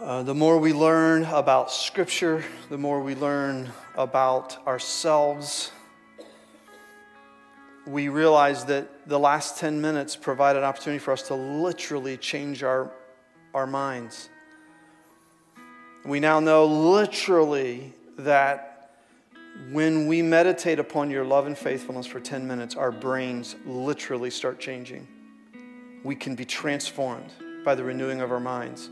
Uh, 0.00 0.22
the 0.22 0.34
more 0.34 0.58
we 0.58 0.72
learn 0.72 1.22
about 1.24 1.70
Scripture, 1.70 2.42
the 2.70 2.78
more 2.78 3.02
we 3.02 3.14
learn 3.14 3.70
about 3.94 4.66
ourselves, 4.66 5.70
we 7.86 8.08
realize 8.08 8.64
that 8.64 9.06
the 9.06 9.18
last 9.18 9.58
10 9.58 9.80
minutes 9.82 10.16
provide 10.16 10.56
an 10.56 10.64
opportunity 10.64 10.98
for 10.98 11.12
us 11.12 11.28
to 11.28 11.34
literally 11.34 12.16
change 12.16 12.62
our, 12.62 12.90
our 13.52 13.66
minds. 13.66 14.30
We 16.06 16.20
now 16.20 16.40
know 16.40 16.64
literally 16.64 17.92
that 18.16 18.96
when 19.72 20.06
we 20.06 20.22
meditate 20.22 20.78
upon 20.78 21.10
your 21.10 21.24
love 21.24 21.46
and 21.46 21.56
faithfulness 21.56 22.06
for 22.06 22.18
10 22.18 22.48
minutes, 22.48 22.76
our 22.76 22.90
brains 22.90 23.56
literally 23.66 24.30
start 24.30 24.58
changing. 24.58 25.06
We 26.02 26.16
can 26.16 26.34
be 26.34 26.46
transformed 26.46 27.30
by 27.62 27.74
the 27.74 27.84
renewing 27.84 28.22
of 28.22 28.32
our 28.32 28.40
minds. 28.40 28.88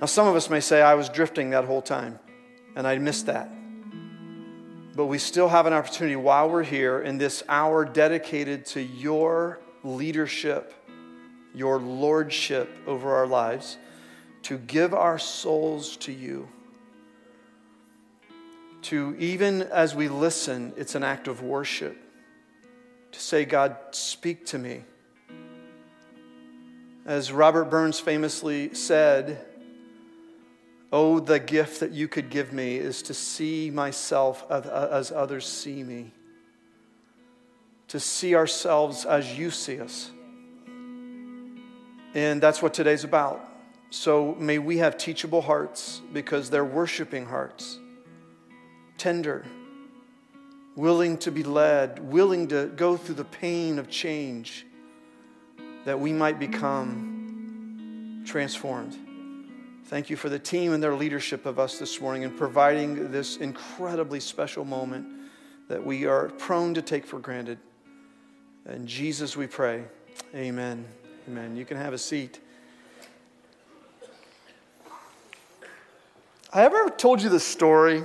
Now, 0.00 0.06
some 0.06 0.28
of 0.28 0.36
us 0.36 0.48
may 0.48 0.60
say, 0.60 0.80
I 0.80 0.94
was 0.94 1.08
drifting 1.08 1.50
that 1.50 1.64
whole 1.64 1.82
time, 1.82 2.20
and 2.76 2.86
I 2.86 2.98
missed 2.98 3.26
that. 3.26 3.50
But 4.94 5.06
we 5.06 5.18
still 5.18 5.48
have 5.48 5.66
an 5.66 5.72
opportunity 5.72 6.16
while 6.16 6.48
we're 6.48 6.62
here 6.62 7.00
in 7.00 7.18
this 7.18 7.42
hour 7.48 7.84
dedicated 7.84 8.66
to 8.66 8.80
your 8.80 9.60
leadership, 9.82 10.72
your 11.54 11.78
lordship 11.78 12.68
over 12.86 13.14
our 13.14 13.26
lives, 13.26 13.76
to 14.42 14.56
give 14.58 14.94
our 14.94 15.18
souls 15.18 15.96
to 15.98 16.12
you. 16.12 16.48
To 18.82 19.16
even 19.18 19.62
as 19.62 19.94
we 19.96 20.08
listen, 20.08 20.72
it's 20.76 20.94
an 20.94 21.02
act 21.02 21.26
of 21.26 21.42
worship. 21.42 21.96
To 23.12 23.20
say, 23.20 23.44
God, 23.44 23.76
speak 23.90 24.46
to 24.46 24.58
me. 24.58 24.84
As 27.04 27.32
Robert 27.32 27.64
Burns 27.64 27.98
famously 27.98 28.74
said, 28.74 29.44
Oh, 30.90 31.20
the 31.20 31.38
gift 31.38 31.80
that 31.80 31.92
you 31.92 32.08
could 32.08 32.30
give 32.30 32.52
me 32.52 32.76
is 32.76 33.02
to 33.02 33.14
see 33.14 33.70
myself 33.70 34.46
uh, 34.48 34.88
as 34.90 35.12
others 35.12 35.46
see 35.46 35.82
me, 35.82 36.12
to 37.88 38.00
see 38.00 38.34
ourselves 38.34 39.04
as 39.04 39.38
you 39.38 39.50
see 39.50 39.80
us. 39.80 40.10
And 42.14 42.40
that's 42.40 42.62
what 42.62 42.72
today's 42.72 43.04
about. 43.04 43.44
So 43.90 44.34
may 44.38 44.58
we 44.58 44.78
have 44.78 44.96
teachable 44.96 45.42
hearts 45.42 46.00
because 46.12 46.48
they're 46.48 46.64
worshiping 46.64 47.26
hearts, 47.26 47.78
tender, 48.96 49.44
willing 50.74 51.18
to 51.18 51.30
be 51.30 51.42
led, 51.42 51.98
willing 51.98 52.48
to 52.48 52.66
go 52.76 52.96
through 52.96 53.16
the 53.16 53.24
pain 53.24 53.78
of 53.78 53.90
change, 53.90 54.64
that 55.84 56.00
we 56.00 56.12
might 56.12 56.38
become 56.38 58.22
transformed. 58.26 58.96
Thank 59.88 60.10
you 60.10 60.16
for 60.16 60.28
the 60.28 60.38
team 60.38 60.74
and 60.74 60.82
their 60.82 60.94
leadership 60.94 61.46
of 61.46 61.58
us 61.58 61.78
this 61.78 61.98
morning 61.98 62.22
and 62.22 62.36
providing 62.36 63.10
this 63.10 63.38
incredibly 63.38 64.20
special 64.20 64.66
moment 64.66 65.06
that 65.68 65.82
we 65.82 66.04
are 66.04 66.28
prone 66.28 66.74
to 66.74 66.82
take 66.82 67.06
for 67.06 67.18
granted. 67.18 67.58
In 68.68 68.86
Jesus 68.86 69.34
we 69.34 69.46
pray. 69.46 69.84
Amen. 70.34 70.84
Amen. 71.26 71.56
You 71.56 71.64
can 71.64 71.78
have 71.78 71.94
a 71.94 71.98
seat. 71.98 72.38
I 76.52 76.64
ever 76.64 76.90
told 76.90 77.22
you 77.22 77.30
the 77.30 77.40
story 77.40 78.04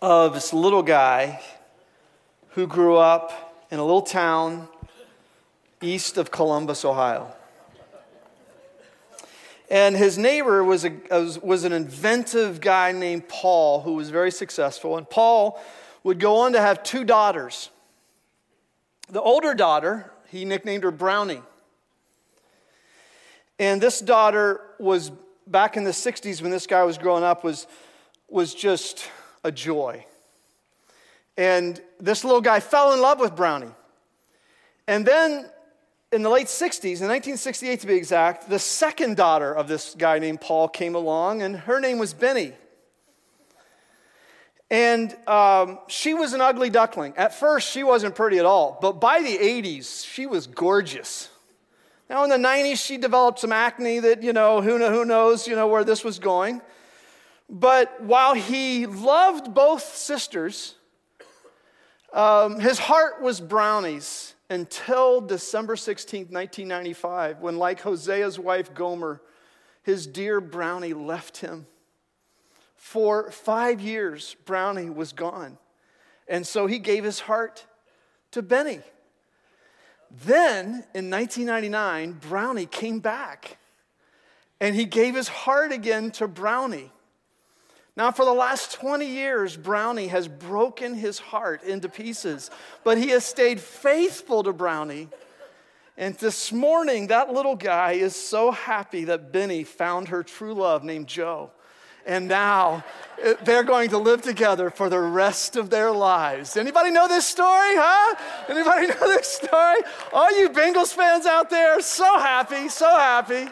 of 0.00 0.34
this 0.34 0.52
little 0.52 0.84
guy 0.84 1.40
who 2.50 2.68
grew 2.68 2.96
up 2.96 3.66
in 3.72 3.80
a 3.80 3.84
little 3.84 4.02
town 4.02 4.68
east 5.82 6.18
of 6.18 6.30
Columbus, 6.30 6.84
Ohio. 6.84 7.34
And 9.70 9.96
his 9.96 10.18
neighbor 10.18 10.64
was, 10.64 10.84
a, 10.84 10.92
was 11.42 11.62
an 11.62 11.72
inventive 11.72 12.60
guy 12.60 12.90
named 12.90 13.28
Paul 13.28 13.82
who 13.82 13.94
was 13.94 14.10
very 14.10 14.32
successful. 14.32 14.96
And 14.96 15.08
Paul 15.08 15.62
would 16.02 16.18
go 16.18 16.38
on 16.38 16.54
to 16.54 16.60
have 16.60 16.82
two 16.82 17.04
daughters. 17.04 17.70
The 19.08 19.22
older 19.22 19.54
daughter, 19.54 20.10
he 20.28 20.44
nicknamed 20.44 20.82
her 20.82 20.90
Brownie. 20.90 21.42
And 23.60 23.80
this 23.80 24.00
daughter 24.00 24.60
was 24.80 25.12
back 25.46 25.76
in 25.76 25.84
the 25.84 25.90
60s 25.90 26.42
when 26.42 26.50
this 26.50 26.66
guy 26.66 26.82
was 26.82 26.98
growing 26.98 27.22
up 27.22 27.44
was, 27.44 27.68
was 28.28 28.54
just 28.54 29.08
a 29.44 29.52
joy. 29.52 30.04
And 31.36 31.80
this 32.00 32.24
little 32.24 32.40
guy 32.40 32.58
fell 32.58 32.92
in 32.92 33.00
love 33.00 33.20
with 33.20 33.36
Brownie. 33.36 33.70
And 34.88 35.06
then 35.06 35.48
in 36.12 36.22
the 36.22 36.28
late 36.28 36.48
60s, 36.48 37.00
in 37.00 37.08
1968 37.08 37.80
to 37.80 37.86
be 37.86 37.94
exact, 37.94 38.48
the 38.48 38.58
second 38.58 39.16
daughter 39.16 39.52
of 39.54 39.68
this 39.68 39.94
guy 39.96 40.18
named 40.18 40.40
Paul 40.40 40.68
came 40.68 40.94
along, 40.94 41.42
and 41.42 41.56
her 41.56 41.80
name 41.80 41.98
was 41.98 42.12
Benny. 42.12 42.52
And 44.70 45.16
um, 45.28 45.78
she 45.88 46.14
was 46.14 46.32
an 46.32 46.40
ugly 46.40 46.70
duckling. 46.70 47.14
At 47.16 47.34
first, 47.34 47.70
she 47.70 47.82
wasn't 47.82 48.14
pretty 48.14 48.38
at 48.38 48.44
all, 48.44 48.78
but 48.80 49.00
by 49.00 49.22
the 49.22 49.36
80s, 49.36 50.04
she 50.04 50.26
was 50.26 50.46
gorgeous. 50.46 51.28
Now, 52.08 52.24
in 52.24 52.30
the 52.30 52.36
90s, 52.36 52.84
she 52.84 52.96
developed 52.96 53.38
some 53.38 53.52
acne 53.52 54.00
that, 54.00 54.22
you 54.22 54.32
know, 54.32 54.60
who, 54.60 54.78
who 54.78 55.04
knows, 55.04 55.46
you 55.46 55.54
know, 55.54 55.68
where 55.68 55.84
this 55.84 56.02
was 56.02 56.18
going. 56.18 56.60
But 57.48 58.02
while 58.02 58.34
he 58.34 58.86
loved 58.86 59.54
both 59.54 59.82
sisters, 59.82 60.74
um, 62.12 62.58
his 62.58 62.80
heart 62.80 63.22
was 63.22 63.40
Brownie's 63.40 64.34
until 64.50 65.20
December 65.20 65.76
16, 65.76 66.26
1995, 66.28 67.40
when, 67.40 67.56
like 67.56 67.80
Hosea's 67.80 68.38
wife 68.38 68.74
Gomer, 68.74 69.22
his 69.82 70.06
dear 70.06 70.40
Brownie 70.40 70.92
left 70.92 71.38
him. 71.38 71.66
For 72.74 73.30
five 73.30 73.80
years, 73.80 74.36
Brownie 74.44 74.90
was 74.90 75.12
gone. 75.12 75.56
And 76.26 76.46
so 76.46 76.66
he 76.66 76.78
gave 76.78 77.04
his 77.04 77.20
heart 77.20 77.64
to 78.32 78.42
Benny. 78.42 78.80
Then 80.24 80.84
in 80.94 81.10
1999, 81.10 82.18
Brownie 82.20 82.66
came 82.66 82.98
back 82.98 83.58
and 84.60 84.74
he 84.74 84.84
gave 84.84 85.14
his 85.14 85.28
heart 85.28 85.72
again 85.72 86.10
to 86.12 86.26
Brownie. 86.26 86.90
Now, 87.96 88.12
for 88.12 88.24
the 88.24 88.32
last 88.32 88.72
20 88.74 89.04
years, 89.04 89.56
Brownie 89.56 90.08
has 90.08 90.28
broken 90.28 90.94
his 90.94 91.18
heart 91.18 91.62
into 91.64 91.88
pieces, 91.88 92.50
but 92.84 92.98
he 92.98 93.08
has 93.08 93.24
stayed 93.24 93.60
faithful 93.60 94.42
to 94.44 94.52
Brownie. 94.52 95.08
And 95.96 96.14
this 96.14 96.52
morning, 96.52 97.08
that 97.08 97.32
little 97.32 97.56
guy 97.56 97.92
is 97.92 98.16
so 98.16 98.52
happy 98.52 99.04
that 99.04 99.32
Benny 99.32 99.64
found 99.64 100.08
her 100.08 100.22
true 100.22 100.54
love 100.54 100.84
named 100.84 101.08
Joe. 101.08 101.50
And 102.06 102.28
now 102.28 102.84
uh, 103.22 103.34
they're 103.44 103.64
going 103.64 103.90
to 103.90 103.98
live 103.98 104.22
together 104.22 104.70
for 104.70 104.88
the 104.88 104.98
rest 104.98 105.56
of 105.56 105.68
their 105.68 105.90
lives. 105.90 106.56
Anybody 106.56 106.90
know 106.90 107.06
this 107.06 107.26
story, 107.26 107.74
huh? 107.76 108.14
Anybody 108.48 108.86
know 109.00 109.08
this 109.08 109.28
story? 109.28 109.80
All 110.12 110.38
you 110.38 110.48
Bengals 110.48 110.94
fans 110.94 111.26
out 111.26 111.50
there, 111.50 111.80
so 111.80 112.18
happy, 112.18 112.68
so 112.68 112.88
happy. 112.88 113.48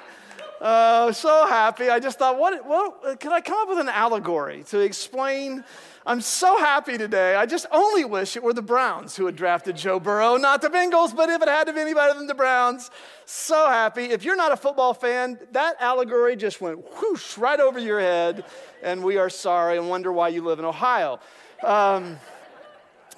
Uh, 0.61 1.13
so 1.13 1.47
happy. 1.47 1.89
I 1.89 2.01
just 2.01 2.19
thought, 2.19 2.37
what, 2.37 2.67
what, 2.67 3.21
can 3.21 3.33
I 3.33 3.41
come 3.41 3.59
up 3.61 3.69
with 3.69 3.79
an 3.79 3.89
allegory 3.89 4.65
to 4.65 4.81
explain? 4.81 5.63
I'm 6.05 6.21
so 6.21 6.59
happy 6.59 6.99
today. 6.99 7.37
I 7.37 7.47
just 7.47 7.67
only 7.71 8.05
wish 8.05 8.35
it 8.35 8.43
were 8.43 8.53
the 8.53 8.63
Browns 8.63 9.15
who 9.15 9.27
had 9.27 9.37
drafted 9.37 9.77
Joe 9.77 10.01
Burrow, 10.01 10.37
not 10.37 10.61
the 10.61 10.69
Bengals, 10.69 11.15
but 11.15 11.29
if 11.29 11.43
it 11.43 11.49
had 11.49 11.69
to 11.69 11.73
be 11.73 11.81
anybody 11.81 12.19
than 12.19 12.27
the 12.27 12.35
Browns, 12.35 12.91
so 13.25 13.69
happy. 13.69 14.07
If 14.07 14.25
you're 14.25 14.37
not 14.37 14.51
a 14.51 14.57
football 14.57 14.95
fan, 14.95 15.39
that 15.53 15.77
allegory 15.79 16.35
just 16.35 16.61
went 16.61 16.79
whoosh 17.01 17.39
right 17.39 17.61
over 17.61 17.79
your 17.79 18.01
head, 18.01 18.45
and 18.83 19.05
we 19.05 19.17
are 19.17 19.31
sorry 19.31 19.79
and 19.79 19.89
wonder 19.89 20.13
why 20.13 20.29
you 20.29 20.43
live 20.43 20.59
in 20.59 20.65
Ohio. 20.65 21.21
Um, 21.63 22.19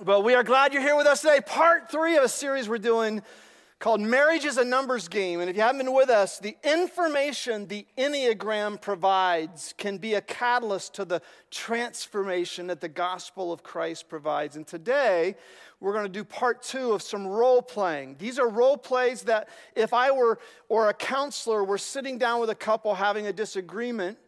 but 0.04 0.24
we 0.24 0.34
are 0.34 0.42
glad 0.42 0.74
you're 0.74 0.82
here 0.82 0.96
with 0.96 1.06
us 1.06 1.22
today. 1.22 1.40
Part 1.40 1.90
three 1.90 2.16
of 2.16 2.24
a 2.24 2.28
series 2.28 2.68
we're 2.68 2.78
doing 2.78 3.22
called 3.80 4.02
Marriage 4.02 4.44
is 4.44 4.58
a 4.58 4.64
Numbers 4.64 5.08
Game. 5.08 5.40
And 5.40 5.48
if 5.48 5.56
you 5.56 5.62
haven't 5.62 5.86
been 5.86 5.94
with 5.94 6.10
us, 6.10 6.38
the 6.38 6.54
information 6.62 7.66
the 7.66 7.86
Enneagram 7.96 8.78
provides 8.78 9.74
can 9.78 9.96
be 9.96 10.14
a 10.14 10.20
catalyst 10.20 10.94
to 10.96 11.06
the 11.06 11.22
transformation 11.50 12.66
that 12.66 12.82
the 12.82 12.90
gospel 12.90 13.54
of 13.54 13.62
Christ 13.62 14.06
provides. 14.10 14.56
And 14.56 14.66
today, 14.66 15.34
we're 15.80 15.94
going 15.94 16.04
to 16.04 16.12
do 16.12 16.24
part 16.24 16.62
two 16.62 16.92
of 16.92 17.00
some 17.00 17.26
role 17.26 17.62
playing. 17.62 18.16
These 18.18 18.38
are 18.38 18.50
role 18.50 18.76
plays 18.76 19.22
that 19.22 19.48
if 19.74 19.94
I 19.94 20.10
were, 20.10 20.38
or 20.68 20.90
a 20.90 20.94
counselor, 20.94 21.64
were 21.64 21.78
sitting 21.78 22.18
down 22.18 22.38
with 22.38 22.50
a 22.50 22.54
couple 22.54 22.94
having 22.94 23.28
a 23.28 23.32
disagreement, 23.32 24.18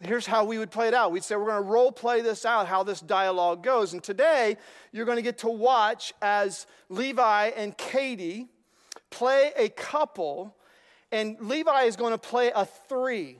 here's 0.00 0.24
how 0.24 0.46
we 0.46 0.56
would 0.56 0.70
play 0.70 0.88
it 0.88 0.94
out. 0.94 1.12
We'd 1.12 1.24
say, 1.24 1.36
we're 1.36 1.44
going 1.44 1.62
to 1.62 1.68
role 1.68 1.92
play 1.92 2.22
this 2.22 2.46
out, 2.46 2.66
how 2.66 2.84
this 2.84 3.00
dialogue 3.00 3.62
goes. 3.62 3.92
And 3.92 4.02
today, 4.02 4.56
you're 4.92 5.04
going 5.04 5.16
to 5.16 5.22
get 5.22 5.36
to 5.38 5.50
watch 5.50 6.14
as 6.22 6.66
Levi 6.88 7.48
and 7.48 7.76
Katie 7.76 8.48
play 9.10 9.52
a 9.56 9.68
couple, 9.68 10.54
and 11.12 11.36
Levi 11.40 11.82
is 11.82 11.96
going 11.96 12.12
to 12.12 12.18
play 12.18 12.52
a 12.54 12.64
three, 12.64 13.38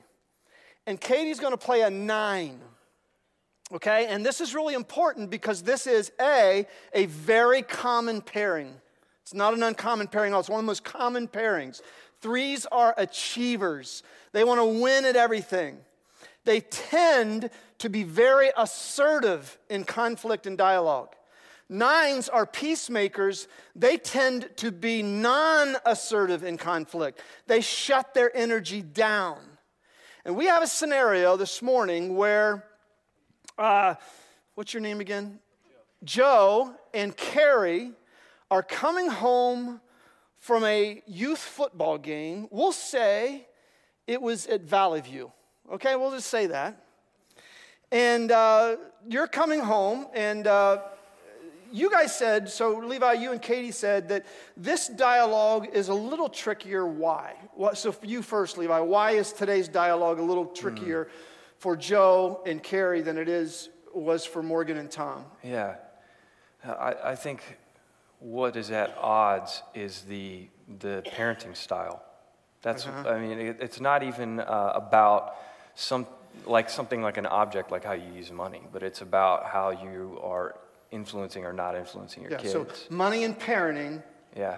and 0.85 0.99
Katie's 0.99 1.39
going 1.39 1.53
to 1.53 1.57
play 1.57 1.81
a 1.81 1.89
nine. 1.89 2.59
Okay, 3.71 4.07
and 4.07 4.25
this 4.25 4.41
is 4.41 4.55
really 4.55 4.73
important 4.73 5.29
because 5.29 5.61
this 5.61 5.85
is 5.85 6.11
a 6.19 6.65
a 6.93 7.05
very 7.05 7.61
common 7.61 8.21
pairing. 8.21 8.73
It's 9.21 9.33
not 9.33 9.53
an 9.53 9.61
uncommon 9.61 10.07
pairing, 10.07 10.33
it's 10.33 10.49
one 10.49 10.59
of 10.59 10.65
the 10.65 10.67
most 10.67 10.83
common 10.83 11.27
pairings. 11.27 11.81
Threes 12.21 12.65
are 12.71 12.95
achievers, 12.97 14.03
they 14.31 14.43
want 14.43 14.59
to 14.59 14.81
win 14.81 15.05
at 15.05 15.15
everything. 15.15 15.77
They 16.45 16.61
tend 16.61 17.51
to 17.79 17.89
be 17.89 18.03
very 18.03 18.49
assertive 18.57 19.57
in 19.69 19.83
conflict 19.83 20.47
and 20.47 20.57
dialogue. 20.57 21.13
Nines 21.69 22.27
are 22.27 22.47
peacemakers. 22.47 23.47
They 23.75 23.97
tend 23.97 24.49
to 24.57 24.71
be 24.71 25.03
non 25.03 25.77
assertive 25.85 26.43
in 26.43 26.57
conflict. 26.57 27.21
They 27.45 27.61
shut 27.61 28.15
their 28.15 28.35
energy 28.35 28.81
down. 28.81 29.37
And 30.25 30.35
we 30.35 30.47
have 30.47 30.63
a 30.63 30.67
scenario 30.67 31.37
this 31.37 31.61
morning 31.61 32.15
where, 32.15 32.65
uh, 33.57 33.95
what's 34.55 34.73
your 34.73 34.81
name 34.81 34.99
again? 34.99 35.39
Joe. 36.03 36.15
Joe 36.65 36.75
and 36.93 37.15
Carrie 37.15 37.91
are 38.49 38.63
coming 38.63 39.07
home 39.07 39.79
from 40.39 40.65
a 40.65 41.03
youth 41.05 41.39
football 41.39 41.97
game. 41.97 42.47
We'll 42.49 42.71
say 42.71 43.47
it 44.07 44.21
was 44.21 44.47
at 44.47 44.61
Valley 44.61 45.01
View. 45.01 45.31
Okay, 45.71 45.95
we'll 45.95 46.11
just 46.11 46.29
say 46.29 46.47
that. 46.47 46.83
And 47.91 48.31
uh, 48.31 48.77
you're 49.07 49.27
coming 49.27 49.59
home, 49.59 50.07
and 50.13 50.47
uh, 50.47 50.79
you 51.71 51.89
guys 51.89 52.15
said, 52.15 52.49
so 52.49 52.77
Levi, 52.77 53.13
you 53.13 53.31
and 53.31 53.41
Katie 53.41 53.71
said 53.71 54.09
that 54.09 54.25
this 54.57 54.87
dialogue 54.87 55.67
is 55.73 55.89
a 55.89 55.93
little 55.93 56.29
trickier. 56.29 56.85
Why? 56.85 57.35
So, 57.73 57.91
for 57.91 58.05
you 58.05 58.21
first, 58.21 58.57
Levi, 58.57 58.79
why 58.79 59.11
is 59.11 59.33
today's 59.33 59.67
dialogue 59.67 60.19
a 60.19 60.23
little 60.23 60.45
trickier 60.45 61.05
mm. 61.05 61.09
for 61.57 61.75
Joe 61.75 62.41
and 62.45 62.61
Carrie 62.61 63.01
than 63.01 63.17
it 63.17 63.29
is 63.29 63.69
was 63.93 64.25
for 64.25 64.43
Morgan 64.43 64.77
and 64.77 64.89
Tom? 64.89 65.25
Yeah, 65.43 65.75
I, 66.63 66.95
I 67.03 67.15
think 67.15 67.41
what 68.19 68.55
is 68.55 68.71
at 68.71 68.97
odds 68.97 69.63
is 69.73 70.01
the 70.01 70.47
the 70.79 71.03
parenting 71.07 71.55
style. 71.55 72.03
That's 72.61 72.85
uh-huh. 72.85 73.09
I 73.09 73.19
mean, 73.19 73.39
it, 73.39 73.57
it's 73.59 73.79
not 73.79 74.03
even 74.03 74.39
uh, 74.39 74.73
about 74.75 75.35
some 75.75 76.05
like 76.45 76.69
something 76.69 77.01
like 77.01 77.17
an 77.17 77.25
object, 77.25 77.71
like 77.71 77.83
how 77.83 77.93
you 77.93 78.11
use 78.13 78.31
money, 78.31 78.61
but 78.71 78.83
it's 78.83 79.01
about 79.01 79.45
how 79.45 79.71
you 79.71 80.19
are 80.21 80.55
influencing 80.91 81.45
or 81.45 81.53
not 81.53 81.75
influencing 81.75 82.23
your 82.23 82.31
yeah, 82.31 82.37
kids. 82.37 82.53
So 82.53 82.67
money 82.89 83.23
and 83.23 83.37
parenting. 83.37 84.03
Yeah. 84.35 84.57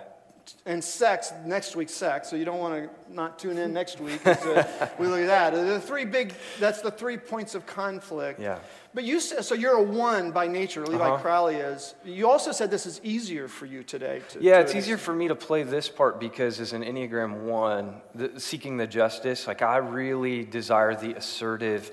And 0.66 0.84
sex, 0.84 1.32
next 1.46 1.76
week's 1.76 1.94
sex, 1.94 2.30
so 2.30 2.36
you 2.36 2.46
don't 2.46 2.60
want 2.60 2.74
to 2.74 3.14
not 3.14 3.40
tune 3.40 3.58
in 3.58 3.72
next 3.72 4.02
week. 4.02 4.26
Uh, 4.26 4.64
we 5.00 5.08
look 5.08 5.20
at 5.22 5.28
that. 5.28 5.54
The 5.54 5.80
three 5.80 6.04
big, 6.04 6.34
that's 6.60 6.82
the 6.82 6.92
three 6.92 7.16
points 7.18 7.56
of 7.56 7.66
conflict. 7.66 8.40
Yeah. 8.40 8.58
But 8.94 9.04
you 9.04 9.20
said, 9.20 9.46
so 9.46 9.56
you're 9.56 9.78
a 9.78 9.84
one 9.84 10.32
by 10.32 10.48
nature, 10.48 10.86
Levi 10.86 11.04
uh-huh. 11.04 11.22
Crowley 11.22 11.56
is. 11.56 11.96
You 12.04 12.30
also 12.30 12.52
said 12.52 12.70
this 12.70 12.86
is 12.86 13.00
easier 13.04 13.48
for 13.48 13.66
you 13.66 13.84
today. 13.84 14.22
To, 14.30 14.42
yeah, 14.42 14.56
to 14.56 14.62
it's 14.62 14.76
easier 14.76 14.98
for 14.98 15.14
me 15.14 15.30
to 15.30 15.36
play 15.36 15.64
this 15.64 15.88
part 15.88 16.20
because 16.20 16.60
as 16.60 16.74
an 16.74 16.84
Enneagram 16.84 17.44
one, 17.44 18.02
the, 18.16 18.38
seeking 18.40 18.78
the 18.78 18.88
justice, 18.88 19.48
like 19.48 19.62
I 19.62 19.78
really 19.78 20.44
desire 20.44 20.96
the 20.96 21.14
assertive, 21.14 21.92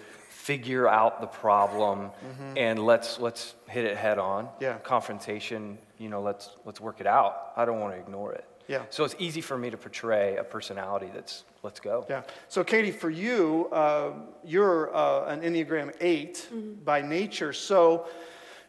figure 0.48 0.88
out 0.88 1.20
the 1.20 1.26
problem 1.26 1.98
mm-hmm. 1.98 2.56
and 2.56 2.78
let's 2.78 3.20
let's 3.20 3.54
hit 3.68 3.84
it 3.84 3.98
head 3.98 4.18
on. 4.18 4.48
Yeah. 4.60 4.78
Confrontation, 4.78 5.76
you 5.98 6.08
know, 6.08 6.22
let's 6.22 6.56
let's 6.64 6.80
work 6.80 7.00
it 7.00 7.06
out. 7.06 7.52
I 7.54 7.66
don't 7.66 7.80
want 7.80 7.92
to 7.92 8.00
ignore 8.00 8.32
it. 8.32 8.46
Yeah. 8.66 8.84
So 8.88 9.04
it's 9.04 9.14
easy 9.18 9.42
for 9.42 9.58
me 9.58 9.68
to 9.68 9.76
portray 9.76 10.38
a 10.38 10.44
personality 10.44 11.10
that's 11.12 11.44
let's 11.62 11.80
go. 11.80 12.06
Yeah. 12.08 12.22
So 12.48 12.64
Katie, 12.64 12.92
for 12.92 13.10
you, 13.10 13.68
uh, 13.72 14.12
you're 14.42 14.96
uh, 14.96 15.26
an 15.26 15.42
Enneagram 15.42 15.94
8 16.00 16.34
mm-hmm. 16.34 16.72
by 16.82 17.02
nature. 17.02 17.52
So 17.52 18.06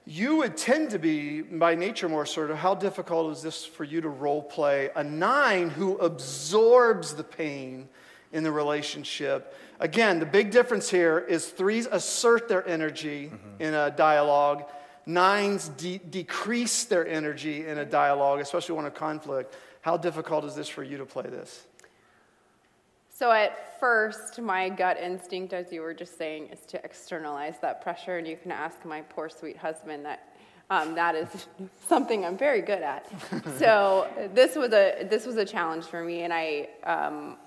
you 0.06 0.36
would 0.36 0.58
tend 0.58 0.90
to 0.90 1.00
be 1.00 1.42
by 1.44 1.75
nature 1.75 2.10
more 2.10 2.25
sort 2.25 2.52
of 2.52 2.58
how 2.58 2.75
difficult 2.75 3.32
is 3.32 3.42
this 3.42 3.66
for 3.66 3.86
you 3.86 4.02
to 4.02 4.10
role 4.10 4.44
play 4.44 4.90
a 4.98 5.04
nine 5.04 5.70
who 5.70 5.98
absorbs 6.00 7.14
the 7.14 7.24
pain 7.24 7.88
in 8.34 8.44
the 8.44 8.52
relationship 8.52 9.56
Again, 9.80 10.20
the 10.20 10.26
big 10.26 10.52
difference 10.52 10.90
here 10.90 11.20
is 11.20 11.48
threes 11.48 11.88
assert 11.90 12.50
their 12.50 12.68
energy 12.68 13.28
mm-hmm. 13.28 13.62
in 13.62 13.74
a 13.74 13.90
dialogue, 13.92 14.66
nines 15.06 15.70
de- 15.70 16.00
decrease 16.00 16.84
their 16.84 17.08
energy 17.08 17.66
in 17.66 17.78
a 17.78 17.86
dialogue, 17.86 18.42
especially 18.42 18.76
when 18.76 18.86
a 18.86 18.92
conflict. 18.92 19.56
How 19.81 19.96
difficult 19.96 20.44
is 20.44 20.56
this 20.56 20.68
for 20.68 20.84
you 20.84 20.98
to 20.98 21.06
play 21.06 21.24
this? 21.24 21.66
So, 23.10 23.31
at 23.31 23.80
first, 23.80 24.40
my 24.40 24.70
gut 24.70 24.98
instinct, 24.98 25.54
as 25.54 25.72
you 25.72 25.82
were 25.82 25.94
just 25.94 26.18
saying, 26.18 26.48
is 26.48 26.60
to 26.68 26.84
externalize 26.84 27.56
that 27.62 27.82
pressure. 27.82 28.18
And 28.18 28.28
you 28.28 28.38
can 28.38 28.52
ask 28.52 28.84
my 28.84 29.02
poor, 29.02 29.30
sweet 29.30 29.58
husband 29.58 30.06
that 30.06 30.30
um, 30.70 30.96
that 30.96 31.16
is 31.16 31.28
something 31.88 32.25
I'm 32.25 32.38
very 32.38 32.62
good 32.62 32.82
at. 32.82 33.08
so 33.58 34.08
this 34.34 34.56
was 34.56 34.74
a 34.74 35.08
this 35.10 35.25
was 35.25 35.38
a 35.38 35.46
challenge 35.46 35.86
for 35.86 36.04
me, 36.04 36.24
and 36.24 36.34
I 36.34 36.70
um, 36.84 37.38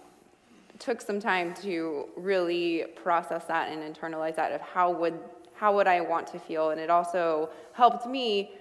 took 0.83 1.01
some 1.01 1.21
time 1.21 1.55
to 1.55 2.09
really 2.17 2.85
process 2.97 3.45
that 3.45 3.71
and 3.71 3.83
internalize 3.83 4.35
that 4.35 4.51
of 4.53 4.61
how 4.61 4.91
would 4.91 5.19
how 5.55 5.73
would 5.77 5.87
I 5.87 6.01
want 6.01 6.27
to 6.29 6.41
feel, 6.41 6.71
and 6.71 6.81
it 6.81 6.91
also 6.91 7.51
helped 7.73 8.05
me 8.07 8.57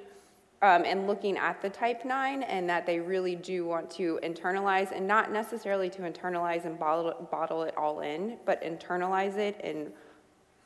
um, 0.61 0.85
in 0.85 1.07
looking 1.07 1.35
at 1.35 1.59
the 1.59 1.69
type 1.69 2.05
9 2.05 2.43
and 2.43 2.69
that 2.69 2.85
they 2.85 2.99
really 2.99 3.35
do 3.35 3.65
want 3.65 3.89
to 3.91 4.19
internalize 4.21 4.91
and 4.91 5.07
not 5.07 5.31
necessarily 5.31 5.89
to 5.89 6.01
internalize 6.03 6.65
and 6.65 6.77
bottle, 6.77 7.27
bottle 7.31 7.63
it 7.63 7.75
all 7.75 8.01
in 8.01 8.37
but 8.45 8.61
internalize 8.61 9.37
it 9.37 9.59
and 9.63 9.91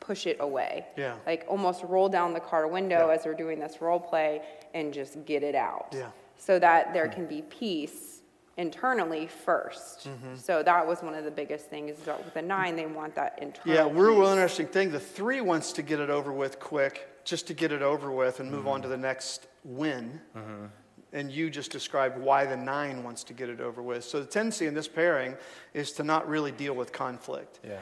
push 0.02 0.28
it 0.28 0.38
away. 0.42 0.86
Yeah. 0.98 1.16
Like 1.26 1.46
almost 1.48 1.84
roll 1.84 2.10
down 2.10 2.34
the 2.34 2.42
car 2.42 2.68
window 2.68 3.08
yeah. 3.08 3.14
as 3.14 3.26
we're 3.26 3.34
doing 3.34 3.60
this 3.60 3.80
role 3.80 4.00
play 4.00 4.42
and 4.74 4.94
just 4.94 5.24
get 5.26 5.44
it 5.44 5.56
out. 5.56 5.94
Yeah. 5.94 6.10
So 6.38 6.60
that 6.60 6.94
there 6.94 7.08
can 7.08 7.26
be 7.26 7.44
peace 7.44 8.15
internally 8.58 9.30
1st 9.46 10.08
mm-hmm. 10.08 10.36
So 10.38 10.64
that 10.64 10.88
was 10.88 11.02
one 11.02 11.14
of 11.14 11.26
the 11.26 11.32
biggest 11.32 11.70
things. 11.70 12.00
Is 12.00 12.06
with 12.06 12.34
the 12.34 12.42
nine, 12.42 12.76
they 12.76 12.86
want 12.86 13.16
that 13.16 13.38
internal. 13.42 13.76
Yeah, 13.76 13.86
we're 13.86 14.12
real 14.12 14.28
interesting 14.28 14.68
thing. 14.68 14.92
The 14.92 15.00
three 15.00 15.42
wants 15.42 15.74
to 15.74 15.82
get 15.82 16.00
it 16.00 16.10
over 16.10 16.32
with 16.32 16.60
quick, 16.60 17.10
just 17.26 17.48
to 17.48 17.54
get 17.54 17.72
it 17.72 17.82
over 17.82 18.12
with 18.12 18.40
and 18.40 18.50
move 18.50 18.62
mm-hmm. 18.62 18.70
on 18.70 18.82
to 18.84 18.88
the 18.88 18.98
next 18.98 19.48
win. 19.64 20.20
Mm-hmm. 20.36 20.66
And 21.14 21.32
you 21.32 21.50
just 21.50 21.72
described 21.72 22.18
why 22.18 22.46
the 22.46 22.58
nine 22.58 23.04
wants 23.04 23.24
to 23.26 23.34
get 23.34 23.50
it 23.50 23.62
over 23.62 23.82
with. 23.82 24.04
So 24.04 24.20
the 24.20 24.26
tendency 24.26 24.66
in 24.68 24.74
this 24.74 24.88
pairing 24.88 25.36
is 25.74 25.92
to 25.94 26.04
not 26.04 26.28
really 26.28 26.52
deal 26.52 26.74
with 26.74 26.92
conflict. 26.92 27.60
Yeah. 27.64 27.80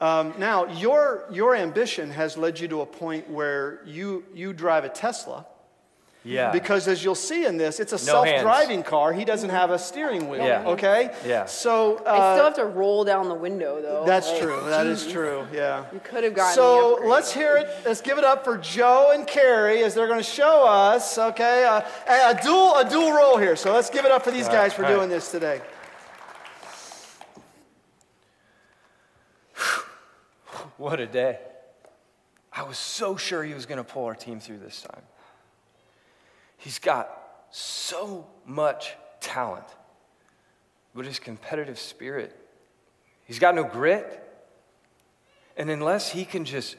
Um, 0.00 0.34
now, 0.38 0.66
your, 0.66 1.24
your 1.32 1.56
ambition 1.56 2.10
has 2.10 2.36
led 2.36 2.60
you 2.60 2.68
to 2.68 2.82
a 2.82 2.86
point 2.86 3.28
where 3.30 3.82
you, 3.86 4.24
you 4.34 4.52
drive 4.52 4.84
a 4.84 4.88
Tesla 4.88 5.46
yeah. 6.26 6.50
Because 6.50 6.88
as 6.88 7.04
you'll 7.04 7.14
see 7.14 7.46
in 7.46 7.56
this, 7.56 7.80
it's 7.80 7.92
a 7.92 7.96
no 7.96 8.24
self-driving 8.24 8.82
car. 8.82 9.12
He 9.12 9.24
doesn't 9.24 9.50
have 9.50 9.70
a 9.70 9.78
steering 9.78 10.28
wheel. 10.28 10.44
Yeah. 10.44 10.66
Okay. 10.66 11.14
Yeah. 11.24 11.46
So 11.46 11.98
uh, 11.98 12.10
I 12.10 12.34
still 12.34 12.44
have 12.44 12.54
to 12.56 12.64
roll 12.64 13.04
down 13.04 13.28
the 13.28 13.34
window, 13.34 13.80
though. 13.80 14.04
That's 14.04 14.30
like, 14.30 14.42
true. 14.42 14.60
That 14.64 14.84
geez. 14.84 15.04
is 15.04 15.12
true. 15.12 15.46
Yeah. 15.52 15.84
You 15.92 16.00
could 16.00 16.24
have 16.24 16.34
gotten. 16.34 16.54
So 16.54 17.00
let's 17.04 17.32
hear 17.32 17.56
it. 17.56 17.68
Let's 17.84 18.00
give 18.00 18.18
it 18.18 18.24
up 18.24 18.44
for 18.44 18.58
Joe 18.58 19.12
and 19.14 19.26
Carrie 19.26 19.84
as 19.84 19.94
they're 19.94 20.08
going 20.08 20.18
to 20.18 20.24
show 20.24 20.66
us. 20.66 21.16
Okay, 21.18 21.64
uh, 21.64 21.82
a 22.08 22.38
dual 22.42 22.76
a 22.76 22.88
dual 22.88 23.12
role 23.12 23.36
here. 23.38 23.56
So 23.56 23.72
let's 23.72 23.90
give 23.90 24.04
it 24.04 24.10
up 24.10 24.22
for 24.22 24.30
these 24.30 24.48
guys 24.48 24.72
for 24.72 24.82
doing 24.82 24.98
right. 24.98 25.08
this 25.08 25.30
today. 25.30 25.60
What 30.76 31.00
a 31.00 31.06
day. 31.06 31.38
I 32.52 32.62
was 32.62 32.78
so 32.78 33.16
sure 33.16 33.44
he 33.44 33.54
was 33.54 33.66
going 33.66 33.78
to 33.78 33.84
pull 33.84 34.04
our 34.04 34.14
team 34.14 34.40
through 34.40 34.58
this 34.58 34.82
time. 34.82 35.02
He's 36.66 36.80
got 36.80 37.08
so 37.50 38.26
much 38.44 38.96
talent, 39.20 39.66
but 40.96 41.06
his 41.06 41.20
competitive 41.20 41.78
spirit, 41.78 42.36
he's 43.24 43.38
got 43.38 43.54
no 43.54 43.62
grit. 43.62 44.20
And 45.56 45.70
unless 45.70 46.10
he 46.10 46.24
can 46.24 46.44
just 46.44 46.74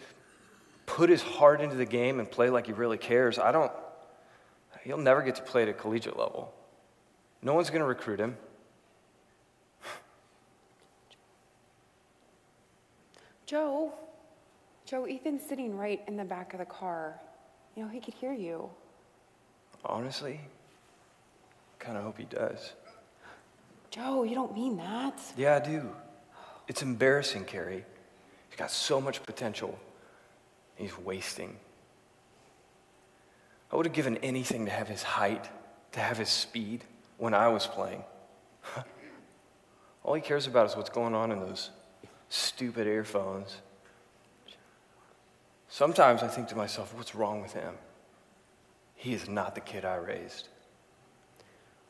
put 0.88 1.10
his 1.10 1.22
heart 1.22 1.62
into 1.62 1.78
the 1.78 1.86
game 1.86 2.20
and 2.20 2.30
play 2.30 2.50
like 2.50 2.66
he 2.66 2.74
really 2.74 2.98
cares, 2.98 3.40
I 3.40 3.54
don't, 3.54 3.72
he'll 4.84 4.98
never 4.98 5.22
get 5.22 5.36
to 5.36 5.42
play 5.42 5.62
at 5.62 5.70
a 5.70 5.74
collegiate 5.74 6.20
level. 6.20 6.54
No 7.42 7.54
one's 7.54 7.70
going 7.70 7.80
to 7.80 7.88
recruit 7.88 8.20
him. 8.20 8.36
Joe, 13.46 13.94
Joe, 14.86 15.06
Ethan's 15.06 15.44
sitting 15.48 15.78
right 15.78 16.02
in 16.10 16.18
the 16.18 16.26
back 16.26 16.52
of 16.52 16.60
the 16.60 16.66
car. 16.66 17.22
You 17.78 17.84
know, 17.84 17.90
he 17.90 18.02
could 18.02 18.16
hear 18.16 18.34
you. 18.34 18.70
Honestly, 19.86 20.42
kind 21.80 21.98
of 21.98 22.04
hope 22.04 22.18
he 22.18 22.26
does. 22.26 22.74
Joe, 23.90 24.24
you 24.24 24.36
don't 24.36 24.54
mean 24.54 24.78
that. 24.78 25.20
Yeah, 25.38 25.56
I 25.56 25.60
do. 25.60 25.90
It's 26.68 26.82
embarrassing, 26.82 27.46
Carrie. 27.46 27.86
He's 28.50 28.58
got 28.58 28.72
so 28.72 29.00
much 29.00 29.24
potential. 29.24 29.80
He's 30.76 30.98
wasting. 30.98 31.56
I 33.72 33.76
would 33.76 33.86
have 33.86 33.94
given 33.94 34.18
anything 34.18 34.66
to 34.66 34.72
have 34.72 34.88
his 34.88 35.04
height, 35.04 35.50
to 35.94 36.00
have 36.00 36.18
his 36.18 36.30
speed 36.30 36.84
when 37.18 37.34
I 37.34 37.48
was 37.48 37.68
playing. 37.68 38.04
All 40.04 40.14
he 40.14 40.22
cares 40.22 40.48
about 40.48 40.70
is 40.70 40.76
what's 40.76 40.90
going 40.90 41.16
on 41.16 41.32
in 41.32 41.40
those 41.40 41.70
stupid 42.30 42.88
earphones. 42.88 43.58
Sometimes 45.70 46.24
I 46.24 46.28
think 46.28 46.48
to 46.50 46.56
myself, 46.56 46.94
what's 46.96 47.14
wrong 47.14 47.42
with 47.42 47.54
him? 47.54 47.74
He 48.98 49.14
is 49.14 49.30
not 49.30 49.56
the 49.56 49.62
kid 49.62 49.86
I 49.86 49.96
raised. 49.96 50.50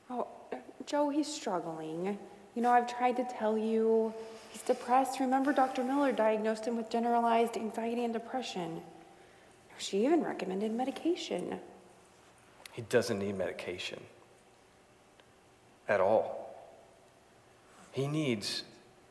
Oh, 0.09 0.27
Joe, 0.85 1.09
he's 1.09 1.27
struggling. 1.27 2.19
You 2.53 2.61
know, 2.61 2.69
I've 2.71 2.87
tried 2.87 3.17
to 3.17 3.27
tell 3.39 3.57
you 3.57 4.13
he's 4.51 4.61
depressed. 4.61 5.19
Remember, 5.19 5.53
Dr. 5.53 5.83
Miller 5.83 6.11
diagnosed 6.11 6.65
him 6.65 6.77
with 6.77 6.89
generalized 6.89 7.57
anxiety 7.57 8.03
and 8.03 8.13
depression. 8.13 8.81
She 9.77 10.05
even 10.05 10.23
recommended 10.23 10.71
medication. 10.73 11.59
He 12.73 12.81
doesn't 12.83 13.19
need 13.19 13.37
medication 13.37 13.99
at 15.87 16.01
all. 16.01 16.55
He 17.91 18.07
needs, 18.07 18.63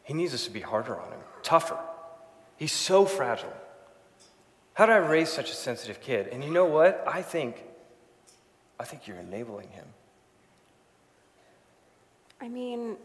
he 0.04 0.14
needs 0.14 0.34
us 0.34 0.44
to 0.44 0.50
be 0.50 0.60
harder 0.60 1.00
on 1.00 1.08
him, 1.12 1.20
tougher. 1.42 1.78
He's 2.56 2.72
so 2.72 3.04
fragile. 3.04 3.52
How 4.74 4.86
did 4.86 4.92
I 4.92 4.98
raise 4.98 5.30
such 5.30 5.50
a 5.50 5.54
sensitive 5.54 6.00
kid? 6.00 6.28
And 6.28 6.44
you 6.44 6.50
know 6.50 6.66
what? 6.66 7.02
I 7.06 7.22
think, 7.22 7.64
I 8.78 8.84
think 8.84 9.06
you're 9.06 9.18
enabling 9.18 9.68
him. 9.70 9.86
I 12.40 12.48
mean, 12.48 12.96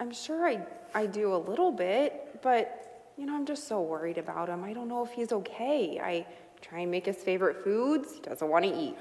I'm 0.00 0.12
sure 0.12 0.46
I, 0.46 0.60
I 0.94 1.06
do 1.06 1.34
a 1.34 1.38
little 1.38 1.70
bit, 1.70 2.40
but, 2.42 3.12
you 3.16 3.26
know, 3.26 3.34
I'm 3.34 3.46
just 3.46 3.68
so 3.68 3.80
worried 3.80 4.18
about 4.18 4.48
him. 4.48 4.64
I 4.64 4.72
don't 4.72 4.88
know 4.88 5.04
if 5.04 5.12
he's 5.12 5.32
okay. 5.32 6.00
I 6.02 6.26
try 6.60 6.80
and 6.80 6.90
make 6.90 7.06
his 7.06 7.16
favorite 7.16 7.62
foods, 7.62 8.14
he 8.14 8.20
doesn't 8.20 8.48
want 8.48 8.64
to 8.64 8.76
eat. 8.76 8.96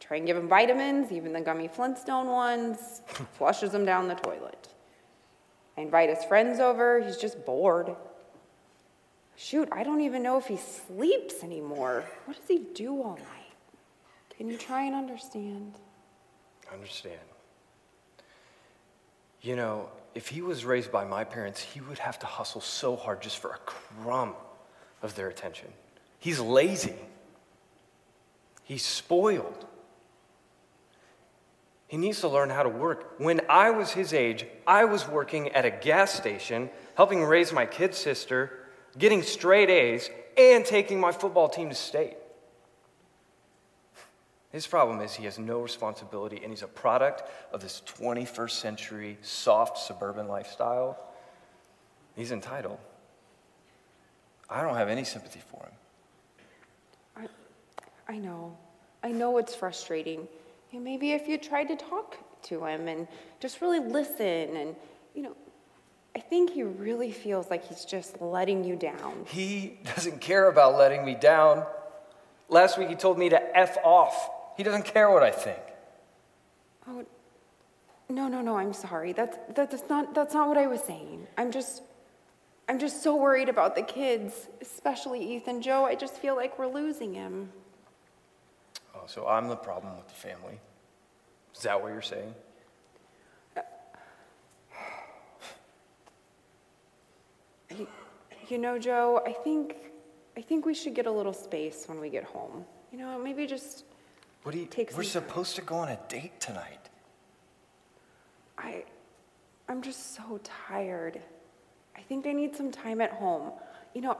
Try 0.00 0.18
and 0.18 0.26
give 0.26 0.36
him 0.36 0.48
vitamins, 0.48 1.12
even 1.12 1.32
the 1.32 1.40
gummy 1.40 1.68
Flintstone 1.68 2.28
ones, 2.28 3.02
flushes 3.32 3.70
them 3.70 3.84
down 3.84 4.08
the 4.08 4.14
toilet. 4.14 4.68
I 5.76 5.82
invite 5.82 6.08
his 6.08 6.24
friends 6.24 6.60
over, 6.60 7.00
he's 7.00 7.16
just 7.16 7.44
bored. 7.44 7.94
Shoot, 9.36 9.68
I 9.72 9.82
don't 9.82 10.00
even 10.00 10.22
know 10.22 10.38
if 10.38 10.46
he 10.46 10.56
sleeps 10.56 11.42
anymore. 11.42 12.04
What 12.24 12.36
does 12.36 12.46
he 12.46 12.58
do 12.74 13.02
all 13.02 13.16
night? 13.16 13.43
Can 14.36 14.48
you 14.48 14.56
try 14.56 14.84
and 14.84 14.94
understand? 14.94 15.74
Understand. 16.72 17.20
You 19.40 19.56
know, 19.56 19.88
if 20.14 20.28
he 20.28 20.42
was 20.42 20.64
raised 20.64 20.90
by 20.90 21.04
my 21.04 21.24
parents, 21.24 21.60
he 21.60 21.80
would 21.80 21.98
have 21.98 22.18
to 22.20 22.26
hustle 22.26 22.60
so 22.60 22.96
hard 22.96 23.22
just 23.22 23.38
for 23.38 23.50
a 23.50 23.58
crumb 23.58 24.34
of 25.02 25.14
their 25.14 25.28
attention. 25.28 25.68
He's 26.18 26.40
lazy. 26.40 26.96
He's 28.62 28.84
spoiled. 28.84 29.66
He 31.86 31.98
needs 31.98 32.20
to 32.22 32.28
learn 32.28 32.50
how 32.50 32.62
to 32.62 32.68
work. 32.68 33.14
When 33.18 33.42
I 33.48 33.70
was 33.70 33.92
his 33.92 34.12
age, 34.12 34.46
I 34.66 34.86
was 34.86 35.06
working 35.06 35.50
at 35.50 35.64
a 35.64 35.70
gas 35.70 36.12
station, 36.12 36.70
helping 36.94 37.22
raise 37.22 37.52
my 37.52 37.66
kid 37.66 37.94
sister, 37.94 38.66
getting 38.98 39.22
straight 39.22 39.68
A's, 39.68 40.08
and 40.36 40.64
taking 40.64 40.98
my 40.98 41.12
football 41.12 41.48
team 41.48 41.68
to 41.68 41.74
state. 41.74 42.16
His 44.54 44.68
problem 44.68 45.00
is 45.00 45.12
he 45.12 45.24
has 45.24 45.36
no 45.36 45.58
responsibility 45.58 46.38
and 46.40 46.52
he's 46.52 46.62
a 46.62 46.68
product 46.68 47.24
of 47.52 47.60
this 47.60 47.82
21st 47.98 48.50
century 48.52 49.18
soft 49.20 49.78
suburban 49.78 50.28
lifestyle. 50.28 50.96
He's 52.14 52.30
entitled. 52.30 52.78
I 54.48 54.62
don't 54.62 54.76
have 54.76 54.88
any 54.88 55.02
sympathy 55.02 55.40
for 55.50 55.64
him. 55.64 57.26
I, 58.06 58.12
I 58.12 58.18
know. 58.18 58.56
I 59.02 59.10
know 59.10 59.38
it's 59.38 59.56
frustrating. 59.56 60.28
Maybe 60.72 61.10
if 61.10 61.26
you 61.26 61.36
tried 61.36 61.66
to 61.66 61.76
talk 61.76 62.16
to 62.44 62.64
him 62.64 62.86
and 62.86 63.08
just 63.40 63.60
really 63.60 63.80
listen 63.80 64.56
and, 64.56 64.76
you 65.16 65.22
know, 65.22 65.34
I 66.14 66.20
think 66.20 66.52
he 66.52 66.62
really 66.62 67.10
feels 67.10 67.50
like 67.50 67.66
he's 67.66 67.84
just 67.84 68.20
letting 68.20 68.62
you 68.62 68.76
down. 68.76 69.24
He 69.26 69.80
doesn't 69.96 70.20
care 70.20 70.48
about 70.48 70.76
letting 70.76 71.04
me 71.04 71.16
down. 71.16 71.66
Last 72.48 72.78
week 72.78 72.88
he 72.88 72.94
told 72.94 73.18
me 73.18 73.30
to 73.30 73.58
F 73.58 73.78
off. 73.82 74.30
He 74.56 74.62
doesn't 74.62 74.84
care 74.84 75.10
what 75.10 75.22
I 75.22 75.30
think. 75.30 75.58
Oh, 76.86 77.04
no, 78.08 78.28
no, 78.28 78.40
no, 78.40 78.56
I'm 78.56 78.72
sorry. 78.72 79.12
That's, 79.12 79.36
that's, 79.54 79.88
not, 79.88 80.14
that's 80.14 80.34
not 80.34 80.48
what 80.48 80.58
I 80.58 80.66
was 80.66 80.82
saying. 80.82 81.26
I'm 81.36 81.50
just, 81.50 81.82
I'm 82.68 82.78
just 82.78 83.02
so 83.02 83.16
worried 83.16 83.48
about 83.48 83.74
the 83.74 83.82
kids, 83.82 84.48
especially 84.60 85.36
Ethan 85.36 85.62
Joe. 85.62 85.84
I 85.84 85.94
just 85.94 86.18
feel 86.18 86.36
like 86.36 86.58
we're 86.58 86.72
losing 86.72 87.14
him. 87.14 87.50
Oh, 88.94 89.02
so 89.06 89.26
I'm 89.26 89.48
the 89.48 89.56
problem 89.56 89.96
with 89.96 90.08
the 90.08 90.14
family? 90.14 90.60
Is 91.54 91.62
that 91.62 91.80
what 91.80 91.92
you're 91.92 92.02
saying? 92.02 92.34
You, 97.76 97.88
you 98.48 98.58
know, 98.58 98.78
Joe, 98.78 99.20
I 99.26 99.32
think, 99.32 99.74
I 100.36 100.42
think 100.42 100.64
we 100.64 100.74
should 100.74 100.94
get 100.94 101.06
a 101.06 101.10
little 101.10 101.32
space 101.32 101.86
when 101.88 101.98
we 101.98 102.08
get 102.08 102.22
home. 102.22 102.64
You 102.92 102.98
know, 102.98 103.18
maybe 103.18 103.48
just 103.48 103.84
what 104.44 104.52
do 104.52 104.58
you, 104.58 104.66
take 104.66 104.96
we're 104.96 105.02
supposed 105.02 105.56
to 105.56 105.62
go 105.62 105.76
on 105.76 105.88
a 105.88 105.98
date 106.08 106.38
tonight. 106.40 106.90
I, 108.56 108.84
I'm 109.68 109.82
just 109.82 110.14
so 110.14 110.38
tired. 110.44 111.20
I 111.96 112.02
think 112.02 112.26
I 112.26 112.32
need 112.32 112.54
some 112.54 112.70
time 112.70 113.00
at 113.00 113.12
home. 113.12 113.52
You 113.94 114.02
know, 114.02 114.18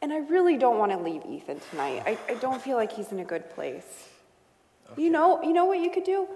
and 0.00 0.12
I 0.12 0.18
really 0.18 0.56
don't 0.56 0.78
want 0.78 0.90
to 0.92 0.98
leave 0.98 1.22
Ethan 1.26 1.60
tonight. 1.70 2.02
I, 2.06 2.18
I 2.28 2.34
don't 2.34 2.60
feel 2.60 2.76
like 2.76 2.92
he's 2.92 3.12
in 3.12 3.20
a 3.20 3.24
good 3.24 3.50
place. 3.50 4.08
You 4.96 5.10
know, 5.10 5.42
you 5.42 5.52
know 5.52 5.64
what 5.64 5.78
you 5.78 5.90
could 5.90 6.04
do? 6.04 6.26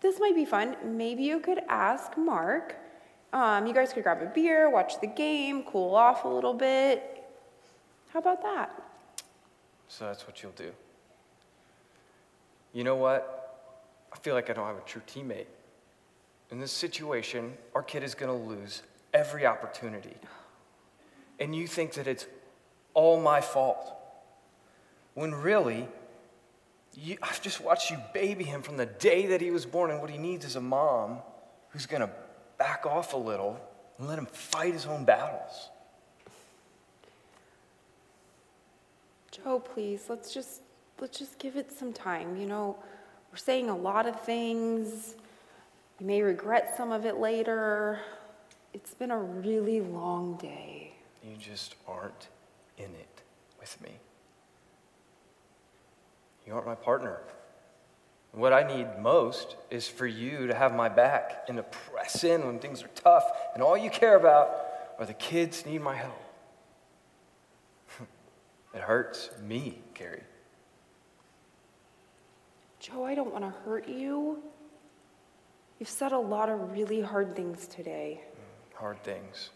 This 0.00 0.18
might 0.18 0.34
be 0.34 0.44
fun. 0.44 0.76
Maybe 0.84 1.22
you 1.22 1.40
could 1.40 1.60
ask 1.68 2.16
Mark. 2.16 2.76
Um, 3.32 3.66
you 3.66 3.74
guys 3.74 3.92
could 3.92 4.04
grab 4.04 4.22
a 4.22 4.26
beer, 4.26 4.70
watch 4.70 5.00
the 5.00 5.06
game, 5.06 5.64
cool 5.64 5.94
off 5.94 6.24
a 6.24 6.28
little 6.28 6.54
bit. 6.54 7.24
How 8.12 8.20
about 8.20 8.42
that? 8.42 8.70
So 9.88 10.06
that's 10.06 10.26
what 10.26 10.42
you'll 10.42 10.52
do. 10.52 10.72
You 12.74 12.84
know 12.84 12.96
what? 12.96 13.40
I 14.12 14.18
feel 14.18 14.34
like 14.34 14.50
I 14.50 14.52
don't 14.52 14.66
have 14.66 14.76
a 14.76 14.82
true 14.82 15.00
teammate. 15.06 15.46
In 16.50 16.60
this 16.60 16.72
situation, 16.72 17.54
our 17.74 17.82
kid 17.82 18.02
is 18.02 18.14
going 18.14 18.30
to 18.30 18.46
lose 18.48 18.82
every 19.14 19.46
opportunity. 19.46 20.14
And 21.40 21.54
you 21.54 21.66
think 21.66 21.94
that 21.94 22.06
it's 22.06 22.26
all 22.92 23.20
my 23.20 23.40
fault. 23.40 23.92
When 25.14 25.32
really, 25.32 25.88
you, 26.94 27.16
I've 27.22 27.40
just 27.40 27.60
watched 27.60 27.90
you 27.90 27.96
baby 28.12 28.44
him 28.44 28.60
from 28.60 28.76
the 28.76 28.86
day 28.86 29.26
that 29.26 29.40
he 29.40 29.50
was 29.50 29.64
born, 29.64 29.90
and 29.90 30.00
what 30.00 30.10
he 30.10 30.18
needs 30.18 30.44
is 30.44 30.56
a 30.56 30.60
mom 30.60 31.18
who's 31.70 31.86
going 31.86 32.02
to 32.02 32.10
back 32.58 32.86
off 32.86 33.14
a 33.14 33.16
little 33.16 33.58
and 33.98 34.08
let 34.08 34.18
him 34.18 34.26
fight 34.26 34.72
his 34.72 34.86
own 34.86 35.04
battles. 35.04 35.70
Joe, 39.30 39.60
please, 39.60 40.06
let's 40.08 40.32
just 40.32 40.60
let's 41.04 41.18
just 41.18 41.38
give 41.38 41.58
it 41.58 41.70
some 41.70 41.92
time. 41.92 42.34
You 42.34 42.46
know, 42.46 42.78
we're 43.30 43.36
saying 43.36 43.68
a 43.68 43.76
lot 43.76 44.06
of 44.06 44.18
things. 44.22 45.16
You 46.00 46.06
may 46.06 46.22
regret 46.22 46.78
some 46.78 46.92
of 46.92 47.04
it 47.04 47.18
later. 47.18 48.00
It's 48.72 48.94
been 48.94 49.10
a 49.10 49.18
really 49.18 49.82
long 49.82 50.38
day. 50.38 50.94
You 51.22 51.36
just 51.36 51.74
aren't 51.86 52.28
in 52.78 52.86
it 52.86 53.20
with 53.60 53.78
me. 53.82 53.90
You 56.46 56.54
aren't 56.54 56.64
my 56.64 56.74
partner. 56.74 57.20
What 58.32 58.54
I 58.54 58.66
need 58.66 58.86
most 58.98 59.56
is 59.70 59.86
for 59.86 60.06
you 60.06 60.46
to 60.46 60.54
have 60.54 60.74
my 60.74 60.88
back 60.88 61.44
and 61.48 61.58
to 61.58 61.64
press 61.64 62.24
in 62.24 62.46
when 62.46 62.60
things 62.60 62.82
are 62.82 62.88
tough, 62.94 63.24
and 63.52 63.62
all 63.62 63.76
you 63.76 63.90
care 63.90 64.16
about 64.16 64.56
are 64.98 65.04
the 65.04 65.12
kids 65.12 65.66
need 65.66 65.82
my 65.82 65.96
help. 65.96 66.24
it 68.74 68.80
hurts 68.80 69.28
me, 69.46 69.82
Carrie. 69.92 70.22
Joe, 72.84 73.02
I 73.02 73.14
don't 73.14 73.32
want 73.32 73.44
to 73.44 73.50
hurt 73.64 73.88
you. 73.88 74.42
You've 75.78 75.88
said 75.88 76.12
a 76.12 76.18
lot 76.18 76.50
of 76.50 76.72
really 76.72 77.00
hard 77.00 77.34
things 77.34 77.66
today. 77.66 78.20
Mm, 78.20 78.78
hard 78.78 79.02
things. 79.02 79.48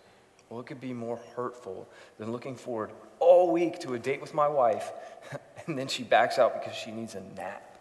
Well, 0.48 0.60
it 0.60 0.66
could 0.66 0.80
be 0.80 0.94
more 0.94 1.20
hurtful 1.36 1.86
than 2.16 2.32
looking 2.32 2.56
forward 2.56 2.90
all 3.18 3.52
week 3.52 3.80
to 3.80 3.92
a 3.92 3.98
date 3.98 4.22
with 4.22 4.32
my 4.32 4.48
wife, 4.48 4.92
and 5.66 5.78
then 5.78 5.88
she 5.88 6.04
backs 6.04 6.38
out 6.38 6.58
because 6.58 6.74
she 6.74 6.90
needs 6.90 7.16
a 7.16 7.20
nap. 7.36 7.76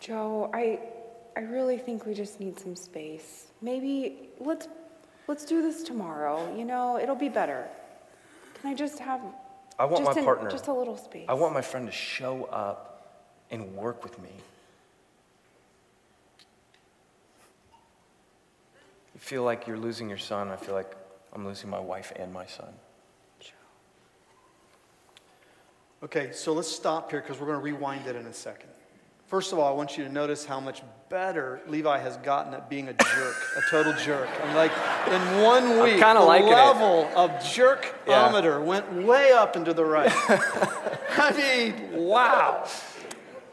Joe, 0.00 0.50
I, 0.52 0.80
I 1.36 1.42
really 1.42 1.78
think 1.78 2.04
we 2.04 2.14
just 2.14 2.40
need 2.40 2.58
some 2.58 2.74
space. 2.74 3.46
Maybe 3.62 4.30
let's, 4.40 4.66
let's 5.28 5.44
do 5.44 5.62
this 5.62 5.84
tomorrow. 5.84 6.52
You 6.58 6.64
know, 6.64 6.98
it'll 6.98 7.14
be 7.14 7.28
better. 7.28 7.68
Can 8.54 8.72
I 8.72 8.74
just 8.74 8.98
have 8.98 9.20
I 9.78 9.84
want 9.84 10.04
just 10.04 10.16
my 10.16 10.20
an- 10.20 10.24
partner. 10.24 10.50
just 10.50 10.66
a 10.66 10.72
little 10.72 10.96
space? 10.96 11.26
I 11.28 11.34
want 11.34 11.54
my 11.54 11.62
friend 11.62 11.86
to 11.86 11.92
show 11.92 12.44
up 12.44 13.28
and 13.50 13.74
work 13.74 14.02
with 14.02 14.20
me. 14.20 14.30
You 19.14 19.20
feel 19.20 19.42
like 19.42 19.66
you're 19.66 19.78
losing 19.78 20.08
your 20.08 20.18
son. 20.18 20.48
I 20.48 20.56
feel 20.56 20.74
like 20.74 20.94
I'm 21.32 21.46
losing 21.46 21.70
my 21.70 21.78
wife 21.78 22.12
and 22.16 22.32
my 22.32 22.46
son. 22.46 22.72
Joe. 23.40 23.50
Okay, 26.04 26.30
so 26.32 26.52
let's 26.52 26.68
stop 26.68 27.10
here 27.10 27.20
because 27.20 27.38
we're 27.40 27.46
going 27.46 27.58
to 27.58 27.64
rewind 27.64 28.06
it 28.06 28.16
in 28.16 28.26
a 28.26 28.32
second. 28.32 28.70
First 29.28 29.52
of 29.52 29.58
all, 29.58 29.70
I 29.70 29.76
want 29.76 29.98
you 29.98 30.04
to 30.04 30.10
notice 30.10 30.46
how 30.46 30.58
much 30.58 30.82
better 31.10 31.60
Levi 31.68 31.98
has 31.98 32.16
gotten 32.18 32.54
at 32.54 32.70
being 32.70 32.88
a 32.88 32.94
jerk, 32.94 33.36
a 33.58 33.60
total 33.70 33.92
jerk. 33.92 34.26
I 34.42 34.46
mean, 34.46 34.56
like 34.56 34.72
in 35.06 35.42
one 35.42 35.80
week, 35.82 35.98
kinda 36.02 36.14
the 36.14 36.20
liking 36.20 36.48
it. 36.48 36.52
level 36.52 37.10
of 37.14 37.30
jerkometer 37.32 38.64
went 38.64 38.90
way 38.94 39.30
up 39.32 39.54
into 39.54 39.74
the 39.74 39.84
right. 39.84 40.10
I 41.18 41.32
mean, 41.36 41.92
wow. 42.04 42.66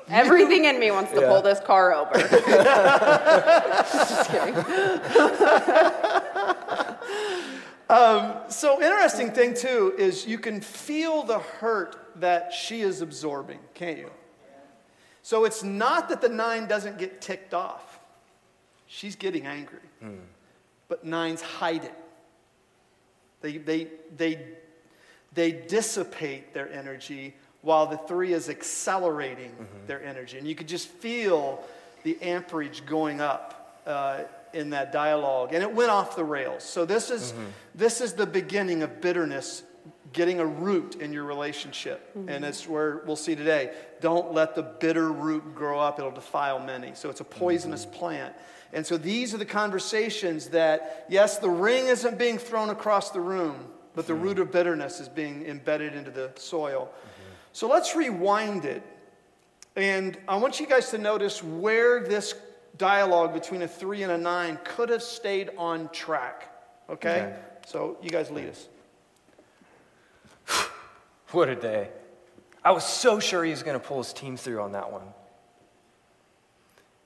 Everything 0.07 0.63
in 0.63 0.79
me 0.79 0.91
wants 0.91 1.11
to 1.11 1.19
Yeah. 1.19 1.27
pull 1.27 1.41
this 1.41 1.59
car 1.59 1.93
over. 1.93 2.13
Just 3.91 4.29
kidding. 4.29 4.55
Um, 7.89 8.33
so 8.49 8.81
interesting 8.81 9.31
thing 9.31 9.53
too 9.53 9.93
is 9.97 10.25
you 10.25 10.37
can 10.39 10.61
feel 10.61 11.23
the 11.23 11.39
hurt 11.39 11.97
that 12.21 12.53
she 12.53 12.81
is 12.81 13.01
absorbing, 13.01 13.59
can't 13.73 13.97
you? 13.97 14.09
So 15.25 15.43
it's 15.45 15.63
not 15.63 16.09
that 16.09 16.21
the 16.21 16.29
nine 16.29 16.67
doesn't 16.67 16.99
get 16.99 17.19
ticked 17.19 17.55
off. 17.55 17.99
She's 18.85 19.15
getting 19.15 19.47
angry. 19.47 19.79
But 20.87 21.03
nines 21.03 21.41
hide 21.41 21.83
it. 21.83 21.95
They, 23.41 23.57
they, 23.57 23.87
they, 24.15 24.39
they 25.33 25.51
dissipate 25.51 26.53
their 26.53 26.71
energy 26.71 27.33
while 27.63 27.87
the 27.87 27.97
three 27.97 28.33
is 28.33 28.49
accelerating 28.49 29.51
their 29.87 30.03
energy. 30.03 30.37
And 30.37 30.47
you 30.47 30.53
could 30.53 30.67
just 30.67 30.89
feel 30.89 31.63
the 32.03 32.21
amperage 32.21 32.85
going 32.85 33.19
up 33.19 33.81
uh, 33.87 34.19
in 34.53 34.69
that 34.69 34.91
dialogue. 34.91 35.55
And 35.55 35.63
it 35.63 35.73
went 35.73 35.89
off 35.89 36.15
the 36.15 36.23
rails. 36.23 36.63
So 36.63 36.85
this 36.85 37.09
is, 37.09 37.33
this 37.73 37.99
is 37.99 38.13
the 38.13 38.27
beginning 38.27 38.83
of 38.83 39.01
bitterness 39.01 39.63
getting 40.13 40.39
a 40.39 40.45
root 40.45 40.95
in 40.95 41.11
your 41.11 41.25
relationship. 41.25 42.11
And 42.15 42.29
mm-hmm. 42.29 42.43
it's 42.45 42.67
where 42.67 43.03
we'll 43.05 43.15
see 43.15 43.35
today. 43.35 43.73
Don't 44.01 44.33
let 44.33 44.55
the 44.55 44.63
bitter 44.63 45.11
root 45.11 45.55
grow 45.55 45.79
up, 45.79 45.99
it'll 45.99 46.11
defile 46.11 46.59
many. 46.59 46.93
So 46.95 47.09
it's 47.09 47.21
a 47.21 47.25
poisonous 47.25 47.85
mm-hmm. 47.85 47.95
plant. 47.95 48.35
And 48.73 48.85
so 48.85 48.97
these 48.97 49.33
are 49.33 49.37
the 49.37 49.45
conversations 49.45 50.49
that, 50.49 51.05
yes, 51.09 51.37
the 51.37 51.49
ring 51.49 51.87
isn't 51.87 52.17
being 52.17 52.37
thrown 52.37 52.69
across 52.69 53.11
the 53.11 53.21
room, 53.21 53.67
but 53.93 54.07
the 54.07 54.13
mm-hmm. 54.13 54.23
root 54.23 54.39
of 54.39 54.51
bitterness 54.51 54.99
is 54.99 55.09
being 55.09 55.45
embedded 55.45 55.95
into 55.95 56.11
the 56.11 56.31
soil. 56.35 56.89
So 57.51 57.69
let's 57.69 57.95
rewind 57.95 58.65
it. 58.65 58.83
And 59.75 60.17
I 60.27 60.37
want 60.37 60.59
you 60.59 60.67
guys 60.67 60.89
to 60.91 60.97
notice 60.97 61.43
where 61.43 62.03
this 62.03 62.33
dialogue 62.77 63.33
between 63.33 63.61
a 63.61 63.67
three 63.67 64.03
and 64.03 64.11
a 64.11 64.17
nine 64.17 64.59
could 64.63 64.89
have 64.89 65.03
stayed 65.03 65.51
on 65.57 65.89
track. 65.89 66.51
Okay? 66.89 67.21
Okay. 67.21 67.35
So 67.65 67.97
you 68.01 68.09
guys 68.09 68.29
lead 68.29 68.49
us. 68.49 68.67
What 71.31 71.49
a 71.49 71.55
day. 71.55 71.89
I 72.63 72.71
was 72.71 72.85
so 72.85 73.19
sure 73.19 73.43
he 73.43 73.51
was 73.51 73.61
going 73.61 73.79
to 73.79 73.85
pull 73.85 73.97
his 73.97 74.13
team 74.13 74.37
through 74.37 74.61
on 74.61 74.71
that 74.71 74.91
one. 74.91 75.07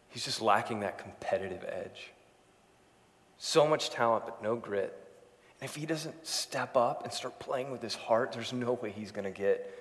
He's 0.10 0.26
just 0.26 0.42
lacking 0.42 0.82
that 0.82 0.98
competitive 0.98 1.66
edge. 1.68 2.12
So 3.38 3.68
much 3.68 3.90
talent, 3.90 4.26
but 4.26 4.44
no 4.44 4.56
grit. 4.56 4.96
And 5.60 5.70
if 5.70 5.76
he 5.76 5.86
doesn't 5.86 6.26
step 6.26 6.78
up 6.78 7.04
and 7.04 7.14
start 7.14 7.40
playing 7.40 7.72
with 7.72 7.82
his 7.82 7.96
heart, 7.96 8.32
there's 8.32 8.54
no 8.54 8.74
way 8.74 8.92
he's 8.92 9.12
going 9.12 9.26
to 9.26 9.32
get 9.32 9.74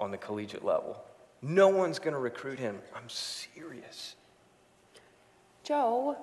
on 0.00 0.10
the 0.10 0.18
collegiate 0.18 0.64
level. 0.64 1.02
No 1.40 1.68
one's 1.68 1.98
going 1.98 2.14
to 2.14 2.20
recruit 2.20 2.58
him. 2.58 2.80
I'm 2.94 3.08
serious. 3.08 4.16
Joe, 5.64 6.16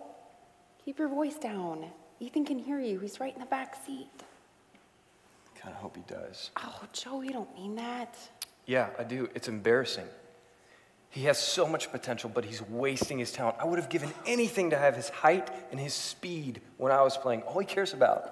keep 0.84 1.00
your 1.00 1.08
voice 1.08 1.36
down. 1.36 1.86
Ethan 2.20 2.46
can 2.46 2.60
hear 2.60 2.80
you. 2.80 3.00
He's 3.00 3.20
right 3.20 3.34
in 3.34 3.40
the 3.40 3.46
back 3.46 3.78
seat. 3.86 4.10
I 5.60 5.62
kind 5.62 5.76
of 5.76 5.82
hope 5.82 5.96
he 5.96 6.04
does. 6.08 6.52
Oh, 6.58 6.82
Joe, 6.94 7.22
you 7.22 7.32
don't 7.32 7.54
mean 7.56 7.76
that. 7.76 8.18
Yeah, 8.66 8.90
I 8.98 9.04
do. 9.04 9.30
It's 9.36 9.48
embarrassing. 9.48 10.06
He 11.10 11.24
has 11.24 11.40
so 11.40 11.68
much 11.68 11.92
potential, 11.92 12.30
but 12.34 12.46
he's 12.46 12.62
wasting 12.62 13.18
his 13.18 13.32
talent. 13.32 13.58
I 13.60 13.66
would 13.66 13.80
have 13.80 13.90
given 13.90 14.14
anything 14.26 14.70
to 14.70 14.78
have 14.78 14.96
his 14.96 15.10
height 15.10 15.50
and 15.72 15.80
his 15.80 15.94
speed 15.94 16.62
when 16.78 16.92
I 16.92 17.02
was 17.02 17.18
playing. 17.18 17.42
All 17.42 17.60
he 17.60 17.66
cares 17.66 17.94
about, 17.94 18.32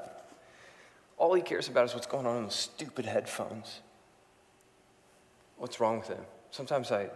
all 1.18 1.34
he 1.34 1.42
cares 1.42 1.68
about 1.68 1.86
is 1.86 1.96
what's 1.96 2.06
going 2.06 2.28
on 2.28 2.38
in 2.38 2.44
those 2.44 2.56
stupid 2.56 3.06
headphones. 3.06 3.82
What's 5.58 5.80
wrong 5.80 5.98
with 5.98 6.08
him? 6.08 6.24
Sometimes 6.52 6.92
I, 6.92 7.10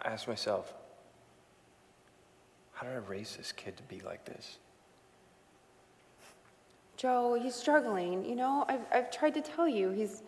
I 0.00 0.08
ask 0.08 0.28
myself, 0.28 0.72
how 2.74 2.86
did 2.86 2.94
I 2.94 2.98
raise 2.98 3.34
this 3.36 3.50
kid 3.50 3.76
to 3.76 3.82
be 3.82 4.00
like 4.00 4.24
this? 4.24 4.58
Joe, 6.98 7.38
he's 7.40 7.54
struggling. 7.54 8.24
You 8.24 8.34
know, 8.34 8.64
I've, 8.68 8.80
I've 8.92 9.10
tried 9.10 9.32
to 9.34 9.40
tell 9.40 9.68
you, 9.68 9.90
he's, 9.90 10.22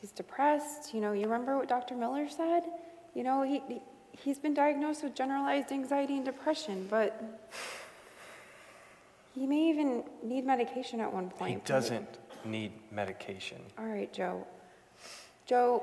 he's 0.00 0.12
depressed. 0.12 0.94
You 0.94 1.00
know, 1.00 1.12
you 1.12 1.24
remember 1.24 1.58
what 1.58 1.68
Dr. 1.68 1.96
Miller 1.96 2.28
said? 2.28 2.62
You 3.14 3.24
know, 3.24 3.42
he, 3.42 3.60
he, 3.68 3.82
he's 4.12 4.38
been 4.38 4.54
diagnosed 4.54 5.02
with 5.02 5.16
generalized 5.16 5.72
anxiety 5.72 6.14
and 6.16 6.24
depression, 6.24 6.86
but 6.88 7.40
he 9.34 9.48
may 9.48 9.68
even 9.68 10.04
need 10.22 10.46
medication 10.46 11.00
at 11.00 11.12
one 11.12 11.28
point. 11.28 11.50
He 11.50 11.60
doesn't 11.64 12.18
need 12.44 12.70
medication. 12.92 13.58
All 13.76 13.86
right, 13.86 14.12
Joe. 14.12 14.46
Joe, 15.44 15.82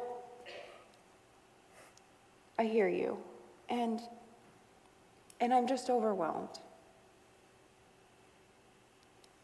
I 2.57 2.63
hear 2.63 2.87
you. 2.87 3.17
And 3.69 3.99
and 5.41 5.53
I'm 5.53 5.67
just 5.67 5.89
overwhelmed. 5.89 6.59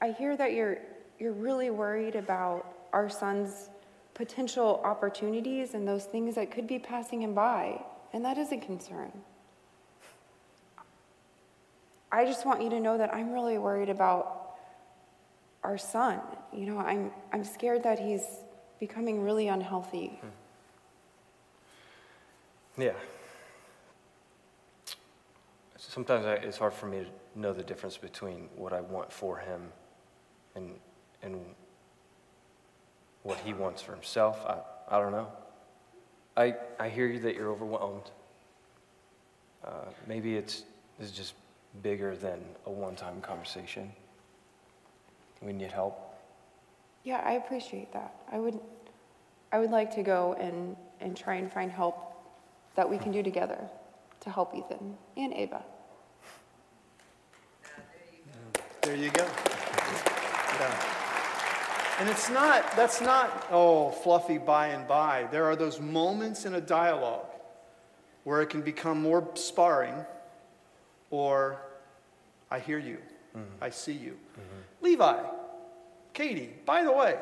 I 0.02 0.12
hear 0.12 0.38
that 0.38 0.54
you're 0.54 0.78
you're 1.20 1.34
really 1.34 1.70
worried 1.70 2.16
about 2.16 2.66
our 2.94 3.10
son's 3.10 3.70
potential 4.14 4.82
opportunities 4.84 5.74
and 5.74 5.88
those 5.88 6.06
things 6.06 6.36
that 6.36 6.52
could 6.52 6.68
be 6.68 6.80
passing 6.80 7.22
him 7.22 7.34
by, 7.34 7.82
and 8.14 8.24
that 8.24 8.38
is 8.38 8.52
a 8.52 8.58
concern. 8.58 9.12
I 12.12 12.26
just 12.26 12.46
want 12.46 12.62
you 12.62 12.70
to 12.72 12.80
know 12.80 12.98
that 12.98 13.14
I'm 13.14 13.32
really 13.32 13.58
worried 13.58 13.90
about 13.90 14.56
our 15.64 15.78
son. 15.78 16.20
You 16.52 16.66
know, 16.66 16.80
I'm, 16.80 17.12
I'm 17.32 17.44
scared 17.44 17.84
that 17.84 18.00
he's 18.00 18.26
becoming 18.80 19.22
really 19.22 19.48
unhealthy. 19.48 20.20
Hmm. 22.76 22.82
Yeah. 22.82 22.94
Sometimes 25.78 26.26
I, 26.26 26.34
it's 26.36 26.58
hard 26.58 26.74
for 26.74 26.88
me 26.88 27.06
to 27.06 27.40
know 27.40 27.54
the 27.54 27.64
difference 27.64 27.98
between 27.98 28.50
what 28.56 28.74
I 28.74 28.82
want 28.82 29.12
for 29.12 29.38
him 29.38 29.72
and, 30.56 30.72
and 31.22 31.40
what 33.24 33.38
he 33.40 33.54
wants 33.54 33.82
for 33.82 33.94
himself. 33.94 34.44
I, 34.46 34.96
I 34.96 35.00
don't 35.00 35.12
know. 35.12 35.28
I, 36.38 36.56
I 36.80 36.90
hear 36.90 37.08
you 37.08 37.20
that 37.22 37.36
you're 37.36 37.52
overwhelmed. 37.52 38.12
Uh, 39.64 39.86
maybe 40.08 40.36
it's, 40.36 40.64
it's 41.00 41.12
just 41.12 41.34
bigger 41.84 42.16
than 42.16 42.40
a 42.66 42.72
one 42.72 42.96
time 42.96 43.22
conversation. 43.22 43.92
We 45.42 45.54
need 45.54 45.72
help. 45.72 45.98
Yeah, 47.04 47.22
I 47.26 47.34
appreciate 47.34 47.92
that. 47.94 48.14
I 48.32 48.40
would, 48.40 48.60
I 49.52 49.60
would 49.60 49.72
like 49.72 49.94
to 49.96 50.04
go 50.04 50.36
and, 50.40 50.76
and 51.00 51.16
try 51.16 51.36
and 51.36 51.52
find 51.52 51.72
help 51.72 52.16
that 52.76 52.90
we 52.90 52.98
can 52.98 53.12
do 53.12 53.24
together 53.24 53.60
to 54.22 54.30
help 54.30 54.56
Ethan 54.56 54.98
and 55.18 55.34
Ava. 55.34 55.64
There 58.82 58.96
you 58.96 59.12
go. 59.12 59.28
And 62.00 62.10
it's 62.10 62.30
not, 62.30 62.76
that's 62.76 63.02
not, 63.02 63.48
oh, 63.52 63.92
fluffy 63.92 64.38
by 64.38 64.68
and 64.68 64.88
by. 64.88 65.28
There 65.32 65.46
are 65.46 65.56
those 65.56 65.80
moments 65.80 66.46
in 66.46 66.56
a 66.56 66.62
dialogue 66.62 67.28
where 68.24 68.42
it 68.42 68.50
can 68.50 68.62
become 68.62 69.02
more 69.02 69.28
sparring 69.36 70.06
or 71.10 71.58
I 72.52 72.60
hear 72.60 72.78
you, 72.78 72.98
mm-hmm. 73.36 73.64
I 73.64 73.70
see 73.70 73.94
you. 73.94 74.12
Mm-hmm. 74.12 74.86
Levi, 74.86 75.20
Katie, 76.14 76.52
by 76.66 76.84
the 76.84 76.92
way, 76.92 77.18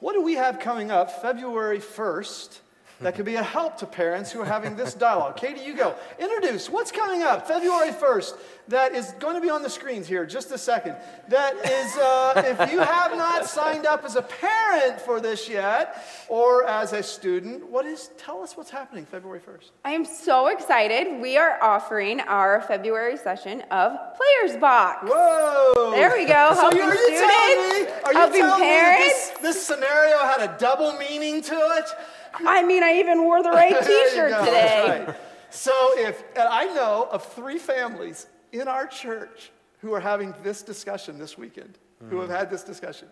what 0.00 0.14
do 0.14 0.22
we 0.22 0.34
have 0.34 0.58
coming 0.58 0.90
up 0.90 1.22
February 1.22 1.78
1st 1.78 2.58
that 3.02 3.14
could 3.14 3.24
be 3.24 3.36
a 3.36 3.42
help 3.42 3.76
to 3.78 3.86
parents 3.86 4.30
who 4.32 4.40
are 4.40 4.44
having 4.46 4.76
this 4.76 4.94
dialogue? 4.94 5.36
Katie, 5.36 5.60
you 5.60 5.76
go. 5.76 5.94
Introduce 6.18 6.70
what's 6.70 6.92
coming 6.92 7.22
up 7.22 7.46
February 7.46 7.90
1st 7.90 8.34
that 8.68 8.94
is 8.94 9.12
going 9.18 9.34
to 9.34 9.40
be 9.40 9.50
on 9.50 9.62
the 9.62 9.70
screens 9.70 10.06
here 10.06 10.24
just 10.24 10.50
a 10.52 10.58
second. 10.58 10.96
That 11.28 11.54
is, 11.56 11.96
uh, 11.96 12.56
if 12.60 12.72
you 12.72 12.78
have 12.78 13.16
not 13.16 13.46
signed 13.46 13.86
up 13.86 14.04
as 14.04 14.16
a 14.16 14.22
parent 14.22 15.00
for 15.00 15.20
this 15.20 15.48
yet 15.48 16.04
or 16.28 16.66
as 16.68 16.92
a 16.92 17.02
student, 17.02 17.66
what 17.66 17.86
is, 17.86 18.10
tell 18.18 18.42
us 18.42 18.56
what's 18.56 18.70
happening 18.70 19.04
February 19.04 19.40
1st. 19.40 19.70
I 19.84 19.90
am 19.90 20.04
so 20.04 20.46
excited. 20.48 21.20
We 21.20 21.36
are 21.36 21.62
offering 21.62 22.20
our 22.20 22.60
February 22.62 23.16
session 23.16 23.62
of 23.70 23.98
Players 24.16 24.56
Box. 24.58 25.08
Whoa! 25.10 25.90
There 25.90 26.12
we 26.16 26.24
go. 26.24 26.50
So 26.54 26.60
Helping 26.60 26.80
are 26.82 26.94
you 26.94 27.10
telling 27.10 27.84
me, 27.84 27.92
are 28.04 28.12
you 28.12 28.18
helping 28.18 28.40
telling 28.40 28.60
me 28.60 29.04
this, 29.04 29.32
this 29.42 29.66
scenario 29.66 30.18
had 30.18 30.40
a 30.40 30.56
double 30.58 30.92
meaning 30.92 31.42
to 31.42 31.54
it? 31.54 31.88
I 32.34 32.62
mean, 32.62 32.82
I 32.82 32.94
even 32.94 33.22
wore 33.22 33.42
the 33.42 33.50
right 33.50 33.70
T-shirt 33.86 34.44
today. 34.44 35.04
right. 35.06 35.16
So 35.50 35.72
if 35.98 36.22
and 36.36 36.48
I 36.48 36.64
know 36.74 37.08
of 37.10 37.24
three 37.24 37.58
families 37.58 38.26
in 38.52 38.68
our 38.68 38.86
church 38.86 39.50
who 39.78 39.92
are 39.92 40.00
having 40.00 40.34
this 40.42 40.62
discussion 40.62 41.18
this 41.18 41.36
weekend, 41.36 41.78
who 41.98 42.06
mm-hmm. 42.06 42.20
have 42.20 42.30
had 42.30 42.50
this 42.50 42.62
discussion, 42.62 43.08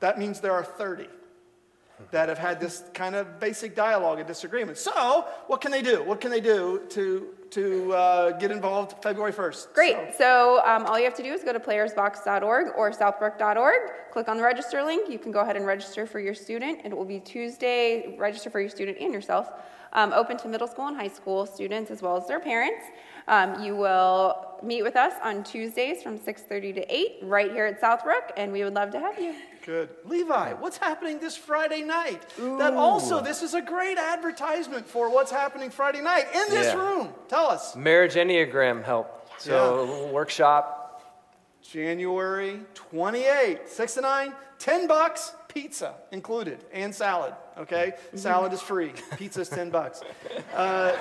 that 0.00 0.18
means 0.18 0.40
there 0.40 0.52
are 0.52 0.64
30 0.64 1.08
that 2.10 2.28
have 2.28 2.38
had 2.38 2.60
this 2.60 2.84
kind 2.94 3.14
of 3.14 3.38
basic 3.40 3.74
dialogue 3.76 4.18
and 4.18 4.26
disagreement. 4.26 4.78
So 4.78 5.26
what 5.46 5.60
can 5.60 5.70
they 5.70 5.82
do? 5.82 6.02
What 6.02 6.20
can 6.20 6.30
they 6.30 6.40
do 6.40 6.82
to 6.90 7.28
to 7.50 7.92
uh, 7.92 8.30
get 8.38 8.52
involved 8.52 9.02
February 9.02 9.32
1st? 9.32 9.72
Great. 9.74 9.96
So- 10.16 10.18
So 10.18 10.62
um, 10.64 10.86
all 10.86 10.98
you 10.98 11.04
have 11.04 11.14
to 11.16 11.22
do 11.22 11.32
is 11.32 11.42
go 11.42 11.52
to 11.52 11.58
playersbox.org 11.58 12.68
or 12.76 12.92
southbrook.org. 12.92 13.80
Click 14.12 14.28
on 14.28 14.36
the 14.36 14.42
register 14.44 14.82
link. 14.84 15.10
You 15.10 15.18
can 15.18 15.32
go 15.32 15.40
ahead 15.40 15.56
and 15.56 15.66
register 15.66 16.06
for 16.06 16.20
your 16.20 16.34
student. 16.34 16.80
It 16.84 16.96
will 16.96 17.04
be 17.04 17.18
Tuesday. 17.18 18.14
Register 18.18 18.50
for 18.50 18.60
your 18.60 18.70
student 18.70 18.98
and 19.00 19.12
yourself. 19.12 19.50
um, 19.92 20.12
open 20.12 20.36
to 20.38 20.46
middle 20.46 20.68
school 20.68 20.86
and 20.86 20.96
high 20.96 21.08
school 21.08 21.44
students 21.46 21.90
as 21.90 22.00
well 22.00 22.16
as 22.16 22.24
their 22.28 22.38
parents. 22.38 22.84
Um, 23.30 23.62
you 23.62 23.76
will 23.76 24.58
meet 24.62 24.82
with 24.82 24.96
us 24.96 25.14
on 25.22 25.44
Tuesdays 25.44 26.02
from 26.02 26.18
6:30 26.18 26.74
to 26.74 26.94
8 26.94 27.18
right 27.22 27.50
here 27.50 27.64
at 27.64 27.80
Southbrook, 27.80 28.32
and 28.36 28.52
we 28.52 28.62
would 28.64 28.74
love 28.74 28.90
to 28.90 28.98
have 29.00 29.18
you. 29.20 29.34
Good. 29.64 29.88
Levi, 30.04 30.54
what's 30.54 30.76
happening 30.78 31.20
this 31.20 31.36
Friday 31.36 31.82
night? 31.82 32.22
That 32.36 32.74
also, 32.74 33.20
this 33.20 33.42
is 33.42 33.54
a 33.54 33.60
great 33.62 33.98
advertisement 33.98 34.86
for 34.88 35.08
what's 35.10 35.30
happening 35.30 35.70
Friday 35.70 36.00
night 36.00 36.26
in 36.34 36.50
this 36.50 36.74
Yeah. 36.74 36.80
room. 36.80 37.14
Tell 37.28 37.46
us. 37.46 37.76
Marriage 37.76 38.14
Enneagram 38.16 38.82
help. 38.84 39.06
So 39.38 39.52
Yeah. 39.52 39.70
a 39.70 39.80
little 39.80 40.08
workshop. 40.08 40.76
January 41.62 42.60
28, 42.74 43.68
6 43.68 43.94
to 43.94 44.00
9, 44.00 44.34
10 44.58 44.88
bucks, 44.88 45.32
pizza 45.46 45.94
included, 46.10 46.64
and 46.72 46.92
salad, 46.92 47.32
okay? 47.58 47.92
Salad 48.16 48.52
is 48.52 48.60
free, 48.60 48.92
pizza's 49.16 49.48
10 49.48 49.70
bucks. 49.70 50.00
Uh, 50.52 50.92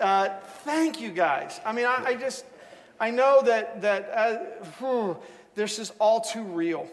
uh, 0.00 0.40
thank 0.64 1.00
you 1.00 1.10
guys. 1.10 1.60
I 1.64 1.72
mean, 1.72 1.86
I, 1.86 2.04
I 2.06 2.14
just, 2.14 2.44
I 2.98 3.10
know 3.10 3.42
that, 3.42 3.82
that 3.82 4.10
uh, 4.14 4.36
whew, 4.78 5.16
this 5.54 5.78
is 5.78 5.92
all 5.98 6.20
too 6.20 6.42
real. 6.42 6.88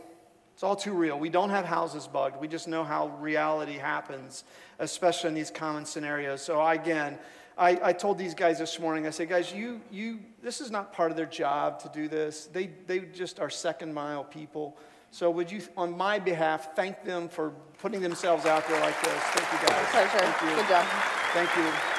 It's 0.53 0.63
all 0.63 0.75
too 0.75 0.93
real. 0.93 1.19
We 1.19 1.29
don't 1.29 1.51
have 1.51 1.65
houses 1.65 2.07
bugged. 2.07 2.41
We 2.41 2.47
just 2.47 2.67
know 2.67 2.83
how 2.83 3.09
reality 3.19 3.77
happens, 3.77 4.43
especially 4.79 5.29
in 5.29 5.35
these 5.35 5.51
common 5.51 5.85
scenarios. 5.85 6.41
So 6.41 6.65
again, 6.65 7.19
I, 7.57 7.79
I 7.83 7.93
told 7.93 8.17
these 8.17 8.33
guys 8.33 8.59
this 8.59 8.79
morning, 8.79 9.05
I 9.07 9.11
said, 9.11 9.29
guys, 9.29 9.53
you, 9.53 9.81
you, 9.91 10.19
this 10.41 10.61
is 10.61 10.71
not 10.71 10.93
part 10.93 11.11
of 11.11 11.17
their 11.17 11.25
job 11.27 11.79
to 11.81 11.89
do 11.89 12.07
this. 12.07 12.45
They, 12.47 12.71
they 12.87 12.99
just 12.99 13.39
are 13.39 13.49
second 13.49 13.93
mile 13.93 14.23
people. 14.23 14.77
So 15.11 15.29
would 15.31 15.51
you, 15.51 15.61
on 15.75 15.97
my 15.97 16.19
behalf, 16.19 16.75
thank 16.75 17.03
them 17.03 17.29
for 17.29 17.51
putting 17.79 18.01
themselves 18.01 18.45
out 18.45 18.67
there 18.67 18.79
like 18.81 18.99
this. 19.01 19.13
Thank 19.13 19.61
you 19.61 19.67
guys. 19.67 19.85
Pleasure. 19.89 20.09
Thank 20.09 20.41
you. 20.41 20.57
Good 20.57 20.69
job. 20.69 20.85
Thank 21.33 21.55
you. 21.55 21.96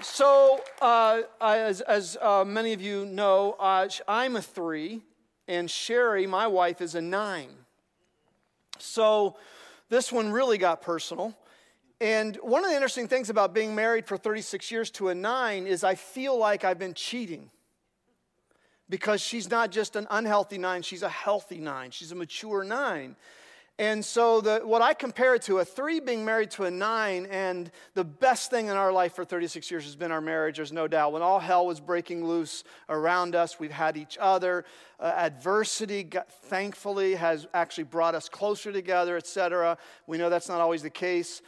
So, 0.00 0.62
uh, 0.80 1.22
as, 1.40 1.80
as 1.80 2.16
uh, 2.20 2.44
many 2.44 2.72
of 2.72 2.80
you 2.80 3.04
know, 3.04 3.56
uh, 3.58 3.88
I'm 4.06 4.36
a 4.36 4.42
three, 4.42 5.02
and 5.48 5.68
Sherry, 5.68 6.24
my 6.24 6.46
wife, 6.46 6.80
is 6.80 6.94
a 6.94 7.00
nine. 7.00 7.50
So, 8.78 9.36
this 9.88 10.12
one 10.12 10.30
really 10.30 10.56
got 10.56 10.82
personal. 10.82 11.36
And 12.00 12.36
one 12.36 12.62
of 12.62 12.70
the 12.70 12.76
interesting 12.76 13.08
things 13.08 13.28
about 13.28 13.52
being 13.52 13.74
married 13.74 14.06
for 14.06 14.16
36 14.16 14.70
years 14.70 14.90
to 14.92 15.08
a 15.08 15.14
nine 15.16 15.66
is 15.66 15.82
I 15.82 15.96
feel 15.96 16.38
like 16.38 16.62
I've 16.62 16.78
been 16.78 16.94
cheating 16.94 17.50
because 18.88 19.20
she's 19.20 19.50
not 19.50 19.72
just 19.72 19.96
an 19.96 20.06
unhealthy 20.10 20.58
nine, 20.58 20.82
she's 20.82 21.02
a 21.02 21.08
healthy 21.08 21.58
nine. 21.58 21.90
She's 21.90 22.12
a 22.12 22.14
mature 22.14 22.62
nine. 22.62 23.16
And 23.80 24.04
so, 24.04 24.40
the, 24.40 24.60
what 24.64 24.82
I 24.82 24.92
compare 24.92 25.36
it 25.36 25.42
to, 25.42 25.58
a 25.58 25.64
three 25.64 26.00
being 26.00 26.24
married 26.24 26.50
to 26.52 26.64
a 26.64 26.70
nine, 26.70 27.26
and 27.26 27.70
the 27.94 28.02
best 28.02 28.50
thing 28.50 28.66
in 28.66 28.76
our 28.76 28.90
life 28.90 29.14
for 29.14 29.24
36 29.24 29.70
years 29.70 29.84
has 29.84 29.94
been 29.94 30.10
our 30.10 30.20
marriage, 30.20 30.56
there's 30.56 30.72
no 30.72 30.88
doubt. 30.88 31.12
When 31.12 31.22
all 31.22 31.38
hell 31.38 31.64
was 31.64 31.78
breaking 31.78 32.26
loose 32.26 32.64
around 32.88 33.36
us, 33.36 33.60
we've 33.60 33.70
had 33.70 33.96
each 33.96 34.18
other. 34.20 34.64
Uh, 34.98 35.12
adversity, 35.16 36.02
got, 36.02 36.28
thankfully, 36.28 37.14
has 37.14 37.46
actually 37.54 37.84
brought 37.84 38.16
us 38.16 38.28
closer 38.28 38.72
together, 38.72 39.16
et 39.16 39.28
cetera. 39.28 39.78
We 40.08 40.18
know 40.18 40.28
that's 40.28 40.48
not 40.48 40.60
always 40.60 40.82
the 40.82 40.90
case. 40.90 41.40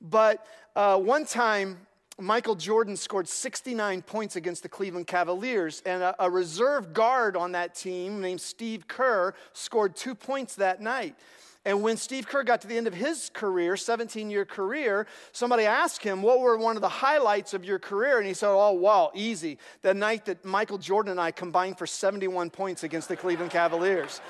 But 0.00 0.46
uh, 0.76 0.98
one 0.98 1.26
time, 1.26 1.78
Michael 2.20 2.54
Jordan 2.54 2.96
scored 2.96 3.26
69 3.26 4.02
points 4.02 4.36
against 4.36 4.62
the 4.62 4.68
Cleveland 4.68 5.08
Cavaliers, 5.08 5.82
and 5.84 6.00
a, 6.04 6.14
a 6.20 6.30
reserve 6.30 6.92
guard 6.92 7.36
on 7.36 7.52
that 7.52 7.74
team 7.74 8.20
named 8.20 8.40
Steve 8.40 8.86
Kerr 8.86 9.34
scored 9.52 9.96
two 9.96 10.14
points 10.14 10.54
that 10.54 10.80
night. 10.80 11.16
And 11.64 11.80
when 11.82 11.96
Steve 11.96 12.26
Kerr 12.26 12.42
got 12.42 12.60
to 12.62 12.66
the 12.66 12.76
end 12.76 12.88
of 12.88 12.94
his 12.94 13.30
career, 13.32 13.76
17 13.76 14.30
year 14.30 14.44
career, 14.44 15.06
somebody 15.30 15.64
asked 15.64 16.02
him, 16.02 16.20
What 16.20 16.40
were 16.40 16.56
one 16.56 16.76
of 16.76 16.82
the 16.82 16.88
highlights 16.88 17.54
of 17.54 17.64
your 17.64 17.78
career? 17.78 18.18
And 18.18 18.26
he 18.26 18.34
said, 18.34 18.48
Oh, 18.48 18.72
wow, 18.72 19.12
easy. 19.14 19.58
The 19.82 19.94
night 19.94 20.24
that 20.24 20.44
Michael 20.44 20.78
Jordan 20.78 21.12
and 21.12 21.20
I 21.20 21.30
combined 21.30 21.78
for 21.78 21.86
71 21.86 22.50
points 22.50 22.82
against 22.82 23.08
the 23.08 23.16
Cleveland 23.16 23.52
Cavaliers. 23.52 24.20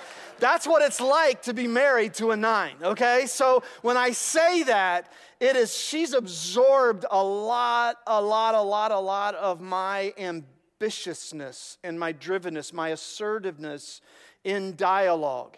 That's 0.41 0.67
what 0.67 0.83
it's 0.83 1.01
like 1.01 1.43
to 1.43 1.55
be 1.55 1.67
married 1.67 2.15
to 2.15 2.33
a 2.33 2.37
nine, 2.37 2.75
okay? 2.83 3.25
So 3.27 3.63
when 3.81 3.97
I 3.97 4.11
say 4.11 4.65
that, 4.65 5.11
it 5.41 5.57
is, 5.57 5.75
she's 5.75 6.13
absorbed 6.13 7.07
a 7.11 7.23
lot, 7.23 7.97
a 8.07 8.21
lot, 8.21 8.55
a 8.55 8.61
lot, 8.61 8.91
a 8.91 8.99
lot 8.99 9.35
of 9.37 9.61
my 9.61 10.13
ambitiousness 10.19 11.79
and 11.83 11.99
my 11.99 12.13
drivenness, 12.13 12.73
my 12.73 12.91
assertiveness 12.91 14.03
in 14.45 14.77
dialogue. 14.77 15.57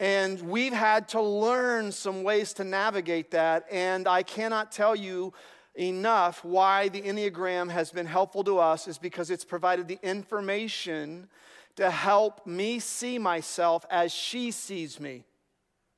And 0.00 0.40
we've 0.40 0.72
had 0.72 1.08
to 1.08 1.20
learn 1.20 1.92
some 1.92 2.22
ways 2.22 2.54
to 2.54 2.64
navigate 2.64 3.32
that. 3.32 3.66
And 3.70 4.08
I 4.08 4.22
cannot 4.22 4.72
tell 4.72 4.96
you 4.96 5.34
enough 5.74 6.42
why 6.42 6.88
the 6.88 7.02
Enneagram 7.02 7.70
has 7.70 7.92
been 7.92 8.06
helpful 8.06 8.42
to 8.44 8.58
us, 8.58 8.88
is 8.88 8.96
because 8.96 9.30
it's 9.30 9.44
provided 9.44 9.88
the 9.88 9.98
information 10.02 11.28
to 11.76 11.90
help 11.90 12.46
me 12.46 12.78
see 12.78 13.18
myself 13.18 13.84
as 13.90 14.10
she 14.10 14.50
sees 14.50 14.98
me, 14.98 15.24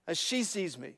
as 0.09 0.19
she 0.19 0.43
sees 0.43 0.77
me. 0.77 0.95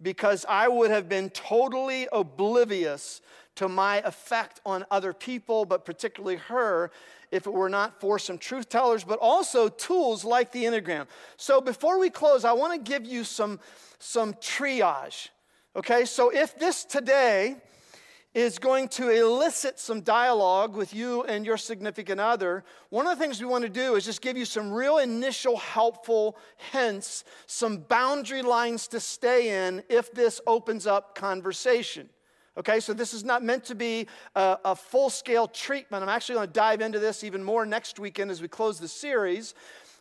Because 0.00 0.46
I 0.48 0.66
would 0.66 0.90
have 0.90 1.10
been 1.10 1.28
totally 1.28 2.08
oblivious 2.10 3.20
to 3.56 3.68
my 3.68 3.98
effect 3.98 4.60
on 4.66 4.84
other 4.90 5.12
people, 5.12 5.66
but 5.66 5.84
particularly 5.84 6.36
her, 6.36 6.90
if 7.34 7.48
it 7.48 7.52
were 7.52 7.68
not 7.68 8.00
for 8.00 8.16
some 8.18 8.38
truth 8.38 8.68
tellers, 8.68 9.02
but 9.02 9.18
also 9.18 9.68
tools 9.68 10.24
like 10.24 10.52
the 10.52 10.64
Enneagram. 10.64 11.06
So 11.36 11.60
before 11.60 11.98
we 11.98 12.08
close, 12.08 12.44
I 12.44 12.52
want 12.52 12.72
to 12.72 12.90
give 12.90 13.04
you 13.04 13.24
some, 13.24 13.58
some 13.98 14.34
triage. 14.34 15.30
Okay, 15.74 16.04
so 16.04 16.30
if 16.30 16.56
this 16.56 16.84
today 16.84 17.56
is 18.34 18.60
going 18.60 18.86
to 18.88 19.10
elicit 19.10 19.80
some 19.80 20.00
dialogue 20.00 20.76
with 20.76 20.94
you 20.94 21.24
and 21.24 21.44
your 21.44 21.56
significant 21.56 22.20
other, 22.20 22.64
one 22.90 23.06
of 23.06 23.18
the 23.18 23.24
things 23.24 23.40
we 23.40 23.46
want 23.46 23.62
to 23.62 23.68
do 23.68 23.96
is 23.96 24.04
just 24.04 24.22
give 24.22 24.36
you 24.36 24.44
some 24.44 24.72
real 24.72 24.98
initial 24.98 25.56
helpful 25.56 26.36
hints, 26.72 27.24
some 27.46 27.78
boundary 27.78 28.42
lines 28.42 28.86
to 28.88 29.00
stay 29.00 29.66
in 29.66 29.82
if 29.88 30.12
this 30.12 30.40
opens 30.46 30.86
up 30.86 31.16
conversation. 31.16 32.08
Okay, 32.56 32.78
so 32.78 32.92
this 32.92 33.12
is 33.12 33.24
not 33.24 33.42
meant 33.42 33.64
to 33.64 33.74
be 33.74 34.06
a, 34.36 34.58
a 34.64 34.76
full 34.76 35.10
scale 35.10 35.48
treatment. 35.48 36.02
I'm 36.02 36.08
actually 36.08 36.36
going 36.36 36.46
to 36.46 36.52
dive 36.52 36.80
into 36.80 37.00
this 37.00 37.24
even 37.24 37.42
more 37.42 37.66
next 37.66 37.98
weekend 37.98 38.30
as 38.30 38.40
we 38.40 38.46
close 38.46 38.78
the 38.78 38.86
series. 38.86 39.54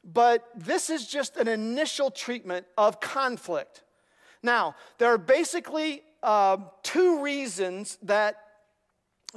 But 0.04 0.48
this 0.56 0.90
is 0.90 1.08
just 1.08 1.38
an 1.38 1.48
initial 1.48 2.12
treatment 2.12 2.68
of 2.78 3.00
conflict. 3.00 3.84
Now, 4.44 4.76
there 5.00 5.12
are 5.12 5.18
basically 5.18 6.04
uh, 6.22 6.58
two 6.84 7.24
reasons 7.24 7.98
that, 8.04 8.36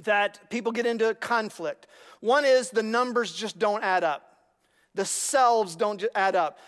that 0.02 0.50
people 0.50 0.72
get 0.72 0.84
into 0.84 1.14
conflict. 1.14 1.86
One 2.20 2.44
is 2.44 2.70
the 2.70 2.82
numbers 2.82 3.32
just 3.32 3.58
don't 3.58 3.82
add 3.82 4.04
up. 4.04 4.36
The 4.94 5.04
selves 5.04 5.76
don't 5.76 6.04
add 6.14 6.36
up. 6.36 6.58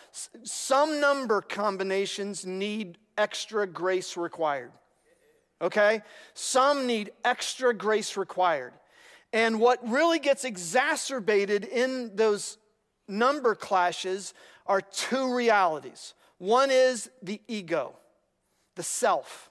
Some 0.44 1.00
number 1.00 1.42
combinations 1.42 2.46
need 2.46 2.98
extra 3.18 3.66
grace 3.66 4.16
required 4.16 4.70
okay? 5.60 6.02
Some 6.34 6.86
need 6.86 7.10
extra 7.24 7.74
grace 7.74 8.16
required. 8.16 8.72
And 9.32 9.60
what 9.60 9.86
really 9.88 10.18
gets 10.18 10.44
exacerbated 10.44 11.64
in 11.64 12.16
those 12.16 12.58
number 13.06 13.54
clashes 13.54 14.34
are 14.66 14.80
two 14.80 15.34
realities. 15.34 16.14
One 16.38 16.70
is 16.70 17.10
the 17.22 17.40
ego, 17.48 17.94
the 18.76 18.82
self. 18.82 19.50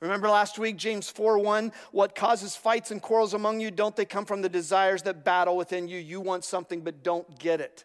Remember 0.00 0.28
last 0.28 0.58
week, 0.58 0.76
James 0.76 1.08
4 1.08 1.38
1, 1.38 1.72
what 1.92 2.14
causes 2.14 2.56
fights 2.56 2.90
and 2.90 3.00
quarrels 3.00 3.34
among 3.34 3.60
you? 3.60 3.70
Don't 3.70 3.94
they 3.94 4.04
come 4.04 4.24
from 4.24 4.42
the 4.42 4.48
desires 4.48 5.02
that 5.02 5.24
battle 5.24 5.56
within 5.56 5.86
you? 5.86 5.98
You 5.98 6.20
want 6.20 6.44
something 6.44 6.80
but 6.80 7.04
don't 7.04 7.38
get 7.38 7.60
it. 7.60 7.84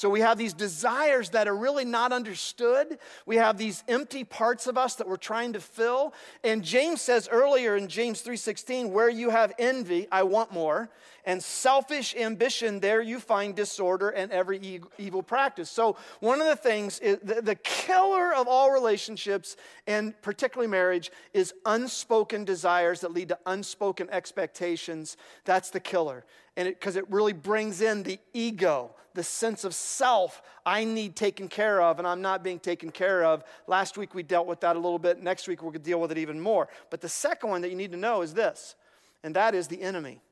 So 0.00 0.08
we 0.08 0.20
have 0.20 0.38
these 0.38 0.54
desires 0.54 1.28
that 1.28 1.46
are 1.46 1.54
really 1.54 1.84
not 1.84 2.10
understood. 2.10 2.98
We 3.26 3.36
have 3.36 3.58
these 3.58 3.84
empty 3.86 4.24
parts 4.24 4.66
of 4.66 4.78
us 4.78 4.94
that 4.94 5.06
we're 5.06 5.18
trying 5.18 5.52
to 5.52 5.60
fill. 5.60 6.14
And 6.42 6.64
James 6.64 7.02
says 7.02 7.28
earlier 7.30 7.76
in 7.76 7.86
James 7.86 8.22
3:16, 8.22 8.92
where 8.92 9.10
you 9.10 9.28
have 9.28 9.52
envy, 9.58 10.08
I 10.10 10.22
want 10.22 10.54
more, 10.54 10.88
and 11.30 11.40
selfish 11.40 12.16
ambition, 12.16 12.80
there 12.80 13.00
you 13.00 13.20
find 13.20 13.54
disorder 13.54 14.08
and 14.08 14.32
every 14.32 14.80
evil 14.98 15.22
practice. 15.22 15.70
So 15.70 15.96
one 16.18 16.40
of 16.40 16.48
the 16.48 16.56
things 16.56 16.98
is 16.98 17.18
the, 17.22 17.40
the 17.40 17.54
killer 17.54 18.34
of 18.34 18.48
all 18.48 18.72
relationships 18.72 19.56
and 19.86 20.20
particularly 20.22 20.68
marriage 20.68 21.12
is 21.32 21.54
unspoken 21.66 22.44
desires 22.44 23.02
that 23.02 23.12
lead 23.12 23.28
to 23.28 23.38
unspoken 23.46 24.08
expectations. 24.10 25.16
That's 25.44 25.70
the 25.70 25.78
killer. 25.78 26.24
And 26.56 26.66
because 26.66 26.96
it, 26.96 27.04
it 27.04 27.10
really 27.12 27.32
brings 27.32 27.80
in 27.80 28.02
the 28.02 28.18
ego, 28.34 28.96
the 29.14 29.22
sense 29.22 29.62
of 29.62 29.72
self 29.72 30.42
I 30.66 30.82
need 30.82 31.14
taken 31.14 31.46
care 31.46 31.80
of 31.80 32.00
and 32.00 32.08
I'm 32.08 32.22
not 32.22 32.42
being 32.42 32.58
taken 32.58 32.90
care 32.90 33.24
of. 33.24 33.44
Last 33.68 33.96
week 33.96 34.16
we 34.16 34.24
dealt 34.24 34.48
with 34.48 34.58
that 34.62 34.74
a 34.74 34.80
little 34.80 34.98
bit. 34.98 35.22
Next 35.22 35.46
week 35.46 35.62
we're 35.62 35.70
going 35.70 35.84
to 35.84 35.90
deal 35.90 36.00
with 36.00 36.10
it 36.10 36.18
even 36.18 36.40
more. 36.40 36.68
But 36.90 37.00
the 37.00 37.08
second 37.08 37.50
one 37.50 37.62
that 37.62 37.68
you 37.68 37.76
need 37.76 37.92
to 37.92 37.98
know 37.98 38.22
is 38.22 38.34
this, 38.34 38.74
and 39.22 39.36
that 39.36 39.54
is 39.54 39.68
the 39.68 39.80
enemy, 39.80 40.22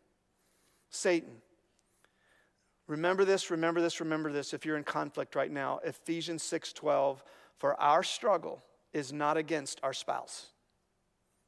Satan. 0.90 1.42
Remember 2.86 3.24
this, 3.24 3.50
remember 3.50 3.80
this, 3.80 4.00
remember 4.00 4.32
this 4.32 4.54
if 4.54 4.64
you're 4.64 4.78
in 4.78 4.84
conflict 4.84 5.34
right 5.34 5.50
now. 5.50 5.78
Ephesians 5.84 6.42
6:12, 6.42 7.22
for 7.56 7.78
our 7.80 8.02
struggle 8.02 8.62
is 8.92 9.12
not 9.12 9.36
against 9.36 9.78
our 9.82 9.92
spouse. 9.92 10.46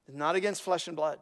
It's 0.07 0.17
not 0.17 0.37
against 0.37 0.63
flesh 0.63 0.87
and 0.87 0.97
blood. 0.97 1.19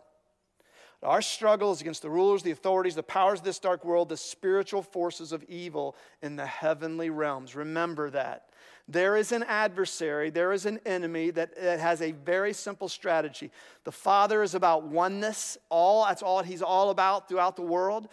Our 1.03 1.23
struggle 1.23 1.71
is 1.71 1.81
against 1.81 2.03
the 2.03 2.11
rulers, 2.11 2.43
the 2.43 2.51
authorities, 2.51 2.97
the 2.97 3.05
powers 3.05 3.39
of 3.39 3.45
this 3.45 3.61
dark 3.61 3.85
world, 3.85 4.09
the 4.09 4.17
spiritual 4.17 4.83
forces 4.83 5.31
of 5.31 5.45
evil 5.45 5.95
in 6.23 6.35
the 6.35 6.47
heavenly 6.47 7.09
realms. 7.09 7.55
Remember 7.55 8.11
that. 8.11 8.49
There 8.91 9.17
is 9.17 9.33
an 9.33 9.43
adversary, 9.43 10.31
there 10.31 10.53
is 10.53 10.65
an 10.65 10.81
enemy 10.87 11.31
that, 11.31 11.55
that 11.61 11.79
has 11.79 12.01
a 12.01 12.13
very 12.13 12.55
simple 12.55 12.89
strategy. 12.89 13.51
The 13.85 13.93
Father 13.93 14.43
is 14.43 14.55
about 14.55 14.85
oneness, 14.85 15.59
all 15.69 16.07
that's 16.07 16.23
all 16.23 16.43
he's 16.43 16.63
all 16.63 16.89
about 16.89 17.29
throughout 17.29 17.57
the 17.57 17.63
world. 17.63 18.09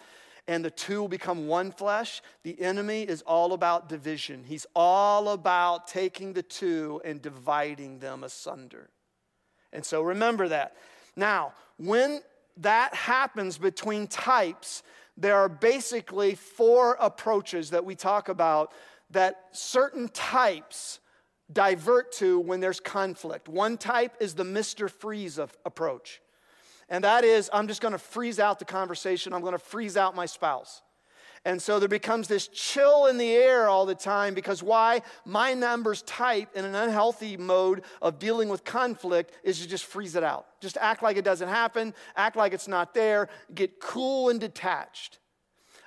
And 0.48 0.64
the 0.64 0.70
two 0.70 1.00
will 1.00 1.08
become 1.08 1.48
one 1.48 1.72
flesh. 1.72 2.22
The 2.44 2.60
enemy 2.60 3.02
is 3.02 3.22
all 3.22 3.52
about 3.52 3.88
division. 3.88 4.44
He's 4.44 4.66
all 4.76 5.30
about 5.30 5.88
taking 5.88 6.34
the 6.34 6.42
two 6.42 7.00
and 7.04 7.20
dividing 7.20 7.98
them 7.98 8.22
asunder. 8.22 8.90
And 9.72 9.84
so 9.84 10.02
remember 10.02 10.46
that. 10.48 10.76
Now, 11.16 11.54
when 11.78 12.20
that 12.58 12.94
happens 12.94 13.58
between 13.58 14.06
types, 14.06 14.84
there 15.16 15.36
are 15.36 15.48
basically 15.48 16.34
four 16.34 16.96
approaches 17.00 17.70
that 17.70 17.84
we 17.84 17.94
talk 17.94 18.28
about 18.28 18.72
that 19.10 19.40
certain 19.52 20.08
types 20.08 21.00
divert 21.52 22.12
to 22.12 22.40
when 22.40 22.60
there's 22.60 22.80
conflict. 22.80 23.48
One 23.48 23.76
type 23.78 24.16
is 24.20 24.34
the 24.34 24.44
Mr. 24.44 24.90
Freeze 24.90 25.38
approach. 25.38 26.20
And 26.88 27.04
that 27.04 27.24
is, 27.24 27.50
I'm 27.52 27.68
just 27.68 27.80
going 27.80 27.92
to 27.92 27.98
freeze 27.98 28.38
out 28.38 28.58
the 28.58 28.64
conversation. 28.64 29.32
I'm 29.32 29.40
going 29.40 29.52
to 29.52 29.58
freeze 29.58 29.96
out 29.96 30.14
my 30.14 30.26
spouse. 30.26 30.82
And 31.44 31.62
so 31.62 31.78
there 31.78 31.88
becomes 31.88 32.26
this 32.26 32.48
chill 32.48 33.06
in 33.06 33.18
the 33.18 33.32
air 33.32 33.68
all 33.68 33.86
the 33.86 33.94
time 33.94 34.34
because 34.34 34.64
why? 34.64 35.02
My 35.24 35.54
numbers 35.54 36.02
type 36.02 36.48
in 36.56 36.64
an 36.64 36.74
unhealthy 36.74 37.36
mode 37.36 37.82
of 38.02 38.18
dealing 38.18 38.48
with 38.48 38.64
conflict 38.64 39.32
is 39.44 39.60
to 39.60 39.68
just 39.68 39.84
freeze 39.84 40.16
it 40.16 40.24
out. 40.24 40.46
Just 40.60 40.76
act 40.76 41.04
like 41.04 41.16
it 41.16 41.24
doesn't 41.24 41.48
happen, 41.48 41.94
act 42.16 42.36
like 42.36 42.52
it's 42.52 42.66
not 42.66 42.94
there, 42.94 43.28
get 43.54 43.78
cool 43.78 44.28
and 44.28 44.40
detached. 44.40 45.20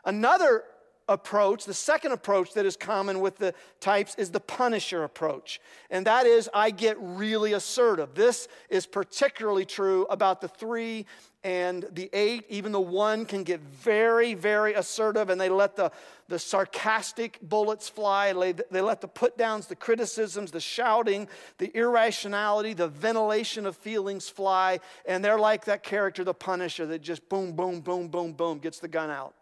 Another 0.05 0.63
approach, 1.09 1.65
the 1.65 1.73
second 1.73 2.13
approach 2.13 2.53
that 2.53 2.65
is 2.65 2.77
common 2.77 3.19
with 3.19 3.37
the 3.37 3.53
types 3.81 4.15
is 4.15 4.29
the 4.29 4.39
punisher 4.39 5.03
approach. 5.03 5.59
And 5.89 6.05
that 6.05 6.25
is, 6.25 6.49
I 6.53 6.69
get 6.69 6.95
really 6.99 7.53
assertive. 7.53 8.13
This 8.13 8.47
is 8.69 8.85
particularly 8.85 9.65
true 9.65 10.05
about 10.09 10.39
the 10.39 10.47
three 10.47 11.05
and 11.43 11.85
the 11.91 12.09
eight. 12.13 12.45
Even 12.49 12.71
the 12.71 12.79
one 12.79 13.25
can 13.25 13.43
get 13.43 13.59
very, 13.61 14.35
very 14.35 14.73
assertive 14.75 15.29
and 15.29 15.41
they 15.41 15.49
let 15.49 15.75
the, 15.75 15.91
the 16.27 16.37
sarcastic 16.37 17.39
bullets 17.41 17.89
fly. 17.89 18.31
They, 18.33 18.53
they 18.69 18.81
let 18.81 19.01
the 19.01 19.07
put 19.07 19.37
downs, 19.37 19.65
the 19.65 19.75
criticisms, 19.75 20.51
the 20.51 20.59
shouting, 20.59 21.27
the 21.57 21.75
irrationality, 21.75 22.73
the 22.73 22.89
ventilation 22.89 23.65
of 23.65 23.75
feelings 23.75 24.29
fly. 24.29 24.79
And 25.05 25.25
they're 25.25 25.39
like 25.39 25.65
that 25.65 25.81
character, 25.81 26.23
the 26.23 26.33
punisher, 26.33 26.85
that 26.87 27.01
just 27.01 27.27
boom, 27.29 27.53
boom, 27.53 27.79
boom, 27.79 28.09
boom, 28.09 28.33
boom 28.33 28.59
gets 28.59 28.79
the 28.79 28.87
gun 28.87 29.09
out. 29.09 29.33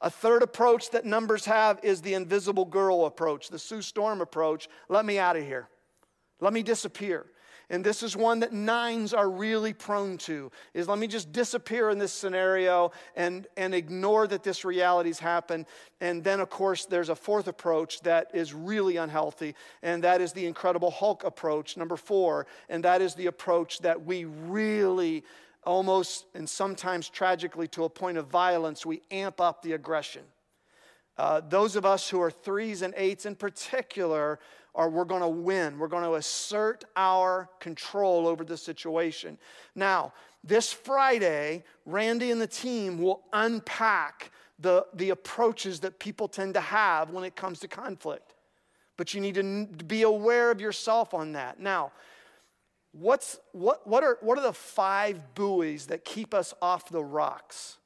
A 0.00 0.10
third 0.10 0.42
approach 0.42 0.90
that 0.90 1.04
numbers 1.04 1.44
have 1.46 1.80
is 1.82 2.02
the 2.02 2.14
invisible 2.14 2.64
girl 2.64 3.06
approach, 3.06 3.48
the 3.48 3.58
Sue 3.58 3.82
Storm 3.82 4.20
approach. 4.20 4.68
Let 4.88 5.04
me 5.04 5.18
out 5.18 5.36
of 5.36 5.44
here. 5.44 5.68
Let 6.40 6.52
me 6.52 6.62
disappear. 6.62 7.26
And 7.68 7.82
this 7.82 8.04
is 8.04 8.16
one 8.16 8.40
that 8.40 8.52
nines 8.52 9.12
are 9.12 9.28
really 9.28 9.72
prone 9.72 10.18
to 10.18 10.52
is 10.72 10.86
let 10.86 10.98
me 10.98 11.08
just 11.08 11.32
disappear 11.32 11.90
in 11.90 11.98
this 11.98 12.12
scenario 12.12 12.92
and, 13.16 13.48
and 13.56 13.74
ignore 13.74 14.28
that 14.28 14.44
this 14.44 14.64
reality's 14.64 15.18
happened. 15.18 15.66
And 16.00 16.22
then, 16.22 16.38
of 16.38 16.48
course, 16.48 16.84
there's 16.84 17.08
a 17.08 17.16
fourth 17.16 17.48
approach 17.48 18.00
that 18.02 18.30
is 18.32 18.54
really 18.54 18.98
unhealthy, 18.98 19.56
and 19.82 20.04
that 20.04 20.20
is 20.20 20.32
the 20.32 20.46
Incredible 20.46 20.92
Hulk 20.92 21.24
approach, 21.24 21.76
number 21.76 21.96
four. 21.96 22.46
And 22.68 22.84
that 22.84 23.02
is 23.02 23.16
the 23.16 23.26
approach 23.26 23.80
that 23.80 24.04
we 24.04 24.26
really 24.26 25.24
almost 25.66 26.26
and 26.34 26.48
sometimes 26.48 27.08
tragically 27.08 27.68
to 27.68 27.84
a 27.84 27.88
point 27.88 28.16
of 28.16 28.28
violence, 28.28 28.86
we 28.86 29.02
amp 29.10 29.40
up 29.40 29.62
the 29.62 29.72
aggression. 29.72 30.22
Uh, 31.18 31.40
those 31.48 31.76
of 31.76 31.84
us 31.84 32.08
who 32.08 32.20
are 32.20 32.30
threes 32.30 32.82
and 32.82 32.94
eights 32.96 33.26
in 33.26 33.34
particular 33.34 34.38
are 34.74 34.90
we're 34.90 35.04
going 35.04 35.22
to 35.22 35.28
win. 35.28 35.78
We're 35.78 35.88
going 35.88 36.04
to 36.04 36.14
assert 36.14 36.84
our 36.94 37.48
control 37.60 38.28
over 38.28 38.44
the 38.44 38.56
situation. 38.56 39.38
Now, 39.74 40.12
this 40.44 40.72
Friday, 40.72 41.64
Randy 41.86 42.30
and 42.30 42.40
the 42.40 42.46
team 42.46 42.98
will 43.00 43.24
unpack 43.32 44.30
the, 44.58 44.86
the 44.94 45.10
approaches 45.10 45.80
that 45.80 45.98
people 45.98 46.28
tend 46.28 46.54
to 46.54 46.60
have 46.60 47.10
when 47.10 47.24
it 47.24 47.34
comes 47.34 47.58
to 47.60 47.68
conflict. 47.68 48.34
But 48.96 49.12
you 49.12 49.20
need 49.20 49.34
to 49.34 49.84
be 49.84 50.02
aware 50.02 50.50
of 50.50 50.60
yourself 50.60 51.14
on 51.14 51.32
that. 51.32 51.58
Now, 51.58 51.92
What's, 52.98 53.38
what, 53.52 53.86
what, 53.86 54.02
are, 54.04 54.16
what 54.22 54.38
are 54.38 54.42
the 54.42 54.54
five 54.54 55.34
buoys 55.34 55.86
that 55.86 56.06
keep 56.06 56.32
us 56.32 56.54
off 56.62 56.88
the 56.88 57.04
rocks? 57.04 57.76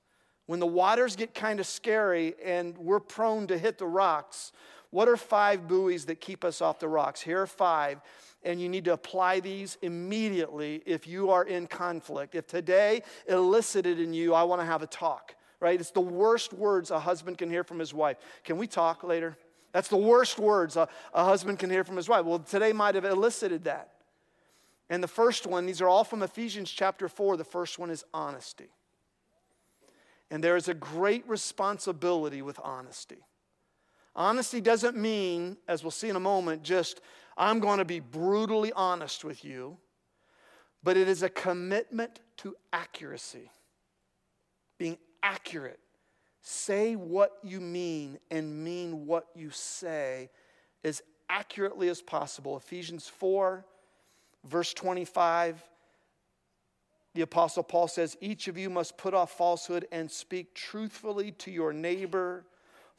When 0.47 0.61
the 0.61 0.67
waters 0.67 1.17
get 1.17 1.35
kind 1.35 1.59
of 1.59 1.67
scary 1.67 2.35
and 2.45 2.79
we're 2.79 3.01
prone 3.01 3.49
to 3.49 3.59
hit 3.59 3.79
the 3.79 3.87
rocks, 3.87 4.53
what 4.91 5.09
are 5.09 5.17
five 5.17 5.67
buoys 5.67 6.05
that 6.05 6.21
keep 6.21 6.45
us 6.45 6.61
off 6.61 6.79
the 6.79 6.87
rocks? 6.87 7.21
Here 7.21 7.43
are 7.43 7.49
five, 7.49 8.01
and 8.45 8.61
you 8.61 8.69
need 8.69 8.85
to 8.85 8.93
apply 8.93 9.41
these 9.41 9.79
immediately 9.83 10.81
if 10.87 11.09
you 11.09 11.31
are 11.31 11.45
in 11.45 11.67
conflict. 11.67 12.37
If 12.37 12.47
today 12.47 13.03
elicited 13.27 13.99
in 13.99 14.13
you, 14.13 14.33
I 14.33 14.45
want 14.45 14.61
to 14.61 14.67
have 14.67 14.83
a 14.83 14.87
talk, 14.87 15.35
right? 15.59 15.81
It's 15.81 15.91
the 15.91 16.01
worst 16.01 16.53
words 16.53 16.93
a 16.93 17.01
husband 17.01 17.37
can 17.37 17.51
hear 17.51 17.65
from 17.65 17.81
his 17.81 17.93
wife. 17.93 18.19
Can 18.45 18.59
we 18.59 18.69
talk 18.69 19.03
later? 19.03 19.37
That's 19.73 19.89
the 19.89 19.97
worst 19.97 20.39
words 20.39 20.77
a, 20.77 20.89
a 21.13 21.25
husband 21.25 21.59
can 21.59 21.69
hear 21.69 21.83
from 21.83 21.97
his 21.97 22.09
wife. 22.09 22.25
Well, 22.25 22.39
today 22.39 22.73
might 22.73 22.95
have 22.95 23.05
elicited 23.05 23.65
that. 23.65 23.91
And 24.91 25.01
the 25.03 25.09
first 25.09 25.47
one, 25.47 25.67
these 25.67 25.81
are 25.81 25.89
all 25.89 26.03
from 26.03 26.23
Ephesians 26.23 26.69
chapter 26.69 27.09
4. 27.09 27.37
The 27.37 27.45
first 27.45 27.79
one 27.79 27.91
is 27.91 28.05
honesty. 28.13 28.69
And 30.33 30.43
there 30.43 30.57
is 30.57 30.69
a 30.69 30.75
great 30.75 31.27
responsibility 31.29 32.43
with 32.43 32.59
honesty. 32.63 33.25
Honesty 34.17 34.61
doesn't 34.61 34.97
mean, 34.97 35.57
as 35.69 35.85
we'll 35.85 35.93
see 35.93 36.09
in 36.09 36.17
a 36.17 36.21
moment, 36.21 36.65
just 36.65 37.01
I'm 37.37 37.61
going 37.61 37.79
to 37.79 37.85
be 37.85 38.01
brutally 38.01 38.73
honest 38.73 39.25
with 39.25 39.45
you, 39.45 39.79
but 40.83 40.97
it 40.97 41.09
is 41.09 41.23
a 41.23 41.29
commitment 41.29 42.19
to 42.39 42.57
accuracy. 42.73 43.49
Being 44.77 44.99
accurate. 45.23 45.79
Say 46.43 46.97
what 46.97 47.39
you 47.45 47.61
mean 47.61 48.19
and 48.31 48.65
mean 48.65 49.07
what 49.07 49.27
you 49.37 49.51
say 49.51 50.31
as 50.83 51.03
accurately 51.29 51.89
as 51.89 52.03
possible. 52.03 52.57
Ephesians 52.57 53.07
4 53.07 53.65
Verse 54.45 54.73
25, 54.73 55.63
the 57.15 57.23
Apostle 57.23 57.63
Paul 57.63 57.89
says, 57.89 58.17
Each 58.21 58.49
of 58.49 58.57
you 58.57 58.71
must 58.71 58.97
put 58.97 59.15
off 59.15 59.33
falsehood 59.33 59.87
and 59.93 60.11
speak 60.11 60.55
truthfully 60.55 61.33
to 61.33 61.51
your 61.51 61.73
neighbor, 61.73 62.45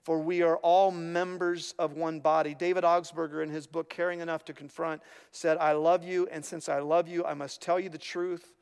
for 0.04 0.19
we 0.19 0.41
are 0.41 0.58
all 0.58 0.91
members 0.91 1.73
of 1.80 1.93
one 1.93 2.19
body. 2.19 2.54
David 2.54 2.84
Augsburger, 2.84 3.43
in 3.43 3.49
his 3.49 3.67
book, 3.67 3.89
Caring 3.89 4.19
Enough 4.19 4.45
to 4.45 4.54
Confront, 4.54 5.01
said, 5.32 5.58
I 5.58 5.71
love 5.73 6.04
you, 6.04 6.27
and 6.32 6.43
since 6.43 6.69
I 6.69 6.80
love 6.80 7.08
you, 7.08 7.25
I 7.25 7.34
must 7.34 7.62
tell 7.62 7.80
you 7.80 7.89
the 7.89 7.97
truth. 7.97 8.54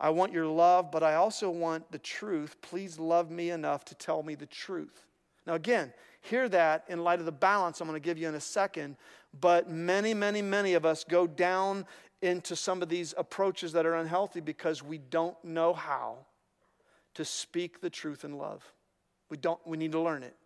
I 0.00 0.10
want 0.10 0.32
your 0.32 0.46
love, 0.46 0.90
but 0.90 1.04
I 1.04 1.14
also 1.14 1.48
want 1.50 1.90
the 1.92 1.98
truth. 1.98 2.56
Please 2.62 2.98
love 2.98 3.30
me 3.30 3.50
enough 3.50 3.84
to 3.86 3.94
tell 3.94 4.22
me 4.22 4.34
the 4.34 4.46
truth. 4.46 5.06
Now, 5.46 5.54
again, 5.54 5.92
hear 6.22 6.48
that 6.48 6.84
in 6.88 7.04
light 7.04 7.20
of 7.20 7.26
the 7.26 7.32
balance 7.32 7.80
I'm 7.80 7.88
going 7.88 8.00
to 8.00 8.04
give 8.04 8.18
you 8.18 8.28
in 8.28 8.34
a 8.34 8.40
second. 8.40 8.96
But 9.38 9.70
many, 9.70 10.14
many, 10.14 10.42
many 10.42 10.74
of 10.74 10.84
us 10.84 11.04
go 11.04 11.26
down 11.26 11.86
into 12.20 12.54
some 12.54 12.82
of 12.82 12.88
these 12.88 13.14
approaches 13.18 13.72
that 13.72 13.84
are 13.84 13.96
unhealthy 13.96 14.40
because 14.40 14.82
we 14.82 14.98
don't 14.98 15.36
know 15.44 15.72
how 15.72 16.18
to 17.14 17.24
speak 17.24 17.80
the 17.80 17.90
truth 17.90 18.24
in 18.24 18.38
love. 18.38 18.62
We, 19.28 19.36
don't, 19.36 19.60
we 19.66 19.76
need 19.76 19.92
to 19.92 20.00
learn 20.00 20.22
it. 20.22 20.36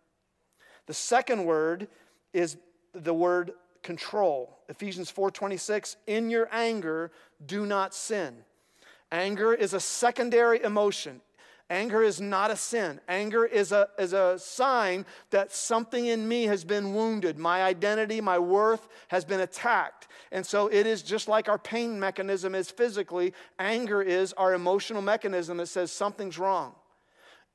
The 0.87 0.93
second 0.93 1.45
word 1.45 1.87
is 2.33 2.57
the 2.93 3.13
word 3.13 3.51
control. 3.83 4.57
Ephesians 4.69 5.11
4:26, 5.11 5.97
in 6.07 6.29
your 6.29 6.49
anger 6.51 7.11
do 7.45 7.65
not 7.65 7.93
sin. 7.93 8.35
Anger 9.11 9.53
is 9.53 9.73
a 9.73 9.79
secondary 9.79 10.61
emotion. 10.63 11.21
Anger 11.69 12.01
is 12.01 12.21
not 12.21 12.49
a 12.49 12.55
sin. 12.55 13.01
Anger 13.09 13.45
is 13.45 13.73
a, 13.73 13.89
is 13.99 14.13
a 14.13 14.39
sign 14.39 15.05
that 15.31 15.51
something 15.51 16.05
in 16.05 16.25
me 16.25 16.43
has 16.43 16.63
been 16.63 16.93
wounded. 16.93 17.37
My 17.37 17.63
identity, 17.63 18.21
my 18.21 18.39
worth 18.39 18.87
has 19.09 19.25
been 19.25 19.41
attacked. 19.41 20.07
And 20.31 20.45
so 20.45 20.67
it 20.67 20.87
is 20.87 21.01
just 21.01 21.27
like 21.27 21.49
our 21.49 21.57
pain 21.57 21.99
mechanism 21.99 22.55
is 22.55 22.71
physically, 22.71 23.33
anger 23.59 24.01
is 24.01 24.31
our 24.33 24.53
emotional 24.53 25.01
mechanism 25.01 25.57
that 25.57 25.67
says 25.67 25.91
something's 25.91 26.39
wrong. 26.39 26.73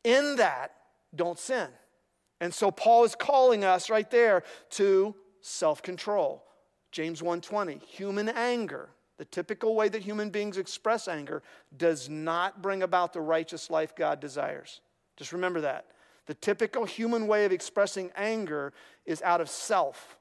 In 0.05 0.37
that, 0.37 0.72
don't 1.14 1.38
sin. 1.38 1.68
And 2.40 2.53
so 2.53 2.70
Paul 2.70 3.05
is 3.05 3.14
calling 3.14 3.64
us 3.64 3.88
right 3.88 4.11
there 4.11 4.42
to 4.70 5.14
self-control. 5.40 6.44
James 6.90 7.22
1:20, 7.22 7.81
human 7.83 8.29
anger 8.29 8.90
the 9.22 9.26
typical 9.26 9.76
way 9.76 9.88
that 9.88 10.02
human 10.02 10.30
beings 10.30 10.58
express 10.58 11.06
anger 11.06 11.44
does 11.76 12.08
not 12.08 12.61
bring 12.61 12.82
about 12.82 13.12
the 13.12 13.20
righteous 13.20 13.70
life 13.70 13.94
God 13.94 14.18
desires. 14.18 14.80
Just 15.16 15.32
remember 15.32 15.61
that. 15.61 15.87
The 16.26 16.35
typical 16.35 16.85
human 16.85 17.28
way 17.28 17.44
of 17.44 17.52
expressing 17.52 18.11
anger 18.16 18.72
is 19.06 19.22
out 19.22 19.40
of 19.40 19.48
self. 19.48 20.18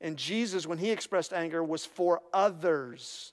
And 0.00 0.16
Jesus, 0.16 0.66
when 0.66 0.78
he 0.78 0.90
expressed 0.90 1.32
anger, 1.32 1.62
was 1.62 1.86
for 1.86 2.20
others. 2.32 3.32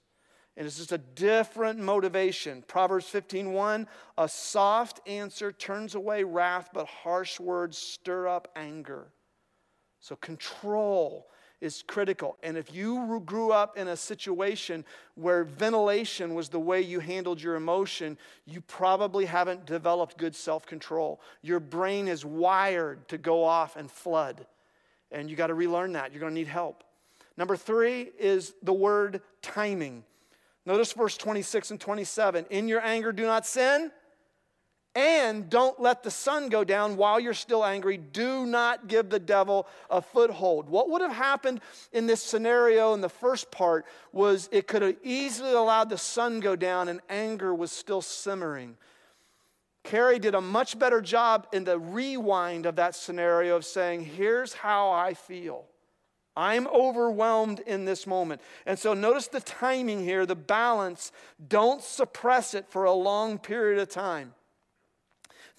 And 0.56 0.67
it's 0.67 0.78
just 0.78 0.91
a 0.91 1.00
different 1.00 1.80
motivation. 1.80 2.62
Proverbs 2.67 3.08
15:1, 3.08 3.88
a 4.15 4.30
soft 4.30 5.00
answer 5.08 5.52
turns 5.52 5.95
away 5.95 6.24
wrath, 6.24 6.69
but 6.72 6.86
harsh 6.86 7.39
words 7.39 7.80
stir 7.80 8.28
up 8.28 8.48
anger. 8.56 9.12
So 10.02 10.15
control 10.17 11.32
is 11.62 11.84
critical. 11.88 12.38
And 12.41 12.58
if 12.58 12.74
you 12.74 13.22
grew 13.26 13.52
up 13.52 13.78
in 13.78 13.88
a 13.89 13.98
situation 13.98 14.86
where 15.15 15.43
ventilation 15.43 16.34
was 16.34 16.50
the 16.50 16.60
way 16.60 16.82
you 16.82 17.00
handled 17.00 17.41
your 17.41 17.56
emotion, 17.56 18.17
you 18.45 18.62
probably 18.62 19.26
haven't 19.26 19.65
developed 19.65 20.17
good 20.17 20.36
self 20.36 20.65
control. 20.65 21.19
Your 21.41 21.60
brain 21.60 22.08
is 22.08 22.24
wired 22.24 23.08
to 23.10 23.17
go 23.17 23.43
off 23.43 23.76
and 23.76 23.91
flood. 23.91 24.45
And 25.12 25.30
you 25.30 25.36
got 25.36 25.48
to 25.48 25.54
relearn 25.54 25.93
that. 25.93 26.12
You're 26.12 26.22
going 26.22 26.34
to 26.34 26.39
need 26.39 26.48
help. 26.48 26.84
Number 27.36 27.58
three 27.58 28.12
is 28.19 28.54
the 28.63 28.74
word 28.74 29.22
timing. 29.41 30.04
Notice 30.65 30.93
verse 30.93 31.17
26 31.17 31.72
and 31.72 31.80
27. 31.80 32.45
In 32.50 32.67
your 32.67 32.82
anger, 32.82 33.12
do 33.12 33.24
not 33.24 33.45
sin. 33.45 33.91
And 34.95 35.49
don't 35.49 35.80
let 35.80 36.02
the 36.02 36.12
sun 36.12 36.49
go 36.49 36.63
down 36.63 36.97
while 36.97 37.19
you're 37.19 37.34
still 37.34 37.63
angry. 37.63 37.97
Do 37.97 38.45
not 38.45 38.88
give 38.88 39.10
the 39.10 39.19
devil 39.19 39.67
a 39.89 40.02
foothold. 40.02 40.67
What 40.67 40.89
would 40.89 41.02
have 41.02 41.12
happened 41.12 41.62
in 41.93 42.08
this 42.08 42.23
scenario 42.23 42.93
in 42.93 43.02
the 43.02 43.10
first 43.10 43.52
part 43.52 43.86
was 44.12 44.49
it 44.52 44.67
could 44.67 44.82
have 44.82 44.95
easily 45.04 45.54
allowed 45.54 45.89
the 45.89 45.97
sun 45.97 46.39
go 46.39 46.56
down 46.56 46.89
and 46.89 47.02
anger 47.08 47.54
was 47.54 47.71
still 47.71 48.02
simmering. 48.02 48.78
Carrie 49.84 50.19
did 50.19 50.36
a 50.36 50.41
much 50.41 50.78
better 50.78 51.02
job 51.02 51.47
in 51.54 51.63
the 51.63 51.80
rewind 51.80 52.65
of 52.65 52.75
that 52.78 52.95
scenario 52.95 53.56
of 53.56 53.65
saying, 53.65 54.06
Here's 54.06 54.54
how 54.54 54.91
I 54.91 55.13
feel. 55.13 55.65
I'm 56.36 56.67
overwhelmed 56.67 57.60
in 57.62 57.86
this 57.86 58.08
moment. 58.08 58.41
And 58.65 58.80
so 58.80 58.93
notice 58.93 59.28
the 59.28 59.41
timing 59.41 60.04
here, 60.04 60.25
the 60.25 60.36
balance. 60.36 61.12
Don't 61.47 61.82
suppress 61.82 62.54
it 62.54 62.65
for 62.69 62.86
a 62.86 62.93
long 62.93 63.38
period 63.38 63.80
of 63.80 63.89
time. 63.89 64.34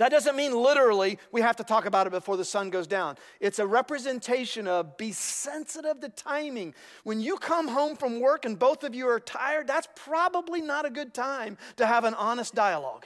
That 0.01 0.11
doesn't 0.11 0.35
mean 0.35 0.55
literally 0.55 1.19
we 1.31 1.43
have 1.43 1.57
to 1.57 1.63
talk 1.63 1.85
about 1.85 2.07
it 2.07 2.11
before 2.11 2.39
the 2.39 2.45
sun 2.45 2.71
goes 2.71 2.87
down. 2.87 3.19
It's 3.39 3.59
a 3.59 3.67
representation 3.67 4.67
of 4.67 4.97
be 4.97 5.13
sensitive 5.13 6.01
to 6.01 6.09
timing. 6.09 6.75
When 7.05 7.21
you 7.21 7.37
come 7.37 7.69
home 7.69 7.97
from 7.97 8.19
work 8.19 8.47
and 8.47 8.59
both 8.59 8.83
of 8.83 8.95
you 8.95 9.07
are 9.09 9.21
tired, 9.21 9.67
that's 9.67 9.89
probably 9.95 10.63
not 10.63 10.87
a 10.87 10.91
good 10.91 11.13
time 11.13 11.59
to 11.77 11.85
have 11.85 12.05
an 12.05 12.15
honest 12.15 12.55
dialogue. 12.55 13.05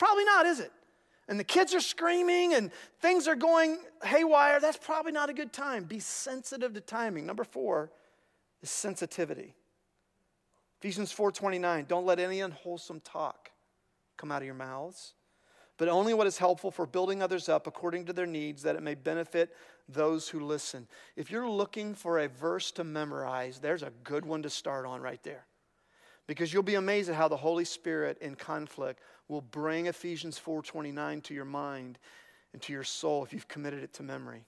Probably 0.00 0.24
not, 0.24 0.46
is 0.46 0.58
it? 0.58 0.72
And 1.28 1.38
the 1.38 1.44
kids 1.44 1.74
are 1.74 1.80
screaming 1.80 2.54
and 2.54 2.72
things 3.00 3.28
are 3.28 3.36
going 3.36 3.78
haywire. 4.02 4.58
That's 4.58 4.78
probably 4.78 5.12
not 5.12 5.30
a 5.30 5.34
good 5.34 5.52
time. 5.52 5.84
Be 5.84 6.00
sensitive 6.00 6.74
to 6.74 6.80
timing. 6.80 7.24
Number 7.24 7.44
four 7.44 7.92
is 8.62 8.70
sensitivity. 8.70 9.54
Ephesians 10.80 11.12
4:29, 11.12 11.86
don't 11.86 12.04
let 12.04 12.18
any 12.18 12.40
unwholesome 12.40 12.98
talk 12.98 13.52
come 14.16 14.32
out 14.32 14.42
of 14.42 14.46
your 14.46 14.56
mouths 14.56 15.14
but 15.78 15.88
only 15.88 16.14
what 16.14 16.26
is 16.26 16.38
helpful 16.38 16.70
for 16.70 16.86
building 16.86 17.22
others 17.22 17.48
up 17.48 17.66
according 17.66 18.06
to 18.06 18.12
their 18.12 18.26
needs, 18.26 18.62
that 18.62 18.76
it 18.76 18.82
may 18.82 18.94
benefit 18.94 19.54
those 19.88 20.28
who 20.28 20.40
listen. 20.40 20.86
If 21.16 21.30
you're 21.30 21.48
looking 21.48 21.94
for 21.94 22.18
a 22.18 22.28
verse 22.28 22.70
to 22.72 22.84
memorize, 22.84 23.58
there's 23.58 23.82
a 23.82 23.92
good 24.04 24.24
one 24.24 24.42
to 24.42 24.50
start 24.50 24.86
on 24.86 25.00
right 25.00 25.22
there. 25.22 25.46
Because 26.26 26.52
you'll 26.52 26.62
be 26.62 26.76
amazed 26.76 27.10
at 27.10 27.16
how 27.16 27.28
the 27.28 27.36
Holy 27.36 27.64
Spirit 27.64 28.18
in 28.20 28.36
conflict 28.36 29.00
will 29.28 29.40
bring 29.40 29.86
Ephesians 29.86 30.38
4:29 30.38 31.20
to 31.22 31.34
your 31.34 31.44
mind 31.44 31.98
and 32.52 32.62
to 32.62 32.72
your 32.72 32.84
soul 32.84 33.24
if 33.24 33.32
you've 33.32 33.48
committed 33.48 33.82
it 33.82 33.92
to 33.94 34.02
memory. 34.02 34.44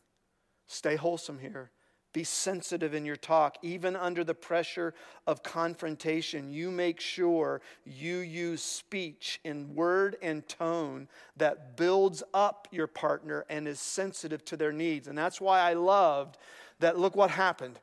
Stay 0.66 0.96
wholesome 0.96 1.38
here. 1.38 1.70
Be 2.14 2.24
sensitive 2.24 2.94
in 2.94 3.04
your 3.04 3.16
talk. 3.16 3.58
Even 3.60 3.96
under 3.96 4.22
the 4.22 4.36
pressure 4.36 4.94
of 5.26 5.42
confrontation, 5.42 6.48
you 6.48 6.70
make 6.70 7.00
sure 7.00 7.60
you 7.84 8.18
use 8.18 8.62
speech 8.62 9.40
in 9.42 9.74
word 9.74 10.16
and 10.22 10.48
tone 10.48 11.08
that 11.36 11.76
builds 11.76 12.22
up 12.32 12.68
your 12.70 12.86
partner 12.86 13.44
and 13.50 13.66
is 13.66 13.80
sensitive 13.80 14.44
to 14.44 14.56
their 14.56 14.72
needs. 14.72 15.08
And 15.08 15.18
that's 15.18 15.40
why 15.40 15.58
I 15.58 15.72
loved 15.72 16.38
that. 16.78 16.96
Look 16.96 17.16
what 17.16 17.30
happened. 17.30 17.80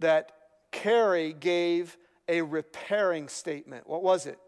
That 0.00 0.32
Carrie 0.72 1.32
gave 1.32 1.96
a 2.28 2.42
repairing 2.42 3.28
statement. 3.28 3.88
What 3.88 4.02
was 4.02 4.26
it? 4.26 4.38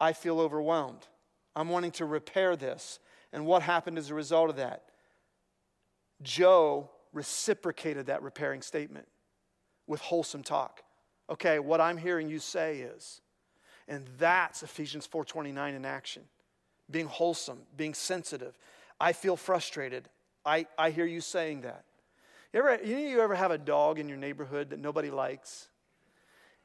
I 0.00 0.12
feel 0.12 0.38
overwhelmed. 0.38 1.08
I'm 1.56 1.70
wanting 1.70 1.90
to 1.92 2.04
repair 2.04 2.54
this. 2.54 3.00
And 3.32 3.46
what 3.46 3.62
happened 3.62 3.98
as 3.98 4.10
a 4.10 4.14
result 4.14 4.48
of 4.48 4.56
that? 4.56 4.84
Joe 6.22 6.90
reciprocated 7.14 8.06
that 8.06 8.22
repairing 8.22 8.62
statement 8.62 9.08
with 9.86 10.00
wholesome 10.00 10.42
talk. 10.42 10.82
Okay, 11.30 11.58
what 11.58 11.80
I'm 11.80 11.96
hearing 11.96 12.28
you 12.28 12.38
say 12.38 12.78
is, 12.80 13.20
and 13.88 14.06
that's 14.18 14.62
Ephesians 14.62 15.06
4:29 15.06 15.74
in 15.74 15.84
action. 15.84 16.24
Being 16.90 17.06
wholesome, 17.06 17.62
being 17.76 17.94
sensitive. 17.94 18.58
I 19.00 19.12
feel 19.12 19.36
frustrated. 19.36 20.08
I, 20.44 20.66
I 20.76 20.90
hear 20.90 21.06
you 21.06 21.20
saying 21.20 21.62
that. 21.62 21.84
You 22.52 22.60
ever, 22.60 22.84
you, 22.84 22.96
you 22.96 23.20
ever 23.20 23.34
have 23.34 23.50
a 23.50 23.58
dog 23.58 23.98
in 23.98 24.08
your 24.08 24.18
neighborhood 24.18 24.70
that 24.70 24.78
nobody 24.78 25.10
likes? 25.10 25.68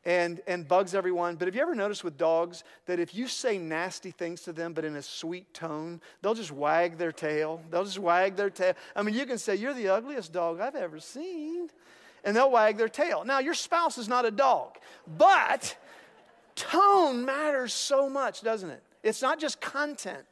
And, 0.05 0.41
and 0.47 0.67
bugs 0.67 0.95
everyone. 0.95 1.35
But 1.35 1.47
have 1.47 1.55
you 1.55 1.62
ever 1.62 1.75
noticed 1.75 2.03
with 2.03 2.17
dogs 2.17 2.63
that 2.85 2.99
if 2.99 3.13
you 3.13 3.27
say 3.27 3.57
nasty 3.57 4.12
things 4.12 4.41
to 4.41 4.53
them, 4.53 4.73
but 4.73 4.85
in 4.85 4.95
a 4.95 5.01
sweet 5.01 5.53
tone, 5.53 6.01
they'll 6.21 6.33
just 6.33 6.51
wag 6.51 6.97
their 6.97 7.12
tail? 7.12 7.62
They'll 7.69 7.85
just 7.85 7.99
wag 7.99 8.35
their 8.35 8.49
tail. 8.49 8.73
I 8.95 9.01
mean, 9.01 9.15
you 9.15 9.25
can 9.25 9.38
say, 9.38 9.55
You're 9.55 9.73
the 9.73 9.89
ugliest 9.89 10.31
dog 10.31 10.59
I've 10.59 10.75
ever 10.75 10.99
seen. 10.99 11.69
And 12.23 12.35
they'll 12.35 12.51
wag 12.51 12.77
their 12.77 12.89
tail. 12.89 13.23
Now, 13.23 13.39
your 13.39 13.53
spouse 13.53 13.97
is 13.97 14.09
not 14.09 14.25
a 14.25 14.31
dog, 14.31 14.77
but 15.17 15.77
tone 16.55 17.23
matters 17.23 17.71
so 17.71 18.09
much, 18.09 18.41
doesn't 18.41 18.69
it? 18.69 18.83
It's 19.03 19.21
not 19.21 19.39
just 19.39 19.62
content. 19.62 20.25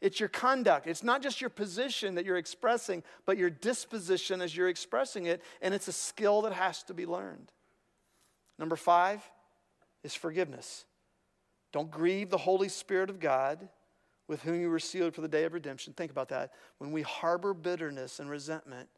It's 0.00 0.20
your 0.20 0.28
conduct. 0.28 0.86
It's 0.86 1.02
not 1.02 1.22
just 1.22 1.40
your 1.40 1.50
position 1.50 2.14
that 2.16 2.24
you're 2.24 2.36
expressing, 2.36 3.02
but 3.26 3.38
your 3.38 3.50
disposition 3.50 4.42
as 4.42 4.56
you're 4.56 4.68
expressing 4.68 5.26
it. 5.26 5.42
And 5.62 5.74
it's 5.74 5.88
a 5.88 5.92
skill 5.92 6.42
that 6.42 6.52
has 6.52 6.82
to 6.84 6.94
be 6.94 7.06
learned. 7.06 7.50
Number 8.58 8.76
five 8.76 9.22
is 10.02 10.14
forgiveness. 10.14 10.84
Don't 11.72 11.90
grieve 11.90 12.30
the 12.30 12.38
Holy 12.38 12.68
Spirit 12.68 13.10
of 13.10 13.18
God 13.18 13.68
with 14.28 14.42
whom 14.42 14.60
you 14.60 14.70
were 14.70 14.78
sealed 14.78 15.14
for 15.14 15.20
the 15.20 15.28
day 15.28 15.44
of 15.44 15.52
redemption. 15.52 15.92
Think 15.92 16.10
about 16.10 16.28
that. 16.28 16.52
When 16.78 16.92
we 16.92 17.02
harbor 17.02 17.52
bitterness 17.52 18.20
and 18.20 18.30
resentment, 18.30 18.88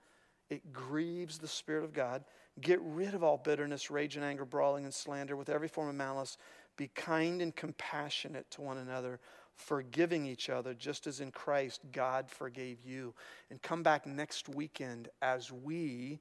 it 0.51 0.73
grieves 0.73 1.39
the 1.39 1.49
Spirit 1.49 1.85
of 1.85 1.93
God. 1.93 2.25
Get 2.61 2.81
rid 2.83 3.15
of 3.15 3.25
all 3.25 3.37
bitterness, 3.37 3.91
rage, 3.91 4.17
and 4.17 4.25
anger, 4.25 4.45
brawling, 4.45 4.85
and 4.85 4.95
slander 4.95 5.37
with 5.37 5.49
every 5.49 5.69
form 5.69 5.89
of 5.89 5.95
malice. 5.95 6.37
Be 6.77 6.89
kind 6.89 7.43
and 7.43 7.55
compassionate 7.55 8.51
to 8.53 8.61
one 8.61 8.79
another, 8.79 9.19
forgiving 9.55 10.27
each 10.27 10.49
other, 10.49 10.73
just 10.75 11.07
as 11.07 11.21
in 11.21 11.33
Christ 11.33 11.81
God 11.93 12.31
forgave 12.31 12.83
you. 12.85 13.15
And 13.51 13.61
come 13.61 13.83
back 13.83 14.07
next 14.07 14.49
weekend 14.49 15.09
as 15.21 15.51
we 15.51 16.21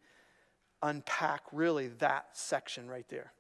unpack 0.86 1.42
really 1.52 1.88
that 1.88 2.28
section 2.34 2.88
right 2.88 3.08
there. 3.10 3.34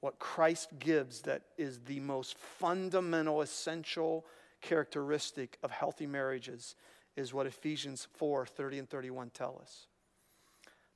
What 0.00 0.18
Christ 0.18 0.70
gives 0.78 1.22
that 1.22 1.42
is 1.56 1.80
the 1.86 2.00
most 2.00 2.36
fundamental, 2.38 3.42
essential 3.42 4.26
characteristic 4.60 5.58
of 5.62 5.70
healthy 5.70 6.06
marriages 6.06 6.74
is 7.16 7.32
what 7.32 7.46
Ephesians 7.46 8.06
4 8.16 8.46
30 8.46 8.78
and 8.80 8.90
31 8.90 9.30
tell 9.30 9.58
us. 9.60 9.86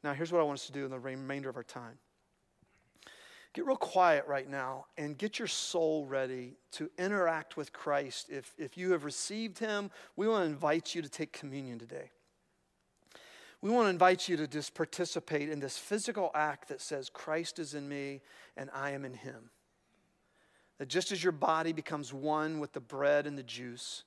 Now, 0.05 0.13
here's 0.13 0.33
what 0.33 0.41
I 0.41 0.45
want 0.45 0.59
us 0.59 0.67
to 0.67 0.73
do 0.73 0.85
in 0.85 0.91
the 0.91 0.99
remainder 0.99 1.49
of 1.49 1.57
our 1.57 1.63
time. 1.63 1.99
Get 3.55 3.67
real 3.67 3.77
quiet 3.77 4.27
right 4.27 4.49
now 4.49 4.87
and 4.97 5.17
get 5.17 5.39
your 5.39 5.47
soul 5.47 6.07
ready 6.07 6.57
to 6.73 6.91
interact 6.99 7.57
with 7.57 7.73
Christ. 7.73 8.31
If, 8.31 8.53
if 8.57 8.77
you 8.77 8.93
have 8.93 9.05
received 9.05 9.59
Him, 9.59 9.91
we 10.17 10.27
want 10.27 10.45
to 10.45 10.51
invite 10.51 10.95
you 10.95 11.03
to 11.03 11.09
take 11.09 11.33
communion 11.33 11.79
today 11.79 12.11
we 13.63 13.71
want 13.71 13.87
to 13.87 13.91
invite 13.91 14.29
you 14.29 14.37
to 14.37 14.49
just 14.49 14.75
participate 14.75 15.49
in 15.49 15.61
this 15.61 15.79
physical 15.79 16.33
act 16.35 16.69
that 16.69 16.81
says, 16.81 17.09
Christ 17.09 17.61
is 17.61 17.75
in 17.75 17.89
me 17.89 18.21
and 18.57 18.69
I 18.75 18.91
am 18.91 19.05
in 19.05 19.15
him. 19.15 19.51
That 20.79 20.89
just 20.89 21.13
as 21.13 21.23
your 21.23 21.33
body 21.33 21.73
becomes 21.73 22.13
one 22.13 22.59
with 22.59 22.73
the 22.73 22.81
bread 22.81 23.25
and 23.25 23.39
the 23.39 23.45
juice, 23.45 24.03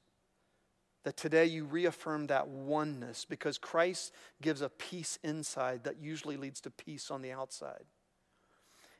that 1.05 1.15
today 1.15 1.45
you 1.45 1.63
reaffirm 1.63 2.27
that 2.27 2.49
oneness 2.49 3.23
because 3.23 3.57
Christ 3.57 4.11
gives 4.41 4.61
a 4.61 4.67
peace 4.67 5.19
inside 5.23 5.85
that 5.85 6.01
usually 6.01 6.35
leads 6.35 6.59
to 6.61 6.69
peace 6.69 7.09
on 7.09 7.21
the 7.21 7.31
outside. 7.31 7.85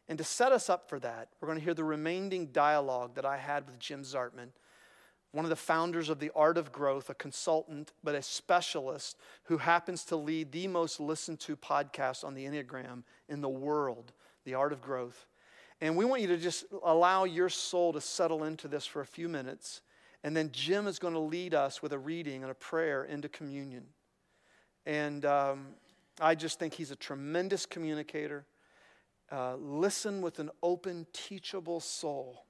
And 0.07 0.17
to 0.19 0.23
set 0.23 0.53
us 0.53 0.69
up 0.69 0.87
for 0.87 0.99
that, 0.99 1.29
we're 1.41 1.47
going 1.47 1.57
to 1.57 1.65
hear 1.65 1.73
the 1.73 1.83
remaining 1.83 2.47
dialogue 2.47 3.15
that 3.15 3.25
I 3.25 3.37
had 3.37 3.65
with 3.65 3.79
Jim 3.79 4.03
Zartman 4.03 4.49
one 5.35 5.43
of 5.43 5.49
the 5.49 5.55
founders 5.57 6.07
of 6.07 6.19
the 6.19 6.31
Art 6.33 6.57
of 6.57 6.71
Growth, 6.71 7.09
a 7.09 7.13
consultant, 7.13 7.91
but 8.03 8.15
a 8.15 8.21
specialist 8.21 9.17
who 9.43 9.57
happens 9.57 10.05
to 10.05 10.15
lead 10.15 10.53
the 10.53 10.67
most 10.67 10.99
listened 10.99 11.41
to 11.41 11.57
podcast 11.57 12.23
on 12.23 12.33
the 12.33 12.45
Enneagram 12.45 13.03
in 13.27 13.41
the 13.41 13.49
world, 13.49 14.13
The 14.45 14.53
Art 14.53 14.71
of 14.71 14.81
Growth. 14.81 15.27
And 15.81 15.97
we 15.97 16.05
want 16.05 16.21
you 16.21 16.29
to 16.29 16.37
just 16.37 16.63
allow 16.83 17.25
your 17.25 17.49
soul 17.49 17.91
to 17.91 17.99
settle 17.99 18.45
into 18.45 18.69
this 18.69 18.85
for 18.85 19.01
a 19.01 19.05
few 19.05 19.27
minutes. 19.27 19.81
And 20.23 20.35
then 20.37 20.49
Jim 20.53 20.87
is 20.87 20.99
going 20.99 21.13
to 21.13 21.19
lead 21.19 21.53
us 21.53 21.81
with 21.81 21.91
a 21.91 21.99
reading 21.99 22.41
and 22.41 22.49
a 22.49 22.55
prayer 22.55 23.03
into 23.03 23.27
communion. 23.27 23.83
And 24.85 25.25
um, 25.25 25.67
I 26.21 26.33
just 26.35 26.59
think 26.59 26.73
he's 26.73 26.91
a 26.91 26.95
tremendous 26.95 27.65
communicator. 27.65 28.45
uh, 29.31 29.55
listen 29.55 30.21
with 30.21 30.39
an 30.39 30.49
open, 30.61 31.07
teachable 31.13 31.79
soul 31.79 32.45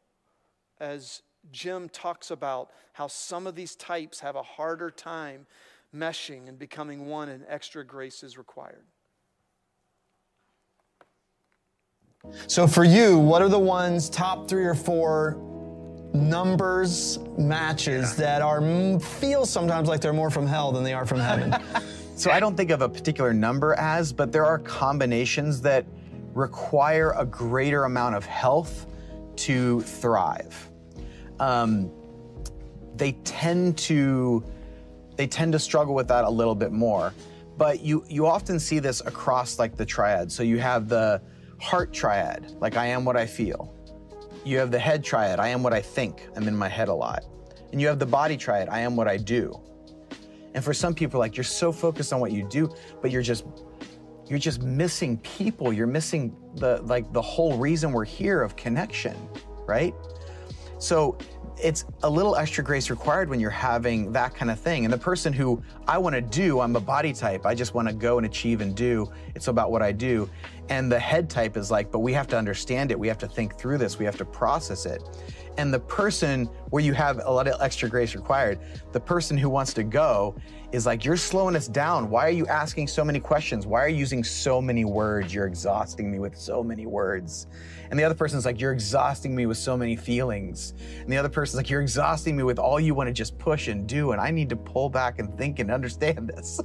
as 0.79 1.21
Jim 1.51 1.89
talks 1.89 2.31
about 2.31 2.71
how 2.93 3.07
some 3.07 3.47
of 3.47 3.55
these 3.55 3.75
types 3.75 4.19
have 4.19 4.35
a 4.35 4.41
harder 4.41 4.89
time 4.89 5.45
meshing 5.95 6.47
and 6.47 6.59
becoming 6.59 7.07
one, 7.07 7.29
and 7.29 7.45
extra 7.47 7.85
grace 7.85 8.23
is 8.23 8.37
required. 8.37 8.83
So, 12.47 12.67
for 12.67 12.83
you, 12.83 13.19
what 13.19 13.41
are 13.41 13.49
the 13.49 13.59
ones, 13.59 14.09
top 14.09 14.47
three 14.47 14.65
or 14.65 14.75
four 14.75 15.37
numbers 16.13 17.19
matches 17.37 18.15
that 18.15 18.41
are 18.41 18.61
mm, 18.61 19.01
feel 19.01 19.45
sometimes 19.45 19.87
like 19.87 20.01
they're 20.01 20.13
more 20.13 20.31
from 20.31 20.47
hell 20.47 20.71
than 20.71 20.83
they 20.83 20.93
are 20.93 21.05
from 21.05 21.19
heaven? 21.19 21.55
So 22.17 22.31
I 22.31 22.39
don't 22.39 22.55
think 22.55 22.71
of 22.71 22.81
a 22.81 22.87
particular 22.87 23.33
number 23.33 23.73
as, 23.73 24.13
but 24.13 24.31
there 24.31 24.45
are 24.45 24.59
combinations 24.59 25.59
that 25.63 25.85
require 26.33 27.13
a 27.17 27.25
greater 27.25 27.83
amount 27.83 28.15
of 28.15 28.25
health 28.25 28.87
to 29.35 29.81
thrive. 29.81 30.71
Um, 31.39 31.91
they 32.95 33.13
tend 33.23 33.77
to 33.79 34.43
they 35.15 35.27
tend 35.27 35.53
to 35.53 35.59
struggle 35.59 35.95
with 35.95 36.07
that 36.09 36.25
a 36.25 36.29
little 36.29 36.55
bit 36.55 36.71
more. 36.71 37.13
But 37.57 37.81
you 37.81 38.05
you 38.09 38.25
often 38.25 38.59
see 38.59 38.79
this 38.79 39.01
across 39.01 39.59
like 39.59 39.77
the 39.77 39.86
triad. 39.86 40.31
So 40.31 40.43
you 40.43 40.59
have 40.59 40.89
the 40.89 41.21
heart 41.59 41.93
triad, 41.93 42.55
like 42.59 42.75
I 42.75 42.88
am 42.88 43.05
what 43.05 43.15
I 43.15 43.25
feel. 43.25 43.73
You 44.43 44.59
have 44.59 44.71
the 44.71 44.79
head 44.79 45.03
triad, 45.03 45.39
I 45.39 45.47
am 45.47 45.63
what 45.63 45.73
I 45.73 45.81
think. 45.81 46.27
I'm 46.36 46.47
in 46.47 46.55
my 46.55 46.69
head 46.69 46.89
a 46.89 46.93
lot. 46.93 47.23
And 47.71 47.81
you 47.81 47.88
have 47.88 47.99
the 47.99 48.05
body 48.05 48.38
triad, 48.38 48.69
I 48.69 48.79
am 48.79 48.95
what 48.95 49.07
I 49.07 49.17
do. 49.17 49.59
And 50.53 50.63
for 50.63 50.73
some 50.73 50.93
people, 50.93 51.19
like 51.19 51.36
you're 51.36 51.43
so 51.43 51.71
focused 51.71 52.13
on 52.13 52.19
what 52.19 52.31
you 52.31 52.47
do, 52.47 52.73
but 53.01 53.11
you're 53.11 53.21
just 53.21 53.45
you're 54.27 54.39
just 54.39 54.63
missing 54.63 55.17
people. 55.19 55.71
You're 55.71 55.88
missing 55.88 56.36
the 56.55 56.81
like 56.83 57.11
the 57.13 57.21
whole 57.21 57.57
reason 57.57 57.91
we're 57.91 58.05
here 58.05 58.41
of 58.41 58.55
connection, 58.55 59.15
right? 59.65 59.93
So 60.78 61.17
it's 61.61 61.86
a 62.03 62.09
little 62.09 62.36
extra 62.36 62.63
grace 62.63 62.89
required 62.89 63.30
when 63.30 63.39
you're 63.39 63.49
having 63.49 64.11
that 64.11 64.36
kind 64.36 64.51
of 64.51 64.59
thing. 64.59 64.84
And 64.84 64.93
the 64.93 64.97
person 64.97 65.32
who 65.32 65.63
I 65.88 65.97
want 65.97 66.13
to 66.15 66.21
do, 66.21 66.59
I'm 66.59 66.76
a 66.76 66.82
body 66.82 67.13
type. 67.13 67.45
I 67.45 67.55
just 67.55 67.73
want 67.73 67.88
to 67.88 67.93
go 67.93 68.17
and 68.17 68.26
achieve 68.26 68.59
and 68.59 68.76
do. 68.76 69.09
It's 69.36 69.47
about 69.47 69.71
what 69.71 69.82
I 69.82 69.91
do. 69.93 70.30
And 70.69 70.91
the 70.91 70.99
head 70.99 71.30
type 71.30 71.55
is 71.55 71.71
like, 71.71 71.91
but 71.91 71.99
we 71.99 72.11
have 72.13 72.28
to 72.28 72.38
understand 72.38 72.91
it. 72.91 72.99
We 72.99 73.07
have 73.07 73.17
to 73.19 73.28
think 73.28 73.57
through 73.57 73.78
this. 73.78 73.97
We 73.97 74.05
have 74.05 74.17
to 74.17 74.26
process 74.26 74.86
it. 74.86 75.01
And 75.57 75.73
the 75.73 75.80
person 75.80 76.47
where 76.71 76.84
you 76.84 76.93
have 76.93 77.21
a 77.23 77.32
lot 77.32 77.47
of 77.47 77.61
extra 77.61 77.88
grace 77.88 78.15
required, 78.15 78.59
the 78.91 78.99
person 78.99 79.38
who 79.38 79.49
wants 79.49 79.73
to 79.76 79.84
go 79.84 80.36
is 80.73 80.86
like, 80.86 81.05
you're 81.05 81.15
slowing 81.15 81.55
us 81.55 81.69
down. 81.69 82.09
Why 82.09 82.28
are 82.28 82.32
you 82.32 82.45
asking 82.47 82.88
so 82.88 83.05
many 83.05 83.21
questions? 83.21 83.65
Why 83.65 83.82
are 83.82 83.88
you 83.88 83.97
using 83.97 84.23
so 84.26 84.61
many 84.61 84.84
words? 84.84 85.34
You're 85.34 85.47
exhausting 85.47 86.11
me 86.11 86.19
with 86.19 86.36
so 86.36 86.61
many 86.61 86.86
words. 86.86 87.47
And 87.89 87.99
the 87.99 88.03
other 88.03 88.15
person's 88.15 88.45
like, 88.45 88.59
you're 88.59 88.71
exhausting 88.71 89.36
me 89.36 89.45
with 89.45 89.57
so 89.57 89.77
many 89.77 89.95
feelings. 89.95 90.73
And 90.99 91.11
the 91.11 91.17
other 91.17 91.29
person's 91.29 91.57
like, 91.57 91.69
you're 91.69 91.81
exhausting 91.81 92.36
me 92.36 92.43
with 92.43 92.59
all 92.59 92.79
you 92.79 92.93
want 92.93 93.07
to 93.07 93.13
just 93.13 93.38
push 93.38 93.67
and 93.67 93.88
do. 93.88 94.11
And 94.11 94.21
I 94.21 94.31
need 94.31 94.49
to 94.49 94.55
pull 94.55 94.89
back 94.89 95.19
and 95.19 95.36
think 95.38 95.59
and 95.59 95.71
understand 95.71 96.29
this. 96.29 96.59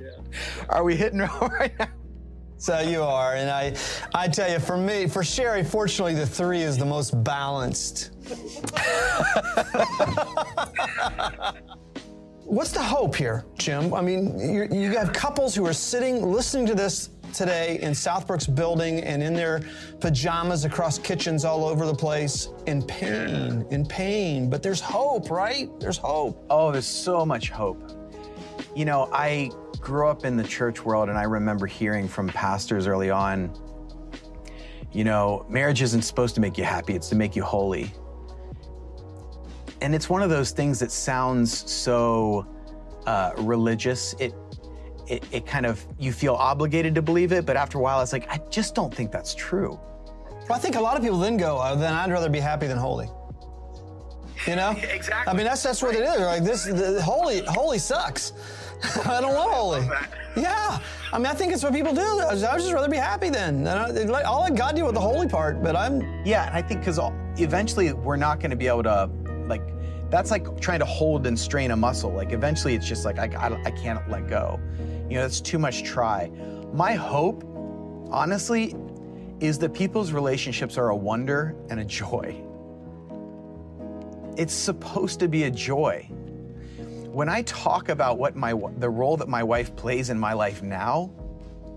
Yeah. 0.00 0.08
Are 0.68 0.84
we 0.84 0.96
hitting 0.96 1.18
right 1.40 1.72
now? 1.78 1.88
So 2.58 2.80
you 2.80 3.02
are, 3.02 3.34
and 3.34 3.50
I, 3.50 3.74
I 4.14 4.28
tell 4.28 4.50
you, 4.50 4.58
for 4.58 4.78
me, 4.78 5.06
for 5.06 5.22
Sherry, 5.22 5.62
fortunately, 5.62 6.14
the 6.14 6.26
three 6.26 6.62
is 6.62 6.78
the 6.78 6.86
most 6.86 7.22
balanced. 7.22 8.12
What's 12.46 12.70
the 12.70 12.82
hope 12.82 13.14
here, 13.14 13.44
Jim? 13.58 13.92
I 13.92 14.00
mean, 14.00 14.38
you, 14.38 14.68
you 14.70 14.96
have 14.96 15.12
couples 15.12 15.54
who 15.54 15.66
are 15.66 15.74
sitting, 15.74 16.22
listening 16.22 16.64
to 16.66 16.74
this 16.74 17.10
today 17.36 17.78
in 17.82 17.92
Southbrook's 17.92 18.46
building 18.46 19.00
and 19.00 19.22
in 19.22 19.34
their 19.34 19.60
pajamas 20.00 20.64
across 20.64 20.98
kitchens 20.98 21.44
all 21.44 21.64
over 21.64 21.86
the 21.86 21.94
place, 21.94 22.48
in 22.66 22.82
pain, 22.82 23.64
in 23.70 23.84
pain. 23.86 24.48
But 24.48 24.62
there's 24.62 24.80
hope, 24.80 25.30
right? 25.30 25.68
There's 25.78 25.98
hope. 25.98 26.44
Oh, 26.48 26.72
there's 26.72 26.86
so 26.86 27.26
much 27.26 27.50
hope. 27.50 27.92
You 28.74 28.86
know, 28.86 29.08
I 29.12 29.50
grew 29.80 30.08
up 30.08 30.24
in 30.24 30.36
the 30.36 30.44
church 30.44 30.84
world 30.84 31.08
and 31.10 31.18
I 31.18 31.24
remember 31.24 31.66
hearing 31.66 32.08
from 32.08 32.28
pastors 32.28 32.86
early 32.86 33.10
on, 33.10 33.52
you 34.92 35.04
know, 35.04 35.44
marriage 35.48 35.82
isn't 35.82 36.02
supposed 36.02 36.34
to 36.36 36.40
make 36.40 36.56
you 36.56 36.64
happy, 36.64 36.94
it's 36.94 37.10
to 37.10 37.16
make 37.16 37.36
you 37.36 37.42
holy. 37.42 37.92
And 39.82 39.94
it's 39.94 40.08
one 40.08 40.22
of 40.22 40.30
those 40.30 40.52
things 40.52 40.78
that 40.78 40.90
sounds 40.90 41.70
so 41.70 42.46
uh, 43.06 43.32
religious. 43.36 44.14
It, 44.18 44.34
it, 45.08 45.24
it 45.32 45.46
kind 45.46 45.66
of, 45.66 45.84
you 45.98 46.12
feel 46.12 46.34
obligated 46.34 46.94
to 46.94 47.02
believe 47.02 47.32
it, 47.32 47.46
but 47.46 47.56
after 47.56 47.78
a 47.78 47.80
while, 47.80 48.00
it's 48.00 48.12
like, 48.12 48.28
I 48.28 48.38
just 48.50 48.74
don't 48.74 48.94
think 48.94 49.12
that's 49.12 49.34
true. 49.34 49.78
Well, 50.48 50.56
I 50.56 50.58
think 50.58 50.76
a 50.76 50.80
lot 50.80 50.96
of 50.96 51.02
people 51.02 51.18
then 51.18 51.36
go, 51.36 51.60
oh, 51.62 51.76
then 51.76 51.92
I'd 51.92 52.10
rather 52.10 52.28
be 52.28 52.40
happy 52.40 52.66
than 52.66 52.78
holy. 52.78 53.08
You 54.46 54.56
know? 54.56 54.70
exactly. 54.82 55.32
I 55.32 55.36
mean, 55.36 55.44
that's 55.44 55.62
that's 55.62 55.82
what 55.82 55.94
it 55.94 56.02
is. 56.02 56.20
Like 56.20 56.44
this, 56.44 56.64
the, 56.64 57.02
holy, 57.02 57.44
holy 57.46 57.78
sucks. 57.78 58.32
I 59.06 59.20
don't 59.20 59.34
want 59.34 59.52
holy. 59.52 59.88
Yeah. 60.36 60.78
I 61.12 61.18
mean, 61.18 61.26
I 61.26 61.34
think 61.34 61.52
it's 61.52 61.62
what 61.62 61.72
people 61.72 61.94
do. 61.94 62.20
I 62.20 62.34
would 62.34 62.40
just 62.40 62.72
rather 62.72 62.88
be 62.88 62.96
happy 62.96 63.30
then. 63.30 63.66
All 63.66 63.86
I, 63.86 63.90
will 63.90 64.40
let 64.42 64.54
God 64.54 64.76
deal 64.76 64.86
with 64.86 64.94
the 64.94 65.00
holy 65.00 65.28
part, 65.28 65.62
but 65.62 65.74
I'm. 65.74 66.02
Yeah, 66.24 66.46
and 66.46 66.54
I 66.54 66.62
think 66.62 66.80
because 66.80 67.00
eventually 67.38 67.92
we're 67.92 68.16
not 68.16 68.38
going 68.38 68.50
to 68.50 68.56
be 68.56 68.68
able 68.68 68.82
to, 68.84 69.10
like, 69.46 69.62
that's 70.10 70.30
like 70.30 70.60
trying 70.60 70.80
to 70.80 70.84
hold 70.84 71.26
and 71.26 71.38
strain 71.38 71.70
a 71.70 71.76
muscle. 71.76 72.12
Like, 72.12 72.32
eventually 72.32 72.74
it's 72.74 72.86
just 72.86 73.04
like, 73.04 73.18
I, 73.18 73.26
I, 73.36 73.62
I 73.64 73.70
can't 73.70 74.08
let 74.10 74.28
go. 74.28 74.60
You 75.08 75.16
know, 75.16 75.22
that's 75.22 75.40
too 75.40 75.58
much 75.58 75.82
try. 75.82 76.30
My 76.72 76.94
hope, 76.94 77.44
honestly, 78.10 78.74
is 79.40 79.58
that 79.58 79.74
people's 79.74 80.12
relationships 80.12 80.78
are 80.78 80.88
a 80.88 80.96
wonder 80.96 81.54
and 81.70 81.80
a 81.80 81.84
joy. 81.84 82.42
It's 84.36 84.54
supposed 84.54 85.20
to 85.20 85.28
be 85.28 85.44
a 85.44 85.50
joy 85.50 86.10
when 87.16 87.30
I 87.30 87.40
talk 87.42 87.88
about 87.88 88.18
what 88.18 88.36
my 88.36 88.52
the 88.76 88.90
role 88.90 89.16
that 89.16 89.26
my 89.26 89.42
wife 89.42 89.74
plays 89.74 90.10
in 90.10 90.18
my 90.18 90.34
life 90.34 90.62
now, 90.62 91.10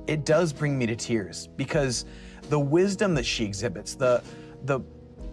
it 0.06 0.26
does 0.26 0.52
bring 0.52 0.78
me 0.78 0.86
to 0.88 0.98
tears 0.98 1.48
because 1.56 2.04
the 2.50 2.60
wisdom 2.60 3.14
that 3.16 3.26
she 3.26 3.46
exhibits, 3.46 3.96
the 3.96 4.22
the 4.66 4.82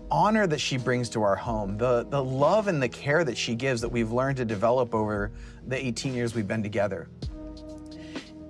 honor 0.08 0.46
that 0.46 0.60
she 0.60 0.76
brings 0.76 1.08
to 1.08 1.24
our 1.24 1.34
home, 1.34 1.76
the 1.76 2.06
the 2.08 2.22
love 2.22 2.68
and 2.68 2.80
the 2.80 2.88
care 2.88 3.24
that 3.24 3.36
she 3.36 3.56
gives 3.56 3.80
that 3.80 3.88
we've 3.88 4.12
learned 4.12 4.36
to 4.36 4.44
develop 4.44 4.94
over 4.94 5.32
the 5.66 5.84
18 5.84 6.14
years 6.14 6.36
we've 6.36 6.46
been 6.46 6.62
together. 6.62 7.08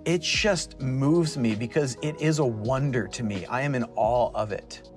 It 0.06 0.22
just 0.22 0.80
moves 0.80 1.36
me 1.36 1.56
because 1.56 1.96
it 2.00 2.20
is 2.20 2.38
a 2.38 2.44
wonder 2.44 3.08
to 3.08 3.24
me. 3.24 3.44
I 3.46 3.62
am 3.62 3.74
in 3.74 3.84
awe 3.96 4.30
of 4.34 4.52
it. 4.52 4.88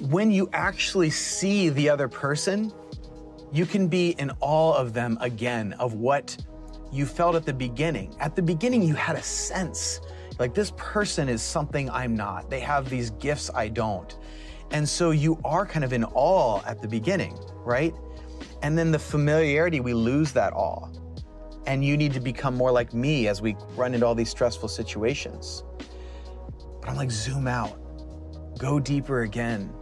When 0.00 0.30
you 0.30 0.48
actually 0.52 1.10
see 1.10 1.70
the 1.70 1.90
other 1.90 2.06
person, 2.06 2.72
you 3.52 3.66
can 3.66 3.88
be 3.88 4.10
in 4.10 4.30
awe 4.40 4.74
of 4.74 4.92
them 4.92 5.18
again, 5.20 5.72
of 5.80 5.94
what 5.94 6.36
you 6.92 7.04
felt 7.04 7.34
at 7.34 7.44
the 7.44 7.52
beginning. 7.52 8.14
At 8.20 8.36
the 8.36 8.42
beginning, 8.42 8.84
you 8.84 8.94
had 8.94 9.16
a 9.16 9.22
sense 9.22 10.00
like 10.38 10.54
this 10.54 10.72
person 10.76 11.28
is 11.28 11.42
something 11.42 11.90
I'm 11.90 12.14
not. 12.14 12.48
They 12.48 12.60
have 12.60 12.88
these 12.88 13.10
gifts 13.10 13.50
I 13.54 13.68
don't. 13.68 14.16
And 14.70 14.88
so 14.88 15.10
you 15.10 15.40
are 15.44 15.66
kind 15.66 15.84
of 15.84 15.92
in 15.92 16.04
awe 16.04 16.62
at 16.64 16.80
the 16.80 16.88
beginning, 16.88 17.36
right? 17.64 17.94
And 18.62 18.78
then 18.78 18.92
the 18.92 18.98
familiarity, 19.00 19.80
we 19.80 19.94
lose 19.94 20.32
that 20.32 20.52
awe. 20.52 20.88
And 21.66 21.84
you 21.84 21.96
need 21.96 22.12
to 22.12 22.20
become 22.20 22.54
more 22.54 22.70
like 22.70 22.92
me 22.92 23.28
as 23.28 23.40
we 23.40 23.56
run 23.74 23.94
into 23.94 24.06
all 24.06 24.14
these 24.14 24.30
stressful 24.30 24.68
situations. 24.68 25.64
But 26.80 26.90
I'm 26.90 26.96
like, 26.96 27.10
zoom 27.10 27.46
out, 27.48 27.78
go 28.58 28.78
deeper 28.78 29.22
again 29.22 29.72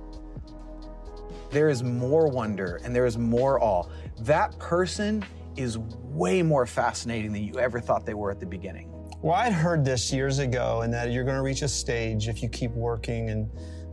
there 1.52 1.68
is 1.68 1.82
more 1.84 2.28
wonder 2.28 2.80
and 2.82 2.96
there 2.96 3.06
is 3.06 3.18
more 3.18 3.62
awe. 3.62 3.84
That 4.20 4.58
person 4.58 5.22
is 5.56 5.78
way 5.78 6.42
more 6.42 6.66
fascinating 6.66 7.32
than 7.32 7.44
you 7.44 7.58
ever 7.60 7.78
thought 7.78 8.06
they 8.06 8.14
were 8.14 8.30
at 8.30 8.40
the 8.40 8.46
beginning. 8.46 8.88
Well, 9.20 9.34
I'd 9.34 9.52
heard 9.52 9.84
this 9.84 10.12
years 10.12 10.40
ago, 10.40 10.80
and 10.80 10.92
that 10.92 11.12
you're 11.12 11.22
going 11.22 11.36
to 11.36 11.42
reach 11.42 11.62
a 11.62 11.68
stage 11.68 12.28
if 12.28 12.42
you 12.42 12.48
keep 12.48 12.72
working 12.72 13.30
and 13.30 13.48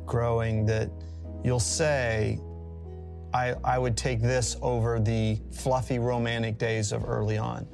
growing 0.05 0.65
that 0.65 0.89
you'll 1.43 1.59
say, 1.59 2.39
I, 3.33 3.55
I 3.63 3.77
would 3.77 3.95
take 3.95 4.21
this 4.21 4.57
over 4.61 4.99
the 4.99 5.39
fluffy 5.51 5.99
romantic 5.99 6.57
days 6.57 6.91
of 6.91 7.07
early 7.07 7.37
on. 7.37 7.67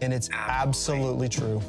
And 0.00 0.12
it's 0.12 0.28
absolutely, 0.32 1.26
absolutely 1.26 1.28
true. 1.28 1.62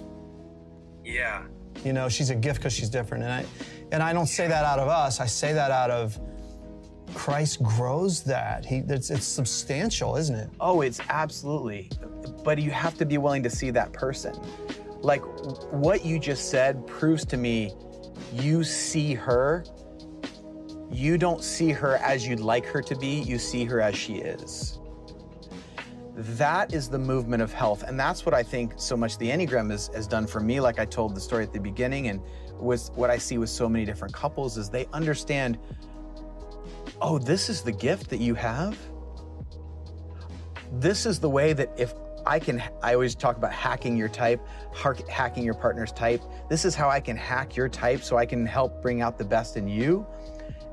Yeah. 1.04 1.44
You 1.84 1.94
know, 1.94 2.10
she's 2.10 2.30
a 2.30 2.36
gift 2.36 2.60
because 2.60 2.74
she's 2.74 2.90
different. 2.90 3.24
And 3.24 3.34
I, 3.34 3.46
and 3.92 4.02
I 4.02 4.14
don't 4.14 4.28
say 4.28 4.48
that 4.48 4.66
out 4.66 4.80
of 4.80 4.88
us, 4.88 5.20
I 5.20 5.26
say 5.26 5.54
that 5.54 5.72
out 5.72 5.92
of 5.92 6.20
Christ 7.14 7.62
grows 7.62 8.24
that. 8.24 8.66
He, 8.66 8.78
it's, 8.88 9.10
it's 9.10 9.26
substantial, 9.26 10.16
isn't 10.16 10.36
it? 10.36 10.50
Oh, 10.60 10.82
it's 10.82 11.00
absolutely. 11.10 11.90
But 12.44 12.60
you 12.60 12.72
have 12.72 12.98
to 12.98 13.06
be 13.06 13.18
willing 13.18 13.44
to 13.44 13.50
see 13.50 13.70
that 13.72 13.92
person. 13.94 14.36
Like 15.02 15.22
what 15.72 16.06
you 16.06 16.18
just 16.18 16.50
said 16.50 16.88
proves 16.88 17.26
to 17.26 17.38
me 17.38 17.74
you 18.34 18.64
see 18.64 19.14
her. 19.14 19.66
You 20.92 21.18
don't 21.18 21.44
see 21.44 21.72
her 21.72 21.98
as 21.98 22.28
you'd 22.28 22.40
like 22.40 22.66
her 22.68 22.82
to 22.82 22.96
be, 22.96 23.22
you 23.22 23.40
see 23.40 23.66
her 23.66 23.82
as 23.82 23.96
she 23.96 24.16
is. 24.16 24.80
that 26.16 26.74
is 26.74 26.90
the 26.90 27.00
movement 27.00 27.42
of 27.42 27.52
health. 27.52 27.84
And 27.84 28.00
that's 28.00 28.26
what 28.26 28.36
I 28.36 28.44
think 28.44 28.74
so 28.78 28.96
much 28.96 29.18
the 29.18 29.30
Enneagram 29.30 29.72
has, 29.72 30.08
done 30.08 30.28
for 30.28 30.40
me, 30.40 30.60
like 30.60 30.80
I 30.80 30.86
told 30.86 31.16
the 31.16 31.22
story 31.22 31.44
at 31.44 31.54
the 31.54 31.60
beginning, 31.60 32.08
and 32.08 32.22
was 32.60 32.92
what 32.96 33.10
I 33.10 33.18
see 33.18 33.38
with 33.38 33.50
so 33.50 33.68
many 33.68 33.84
different 33.84 34.14
couples 34.14 34.58
is 34.58 34.70
they 34.70 34.88
understand, 34.94 35.58
oh, 37.02 37.18
this 37.18 37.50
is 37.50 37.62
the 37.62 37.72
gift 37.72 38.10
that 38.12 38.20
you 38.20 38.36
have. 38.36 38.78
This 40.74 41.06
is 41.06 41.20
the 41.20 41.30
way 41.30 41.54
that 41.54 41.72
if 41.78 41.94
I 42.26 42.40
can, 42.40 42.64
I 42.82 42.94
always 42.94 43.16
talk 43.16 43.38
about 43.38 43.52
hacking 43.52 43.98
your 43.98 44.08
type, 44.08 44.40
hacking 45.10 45.44
your 45.44 45.56
partner's 45.56 45.92
type. 45.92 46.22
This 46.50 46.64
is 46.64 46.74
how 46.74 46.90
I 46.90 47.00
can 47.00 47.18
hack 47.18 47.56
your 47.56 47.68
type 47.68 48.02
so 48.02 48.18
I 48.18 48.26
can 48.26 48.46
help 48.46 48.82
bring 48.82 49.02
out 49.02 49.18
the 49.18 49.26
best 49.26 49.58
in 49.58 49.68
you. 49.68 50.06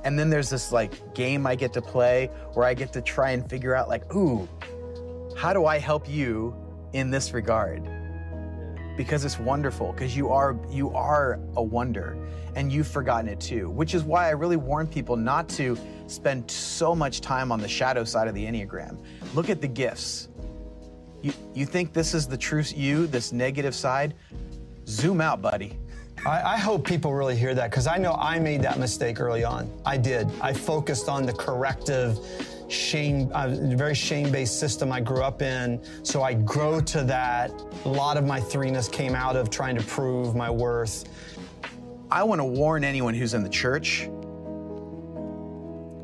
And 0.04 0.18
then 0.18 0.30
there's 0.30 0.50
this 0.50 0.72
like 0.72 1.14
game 1.14 1.46
I 1.46 1.54
get 1.54 1.72
to 1.74 1.82
play 1.82 2.30
where 2.54 2.66
I 2.66 2.74
get 2.74 2.92
to 2.94 3.02
try 3.02 3.30
and 3.30 3.48
figure 3.48 3.74
out, 3.74 3.88
like, 3.88 4.14
ooh, 4.14 4.48
how 5.36 5.52
do 5.52 5.66
I 5.66 5.78
help 5.78 6.08
you 6.08 6.54
in 6.92 7.10
this 7.10 7.32
regard? 7.32 7.88
Because 8.96 9.24
it's 9.24 9.38
wonderful, 9.38 9.92
because 9.92 10.16
you 10.16 10.30
are 10.30 10.58
you 10.70 10.90
are 10.90 11.38
a 11.56 11.62
wonder 11.62 12.16
and 12.54 12.72
you've 12.72 12.88
forgotten 12.88 13.28
it 13.28 13.40
too, 13.40 13.70
which 13.70 13.94
is 13.94 14.02
why 14.02 14.26
I 14.26 14.30
really 14.30 14.56
warn 14.56 14.86
people 14.86 15.16
not 15.16 15.48
to 15.50 15.78
spend 16.06 16.50
so 16.50 16.94
much 16.94 17.20
time 17.20 17.52
on 17.52 17.60
the 17.60 17.68
shadow 17.68 18.04
side 18.04 18.26
of 18.26 18.34
the 18.34 18.44
Enneagram. 18.44 18.98
Look 19.34 19.48
at 19.48 19.60
the 19.60 19.68
gifts. 19.68 20.28
You, 21.22 21.32
you 21.54 21.66
think 21.66 21.92
this 21.92 22.14
is 22.14 22.26
the 22.26 22.36
true 22.36 22.62
you, 22.74 23.06
this 23.06 23.32
negative 23.32 23.74
side? 23.74 24.14
Zoom 24.86 25.20
out, 25.20 25.40
buddy. 25.40 25.78
I, 26.26 26.54
I 26.54 26.56
hope 26.58 26.86
people 26.86 27.14
really 27.14 27.36
hear 27.36 27.54
that 27.54 27.70
because 27.70 27.86
I 27.86 27.96
know 27.96 28.12
I 28.12 28.38
made 28.38 28.60
that 28.62 28.78
mistake 28.78 29.20
early 29.20 29.42
on. 29.42 29.70
I 29.86 29.96
did. 29.96 30.28
I 30.40 30.52
focused 30.52 31.08
on 31.08 31.24
the 31.24 31.32
corrective 31.32 32.18
shame, 32.68 33.30
uh, 33.32 33.48
very 33.48 33.94
shame-based 33.94 34.60
system 34.60 34.92
I 34.92 35.00
grew 35.00 35.22
up 35.22 35.40
in. 35.40 35.80
So 36.02 36.22
I 36.22 36.34
grow 36.34 36.80
to 36.82 37.04
that. 37.04 37.50
A 37.84 37.88
lot 37.88 38.18
of 38.18 38.26
my 38.26 38.38
threeness 38.38 38.90
came 38.90 39.14
out 39.14 39.34
of 39.34 39.48
trying 39.48 39.76
to 39.76 39.82
prove 39.82 40.36
my 40.36 40.50
worth. 40.50 41.04
I 42.10 42.22
want 42.22 42.40
to 42.40 42.44
warn 42.44 42.84
anyone 42.84 43.14
who's 43.14 43.32
in 43.32 43.42
the 43.42 43.48
church. 43.48 44.08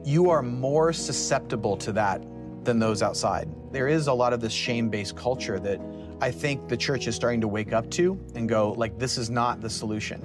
You 0.04 0.30
are 0.30 0.42
more 0.42 0.92
susceptible 0.94 1.76
to 1.78 1.92
that 1.92 2.22
than 2.64 2.78
those 2.78 3.02
outside. 3.02 3.48
There 3.70 3.88
is 3.88 4.06
a 4.06 4.12
lot 4.12 4.32
of 4.32 4.40
this 4.40 4.52
shame-based 4.52 5.14
culture 5.14 5.58
that 5.58 5.80
I 6.20 6.30
think 6.30 6.68
the 6.68 6.76
church 6.76 7.06
is 7.06 7.14
starting 7.14 7.40
to 7.42 7.48
wake 7.48 7.72
up 7.72 7.90
to 7.92 8.18
and 8.34 8.48
go 8.48 8.72
like 8.72 8.98
this 8.98 9.18
is 9.18 9.30
not 9.30 9.60
the 9.60 9.70
solution. 9.70 10.20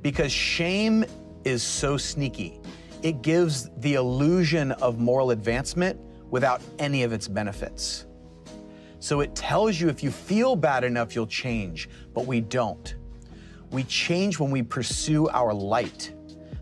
Because 0.00 0.32
shame 0.32 1.04
is 1.44 1.62
so 1.62 1.96
sneaky 1.96 2.60
it 3.02 3.22
gives 3.22 3.70
the 3.78 3.94
illusion 3.94 4.72
of 4.72 4.98
moral 4.98 5.30
advancement 5.30 5.98
without 6.30 6.60
any 6.78 7.02
of 7.02 7.12
its 7.12 7.28
benefits. 7.28 8.06
So 9.00 9.20
it 9.20 9.34
tells 9.34 9.80
you 9.80 9.88
if 9.88 10.02
you 10.02 10.10
feel 10.10 10.56
bad 10.56 10.82
enough, 10.82 11.14
you'll 11.14 11.26
change, 11.26 11.88
but 12.12 12.26
we 12.26 12.40
don't. 12.40 12.96
We 13.70 13.84
change 13.84 14.38
when 14.38 14.50
we 14.50 14.62
pursue 14.62 15.28
our 15.28 15.54
light 15.54 16.12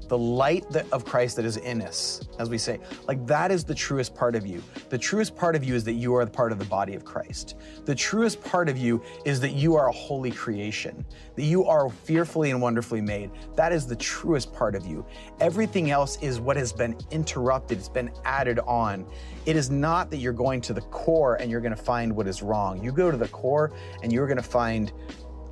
the 0.08 0.18
light 0.18 0.68
that, 0.70 0.86
of 0.92 1.04
Christ 1.04 1.36
that 1.36 1.44
is 1.44 1.56
in 1.56 1.82
us, 1.82 2.26
as 2.38 2.48
we 2.48 2.58
say. 2.58 2.78
Like 3.06 3.26
that 3.26 3.50
is 3.50 3.64
the 3.64 3.74
truest 3.74 4.14
part 4.14 4.34
of 4.34 4.46
you. 4.46 4.62
The 4.88 4.98
truest 4.98 5.36
part 5.36 5.56
of 5.56 5.64
you 5.64 5.74
is 5.74 5.84
that 5.84 5.94
you 5.94 6.14
are 6.14 6.24
the 6.24 6.30
part 6.30 6.52
of 6.52 6.58
the 6.58 6.64
body 6.64 6.94
of 6.94 7.04
Christ. 7.04 7.56
The 7.84 7.94
truest 7.94 8.42
part 8.42 8.68
of 8.68 8.76
you 8.76 9.02
is 9.24 9.40
that 9.40 9.52
you 9.52 9.74
are 9.76 9.88
a 9.88 9.92
holy 9.92 10.30
creation, 10.30 11.04
that 11.34 11.44
you 11.44 11.64
are 11.64 11.88
fearfully 11.90 12.50
and 12.50 12.60
wonderfully 12.60 13.00
made. 13.00 13.30
That 13.54 13.72
is 13.72 13.86
the 13.86 13.96
truest 13.96 14.52
part 14.52 14.74
of 14.74 14.86
you. 14.86 15.04
Everything 15.40 15.90
else 15.90 16.20
is 16.22 16.40
what 16.40 16.56
has 16.56 16.72
been 16.72 16.96
interrupted, 17.10 17.78
it's 17.78 17.88
been 17.88 18.10
added 18.24 18.58
on. 18.60 19.06
It 19.46 19.56
is 19.56 19.70
not 19.70 20.10
that 20.10 20.16
you're 20.16 20.32
going 20.32 20.60
to 20.62 20.72
the 20.72 20.80
core 20.80 21.36
and 21.36 21.50
you're 21.50 21.60
going 21.60 21.74
to 21.74 21.82
find 21.82 22.14
what 22.14 22.26
is 22.26 22.42
wrong. 22.42 22.82
You 22.82 22.90
go 22.92 23.10
to 23.10 23.16
the 23.16 23.28
core 23.28 23.72
and 24.02 24.12
you're 24.12 24.26
going 24.26 24.38
to 24.38 24.42
find 24.42 24.92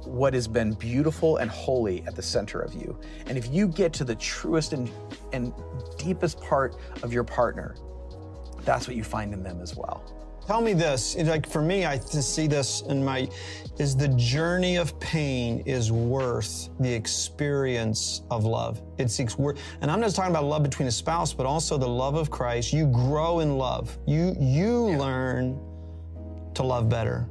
what 0.07 0.35
has 0.35 0.47
been 0.47 0.73
beautiful 0.75 1.39
and 1.39 1.51
holy 1.51 2.03
at 2.07 2.15
the 2.15 2.23
center 2.23 2.61
of 2.61 2.75
you. 2.75 2.99
And 3.27 3.39
if 3.39 3.49
you 3.51 3.69
get 3.69 3.93
to 3.95 4.05
the 4.05 4.15
truest 4.15 4.73
and, 4.73 4.91
and 5.33 5.53
deepest 5.99 6.41
part 6.41 6.77
of 7.03 7.13
your 7.13 7.25
partner, 7.25 7.77
that's 8.65 8.87
what 8.87 8.97
you 8.97 9.05
find 9.05 9.33
in 9.33 9.43
them 9.43 9.61
as 9.61 9.77
well. 9.77 10.15
Tell 10.47 10.61
me 10.61 10.75
this, 10.75 11.17
like 11.17 11.49
for 11.49 11.63
me, 11.63 11.87
I 11.87 11.97
to 11.97 12.23
see 12.23 12.47
this 12.47 12.83
in 12.83 13.03
my, 13.03 13.29
is 13.79 13.97
the 13.97 14.09
journey 14.09 14.77
of 14.77 14.99
pain 15.01 15.63
is 15.65 15.91
worth 15.91 16.69
the 16.81 16.93
experience 16.93 18.21
of 18.31 18.45
love. 18.45 18.83
It 18.99 19.11
seeks 19.11 19.39
worth, 19.39 19.59
and 19.81 19.91
I'm 19.91 20.01
not 20.01 20.07
just 20.07 20.17
talking 20.17 20.33
about 20.33 20.45
love 20.45 20.63
between 20.63 20.87
a 20.87 20.93
spouse, 20.93 21.33
but 21.33 21.47
also 21.47 21.79
the 21.79 21.89
love 21.89 22.15
of 22.15 22.31
Christ. 22.31 22.75
You 22.75 22.87
grow 22.89 23.41
in 23.41 23.57
love. 23.57 23.97
You, 24.07 24.37
you 24.39 24.91
yeah. 24.91 24.99
learn 24.99 25.59
to 26.53 26.63
love 26.63 26.91
better 26.91 27.27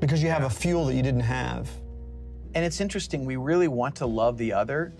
because 0.00 0.20
you 0.20 0.28
have 0.28 0.42
a 0.42 0.50
fuel 0.50 0.86
that 0.86 0.94
you 0.94 1.02
didn't 1.02 1.20
have. 1.20 1.70
And 2.54 2.64
it's 2.64 2.80
interesting, 2.80 3.24
we 3.24 3.36
really 3.36 3.68
want 3.68 3.96
to 3.96 4.06
love 4.06 4.38
the 4.38 4.52
other, 4.52 4.94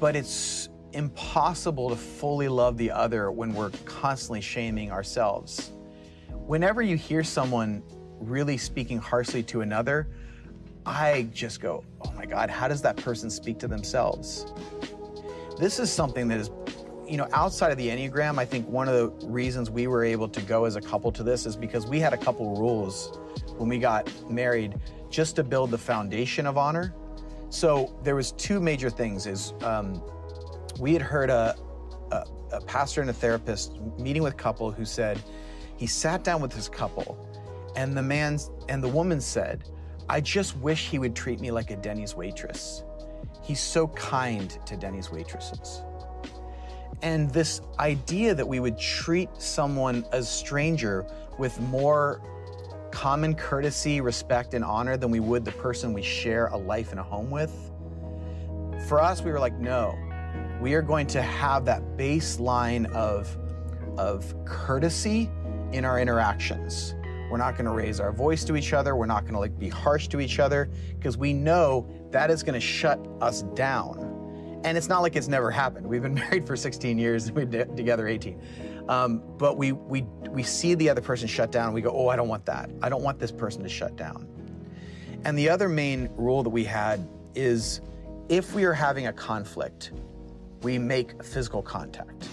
but 0.00 0.16
it's 0.16 0.68
impossible 0.92 1.88
to 1.90 1.96
fully 1.96 2.48
love 2.48 2.76
the 2.76 2.90
other 2.90 3.30
when 3.30 3.54
we're 3.54 3.70
constantly 3.84 4.40
shaming 4.40 4.90
ourselves. 4.90 5.70
Whenever 6.30 6.82
you 6.82 6.96
hear 6.96 7.22
someone 7.22 7.82
really 8.18 8.56
speaking 8.56 8.98
harshly 8.98 9.42
to 9.44 9.60
another, 9.60 10.08
I 10.84 11.28
just 11.32 11.60
go, 11.60 11.84
oh 12.04 12.12
my 12.12 12.26
God, 12.26 12.50
how 12.50 12.66
does 12.66 12.82
that 12.82 12.96
person 12.96 13.30
speak 13.30 13.58
to 13.60 13.68
themselves? 13.68 14.46
This 15.58 15.78
is 15.78 15.92
something 15.92 16.26
that 16.28 16.38
is, 16.38 16.50
you 17.06 17.16
know, 17.16 17.28
outside 17.32 17.70
of 17.70 17.78
the 17.78 17.88
Enneagram, 17.88 18.38
I 18.38 18.44
think 18.44 18.66
one 18.68 18.88
of 18.88 18.94
the 18.94 19.26
reasons 19.26 19.70
we 19.70 19.86
were 19.86 20.04
able 20.04 20.28
to 20.28 20.40
go 20.42 20.64
as 20.64 20.76
a 20.76 20.80
couple 20.80 21.12
to 21.12 21.22
this 21.22 21.46
is 21.46 21.56
because 21.56 21.86
we 21.86 22.00
had 22.00 22.12
a 22.12 22.18
couple 22.18 22.56
rules 22.56 23.18
when 23.56 23.68
we 23.68 23.78
got 23.78 24.10
married 24.30 24.74
just 25.10 25.36
to 25.36 25.44
build 25.44 25.70
the 25.70 25.78
foundation 25.78 26.46
of 26.46 26.56
honor. 26.56 26.94
So 27.50 27.94
there 28.04 28.14
was 28.14 28.32
two 28.32 28.60
major 28.60 28.90
things 28.90 29.26
is 29.26 29.52
um, 29.62 30.02
we 30.78 30.92
had 30.92 31.02
heard 31.02 31.30
a, 31.30 31.56
a, 32.12 32.24
a 32.52 32.60
pastor 32.62 33.00
and 33.00 33.10
a 33.10 33.12
therapist 33.12 33.80
meeting 33.98 34.22
with 34.22 34.34
a 34.34 34.36
couple 34.36 34.70
who 34.70 34.84
said 34.84 35.20
he 35.76 35.86
sat 35.86 36.22
down 36.22 36.40
with 36.40 36.52
his 36.52 36.68
couple 36.68 37.26
and 37.76 37.96
the 37.96 38.02
man 38.02 38.38
and 38.68 38.82
the 38.82 38.88
woman 38.88 39.20
said, 39.20 39.64
I 40.08 40.20
just 40.20 40.56
wish 40.58 40.88
he 40.88 40.98
would 40.98 41.14
treat 41.14 41.40
me 41.40 41.50
like 41.50 41.70
a 41.70 41.76
Denny's 41.76 42.14
waitress. 42.14 42.84
He's 43.42 43.60
so 43.60 43.88
kind 43.88 44.56
to 44.66 44.76
Denny's 44.76 45.10
waitresses. 45.10 45.82
And 47.02 47.30
this 47.30 47.62
idea 47.78 48.34
that 48.34 48.46
we 48.46 48.60
would 48.60 48.78
treat 48.78 49.30
someone 49.38 50.04
as 50.12 50.28
stranger 50.28 51.06
with 51.38 51.58
more 51.60 52.20
common 52.90 53.34
courtesy, 53.34 54.00
respect, 54.00 54.54
and 54.54 54.64
honor 54.64 54.96
than 54.96 55.10
we 55.10 55.20
would 55.20 55.44
the 55.44 55.52
person 55.52 55.92
we 55.92 56.02
share 56.02 56.46
a 56.48 56.56
life 56.56 56.90
and 56.90 57.00
a 57.00 57.02
home 57.02 57.30
with. 57.30 57.52
For 58.88 59.00
us, 59.00 59.22
we 59.22 59.30
were 59.30 59.40
like, 59.40 59.58
no, 59.58 59.98
we 60.60 60.74
are 60.74 60.82
going 60.82 61.06
to 61.08 61.22
have 61.22 61.64
that 61.66 61.82
baseline 61.96 62.90
of, 62.92 63.36
of 63.98 64.34
courtesy 64.44 65.30
in 65.72 65.84
our 65.84 66.00
interactions. 66.00 66.94
We're 67.30 67.38
not 67.38 67.52
going 67.52 67.66
to 67.66 67.70
raise 67.70 68.00
our 68.00 68.12
voice 68.12 68.44
to 68.44 68.56
each 68.56 68.72
other. 68.72 68.96
We're 68.96 69.06
not 69.06 69.22
going 69.22 69.34
to 69.34 69.40
like 69.40 69.56
be 69.58 69.68
harsh 69.68 70.08
to 70.08 70.20
each 70.20 70.40
other 70.40 70.68
because 70.98 71.16
we 71.16 71.32
know 71.32 71.88
that 72.10 72.30
is 72.30 72.42
going 72.42 72.54
to 72.54 72.60
shut 72.60 72.98
us 73.20 73.42
down. 73.54 74.60
And 74.64 74.76
it's 74.76 74.88
not 74.88 75.00
like 75.00 75.16
it's 75.16 75.28
never 75.28 75.50
happened. 75.50 75.86
We've 75.86 76.02
been 76.02 76.14
married 76.30 76.46
for 76.46 76.56
16 76.56 76.98
years, 76.98 77.28
and 77.28 77.36
we've 77.36 77.50
been 77.50 77.74
together 77.76 78.08
18. 78.08 78.40
Um, 78.88 79.22
but 79.38 79.56
we, 79.56 79.72
we, 79.72 80.02
we 80.30 80.42
see 80.42 80.74
the 80.74 80.88
other 80.88 81.00
person 81.00 81.28
shut 81.28 81.52
down. 81.52 81.72
We 81.72 81.80
go, 81.80 81.90
oh, 81.90 82.08
I 82.08 82.16
don't 82.16 82.28
want 82.28 82.46
that. 82.46 82.70
I 82.82 82.88
don't 82.88 83.02
want 83.02 83.18
this 83.18 83.32
person 83.32 83.62
to 83.62 83.68
shut 83.68 83.96
down. 83.96 84.26
And 85.24 85.38
the 85.38 85.48
other 85.48 85.68
main 85.68 86.08
rule 86.16 86.42
that 86.42 86.50
we 86.50 86.64
had 86.64 87.06
is 87.34 87.80
if 88.28 88.54
we 88.54 88.64
are 88.64 88.72
having 88.72 89.06
a 89.06 89.12
conflict, 89.12 89.92
we 90.62 90.78
make 90.78 91.22
physical 91.22 91.62
contact. 91.62 92.28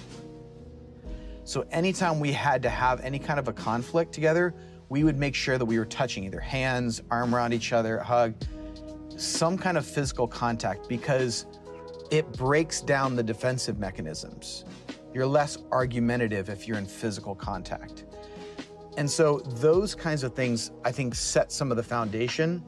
So 1.44 1.66
anytime 1.72 2.20
we 2.20 2.32
had 2.32 2.62
to 2.64 2.70
have 2.70 3.00
any 3.02 3.20
kind 3.20 3.40
of 3.40 3.48
a 3.48 3.54
conflict 3.54 4.12
together, 4.12 4.54
we 4.90 5.04
would 5.04 5.18
make 5.18 5.36
sure 5.36 5.58
that 5.58 5.66
we 5.66 5.80
were 5.80 5.86
touching 5.86 6.24
either 6.24 6.40
hands, 6.40 7.02
arm 7.10 7.34
around 7.34 7.54
each 7.54 7.74
other, 7.74 8.00
hug, 8.00 8.36
some 9.16 9.58
kind 9.58 9.78
of 9.78 9.86
physical 9.86 10.28
contact 10.28 10.88
because 10.88 11.46
it 12.12 12.32
breaks 12.34 12.82
down 12.82 13.16
the 13.16 13.24
defensive 13.24 13.80
mechanisms. 13.80 14.66
You're 15.14 15.26
less 15.26 15.58
argumentative 15.72 16.50
if 16.50 16.68
you're 16.68 16.78
in 16.78 16.86
physical 16.86 17.34
contact. 17.34 18.06
And 18.98 19.10
so 19.10 19.40
those 19.40 19.94
kinds 19.94 20.24
of 20.24 20.34
things, 20.34 20.72
I 20.84 20.92
think, 20.92 21.14
set 21.16 21.52
some 21.52 21.72
of 21.72 21.78
the 21.78 21.84
foundation 21.84 22.64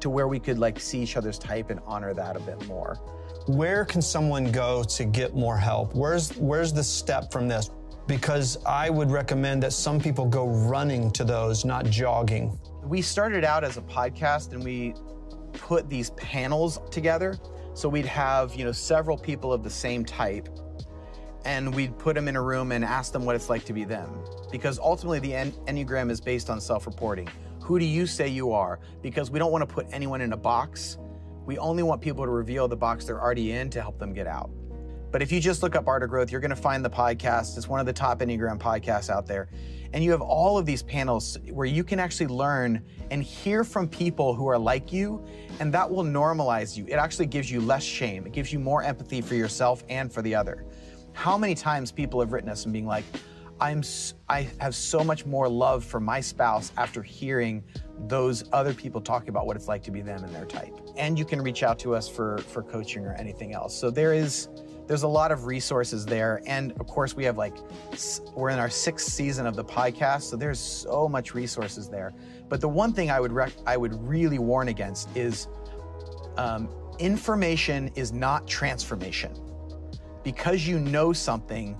to 0.00 0.08
where 0.08 0.26
we 0.26 0.40
could 0.40 0.58
like 0.58 0.80
see 0.80 1.02
each 1.02 1.16
other's 1.16 1.38
type 1.38 1.70
and 1.70 1.80
honor 1.86 2.14
that 2.14 2.36
a 2.36 2.40
bit 2.40 2.66
more. 2.66 2.94
Where 3.46 3.84
can 3.84 4.00
someone 4.00 4.50
go 4.50 4.82
to 4.84 5.04
get 5.04 5.34
more 5.34 5.56
help? 5.56 5.94
Where's 5.94 6.36
where's 6.36 6.72
the 6.72 6.82
step 6.84 7.30
from 7.30 7.46
this? 7.46 7.70
Because 8.06 8.58
I 8.64 8.90
would 8.90 9.10
recommend 9.10 9.62
that 9.62 9.72
some 9.72 10.00
people 10.00 10.26
go 10.26 10.48
running 10.48 11.10
to 11.12 11.24
those, 11.24 11.64
not 11.64 11.86
jogging. 11.86 12.58
We 12.82 13.02
started 13.02 13.44
out 13.44 13.62
as 13.62 13.76
a 13.76 13.82
podcast 13.82 14.52
and 14.52 14.64
we 14.64 14.94
put 15.52 15.88
these 15.88 16.10
panels 16.10 16.80
together. 16.90 17.38
So 17.74 17.88
we'd 17.88 18.06
have, 18.06 18.54
you 18.54 18.64
know, 18.64 18.72
several 18.72 19.16
people 19.16 19.52
of 19.52 19.62
the 19.62 19.70
same 19.70 20.04
type 20.04 20.48
and 21.44 21.74
we'd 21.74 21.96
put 21.98 22.14
them 22.14 22.28
in 22.28 22.36
a 22.36 22.42
room 22.42 22.72
and 22.72 22.84
ask 22.84 23.12
them 23.12 23.24
what 23.24 23.36
it's 23.36 23.48
like 23.48 23.64
to 23.64 23.72
be 23.72 23.84
them. 23.84 24.10
Because 24.50 24.78
ultimately, 24.78 25.18
the 25.18 25.34
en- 25.34 25.52
Enneagram 25.66 26.10
is 26.10 26.20
based 26.20 26.50
on 26.50 26.60
self 26.60 26.86
reporting. 26.86 27.28
Who 27.62 27.78
do 27.78 27.84
you 27.84 28.06
say 28.06 28.28
you 28.28 28.52
are? 28.52 28.80
Because 29.02 29.30
we 29.30 29.38
don't 29.38 29.52
want 29.52 29.66
to 29.68 29.72
put 29.72 29.86
anyone 29.92 30.20
in 30.20 30.32
a 30.32 30.36
box. 30.36 30.98
We 31.46 31.58
only 31.58 31.82
want 31.82 32.00
people 32.00 32.24
to 32.24 32.30
reveal 32.30 32.68
the 32.68 32.76
box 32.76 33.04
they're 33.04 33.20
already 33.20 33.52
in 33.52 33.70
to 33.70 33.80
help 33.80 33.98
them 33.98 34.12
get 34.12 34.26
out. 34.26 34.50
But 35.10 35.22
if 35.22 35.32
you 35.32 35.40
just 35.40 35.62
look 35.62 35.74
up 35.74 35.88
Art 35.88 36.02
of 36.04 36.10
Growth, 36.10 36.30
you're 36.30 36.40
going 36.40 36.50
to 36.50 36.56
find 36.56 36.84
the 36.84 36.90
podcast. 36.90 37.56
It's 37.56 37.68
one 37.68 37.80
of 37.80 37.86
the 37.86 37.92
top 37.92 38.20
Enneagram 38.20 38.58
podcasts 38.58 39.10
out 39.10 39.26
there. 39.26 39.48
And 39.92 40.04
you 40.04 40.12
have 40.12 40.20
all 40.20 40.56
of 40.56 40.66
these 40.66 40.84
panels 40.84 41.36
where 41.50 41.66
you 41.66 41.82
can 41.82 41.98
actually 41.98 42.28
learn 42.28 42.84
and 43.10 43.22
hear 43.22 43.64
from 43.64 43.88
people 43.88 44.34
who 44.34 44.46
are 44.46 44.58
like 44.58 44.92
you, 44.92 45.24
and 45.58 45.74
that 45.74 45.90
will 45.90 46.04
normalize 46.04 46.76
you. 46.76 46.86
It 46.86 46.94
actually 46.94 47.26
gives 47.26 47.50
you 47.50 47.60
less 47.60 47.82
shame, 47.82 48.24
it 48.24 48.32
gives 48.32 48.52
you 48.52 48.60
more 48.60 48.84
empathy 48.84 49.20
for 49.20 49.34
yourself 49.34 49.82
and 49.88 50.12
for 50.12 50.22
the 50.22 50.32
other. 50.32 50.64
How 51.12 51.36
many 51.36 51.54
times 51.54 51.92
people 51.92 52.20
have 52.20 52.32
written 52.32 52.48
us 52.48 52.64
and 52.64 52.72
being 52.72 52.86
like, 52.86 53.04
I'm 53.60 53.82
I 54.28 54.48
have 54.58 54.74
so 54.74 55.04
much 55.04 55.26
more 55.26 55.48
love 55.48 55.84
for 55.84 56.00
my 56.00 56.20
spouse 56.20 56.72
after 56.78 57.02
hearing 57.02 57.62
those 58.08 58.44
other 58.52 58.72
people 58.72 59.00
talking 59.00 59.28
about 59.28 59.46
what 59.46 59.54
it's 59.56 59.68
like 59.68 59.82
to 59.82 59.90
be 59.90 60.00
them 60.00 60.24
and 60.24 60.34
their 60.34 60.46
type. 60.46 60.74
And 60.96 61.18
you 61.18 61.26
can 61.26 61.42
reach 61.42 61.62
out 61.62 61.78
to 61.80 61.94
us 61.94 62.08
for 62.08 62.38
for 62.38 62.62
coaching 62.62 63.04
or 63.04 63.12
anything 63.14 63.52
else. 63.52 63.78
So 63.78 63.90
there 63.90 64.14
is 64.14 64.48
there's 64.86 65.04
a 65.04 65.08
lot 65.08 65.30
of 65.30 65.46
resources 65.46 66.04
there 66.04 66.42
and 66.46 66.72
of 66.80 66.86
course 66.88 67.14
we 67.14 67.22
have 67.24 67.38
like 67.38 67.54
we're 68.34 68.48
in 68.48 68.58
our 68.58 68.68
sixth 68.68 69.12
season 69.12 69.46
of 69.46 69.54
the 69.54 69.62
podcast 69.62 70.22
so 70.22 70.36
there's 70.36 70.58
so 70.58 71.08
much 71.08 71.32
resources 71.32 71.88
there 71.88 72.12
but 72.48 72.60
the 72.60 72.68
one 72.68 72.92
thing 72.92 73.08
i 73.08 73.20
would 73.20 73.30
rec- 73.30 73.52
i 73.68 73.76
would 73.76 73.94
really 74.02 74.40
warn 74.40 74.66
against 74.66 75.08
is 75.16 75.46
um, 76.38 76.68
information 76.98 77.88
is 77.94 78.12
not 78.12 78.48
transformation 78.48 79.32
because 80.22 80.66
you 80.66 80.78
know 80.78 81.12
something 81.12 81.78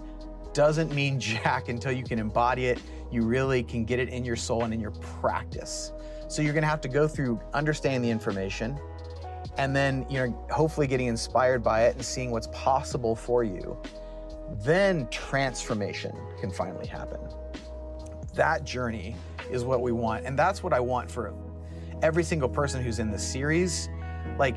doesn't 0.52 0.92
mean 0.94 1.20
jack 1.20 1.68
until 1.68 1.92
you 1.92 2.04
can 2.04 2.18
embody 2.18 2.66
it. 2.66 2.80
You 3.10 3.22
really 3.22 3.62
can 3.62 3.84
get 3.84 3.98
it 3.98 4.08
in 4.08 4.24
your 4.24 4.36
soul 4.36 4.64
and 4.64 4.72
in 4.72 4.80
your 4.80 4.92
practice. 4.92 5.92
So 6.28 6.42
you're 6.42 6.52
going 6.52 6.62
to 6.62 6.68
have 6.68 6.80
to 6.82 6.88
go 6.88 7.08
through 7.08 7.40
understanding 7.54 8.02
the 8.02 8.10
information 8.10 8.78
and 9.58 9.74
then 9.74 10.06
you 10.08 10.18
know 10.18 10.46
hopefully 10.50 10.86
getting 10.86 11.08
inspired 11.08 11.62
by 11.62 11.84
it 11.84 11.96
and 11.96 12.04
seeing 12.04 12.30
what's 12.30 12.48
possible 12.52 13.16
for 13.16 13.42
you. 13.42 13.76
Then 14.64 15.08
transformation 15.08 16.16
can 16.40 16.50
finally 16.50 16.86
happen. 16.86 17.20
That 18.34 18.64
journey 18.64 19.16
is 19.50 19.64
what 19.64 19.82
we 19.82 19.90
want 19.90 20.24
and 20.24 20.38
that's 20.38 20.62
what 20.62 20.72
i 20.72 20.78
want 20.78 21.10
for 21.10 21.34
every 22.02 22.22
single 22.22 22.48
person 22.48 22.82
who's 22.82 22.98
in 22.98 23.10
this 23.10 23.26
series. 23.26 23.88
Like 24.38 24.56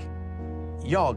y'all 0.85 1.15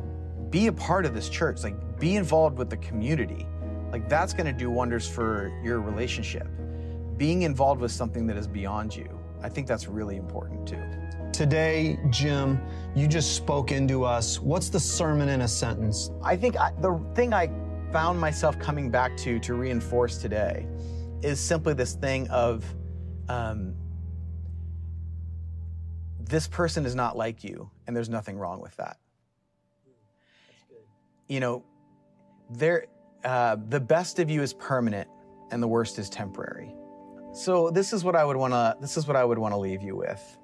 be 0.51 0.69
a 0.69 0.73
part 0.73 1.05
of 1.05 1.15
this 1.15 1.29
church. 1.29 1.63
Like 1.63 1.77
be 1.99 2.17
involved 2.17 2.59
with 2.59 2.71
the 2.71 2.77
community 2.79 3.47
like 3.91 4.09
that's 4.09 4.33
going 4.33 4.47
to 4.47 4.53
do 4.53 4.71
wonders 4.71 5.09
for 5.09 5.59
your 5.63 5.81
relationship 5.81 6.49
being 7.17 7.43
involved 7.43 7.81
with 7.81 7.93
something 7.93 8.27
that 8.27 8.37
is 8.37 8.47
beyond 8.47 8.95
you 8.95 9.09
i 9.43 9.49
think 9.49 9.67
that's 9.67 9.89
really 9.89 10.17
important 10.17 10.67
too 10.67 10.83
Today, 11.37 11.99
Jim, 12.09 12.59
you 12.95 13.07
just 13.07 13.37
spoke 13.37 13.71
into 13.71 14.05
us. 14.05 14.41
What's 14.41 14.71
the 14.71 14.81
sermon 14.81 15.29
in 15.29 15.43
a 15.43 15.49
sentence? 15.49 16.11
I 16.23 16.35
think 16.35 16.57
I, 16.59 16.73
the 16.81 16.99
thing 17.15 17.35
I 17.35 17.51
found 17.93 18.19
myself 18.19 18.59
coming 18.59 18.91
back 18.91 19.19
to 19.19 19.39
to 19.41 19.53
reinforce 19.53 20.17
today 20.17 20.67
is 21.21 21.39
simply 21.39 21.75
this 21.75 21.93
thing 21.93 22.27
of 22.29 22.65
um, 23.29 23.75
this 26.19 26.49
person 26.49 26.87
is 26.87 26.95
not 26.95 27.19
like 27.19 27.45
you, 27.45 27.71
and 27.87 27.95
there's 27.95 28.09
nothing 28.09 28.39
wrong 28.39 28.63
with 28.63 28.75
that. 28.77 28.97
You 31.29 31.41
know, 31.41 31.65
there, 32.51 32.87
uh, 33.25 33.57
the 33.69 33.81
best 33.81 34.19
of 34.19 34.31
you 34.31 34.43
is 34.43 34.53
permanent, 34.53 35.09
and 35.51 35.63
the 35.63 35.69
worst 35.69 35.99
is 35.99 36.09
temporary. 36.09 36.75
So 37.33 37.71
this 37.71 37.93
is 37.93 38.05
what 38.05 38.17
I 38.17 38.25
would 38.25 38.37
want 38.37 38.53
to. 38.53 38.77
This 38.81 38.97
is 38.97 39.07
what 39.07 39.17
I 39.17 39.25
would 39.25 39.39
want 39.39 39.53
to 39.53 39.59
leave 39.59 39.83
you 39.83 39.97
with. 39.97 40.39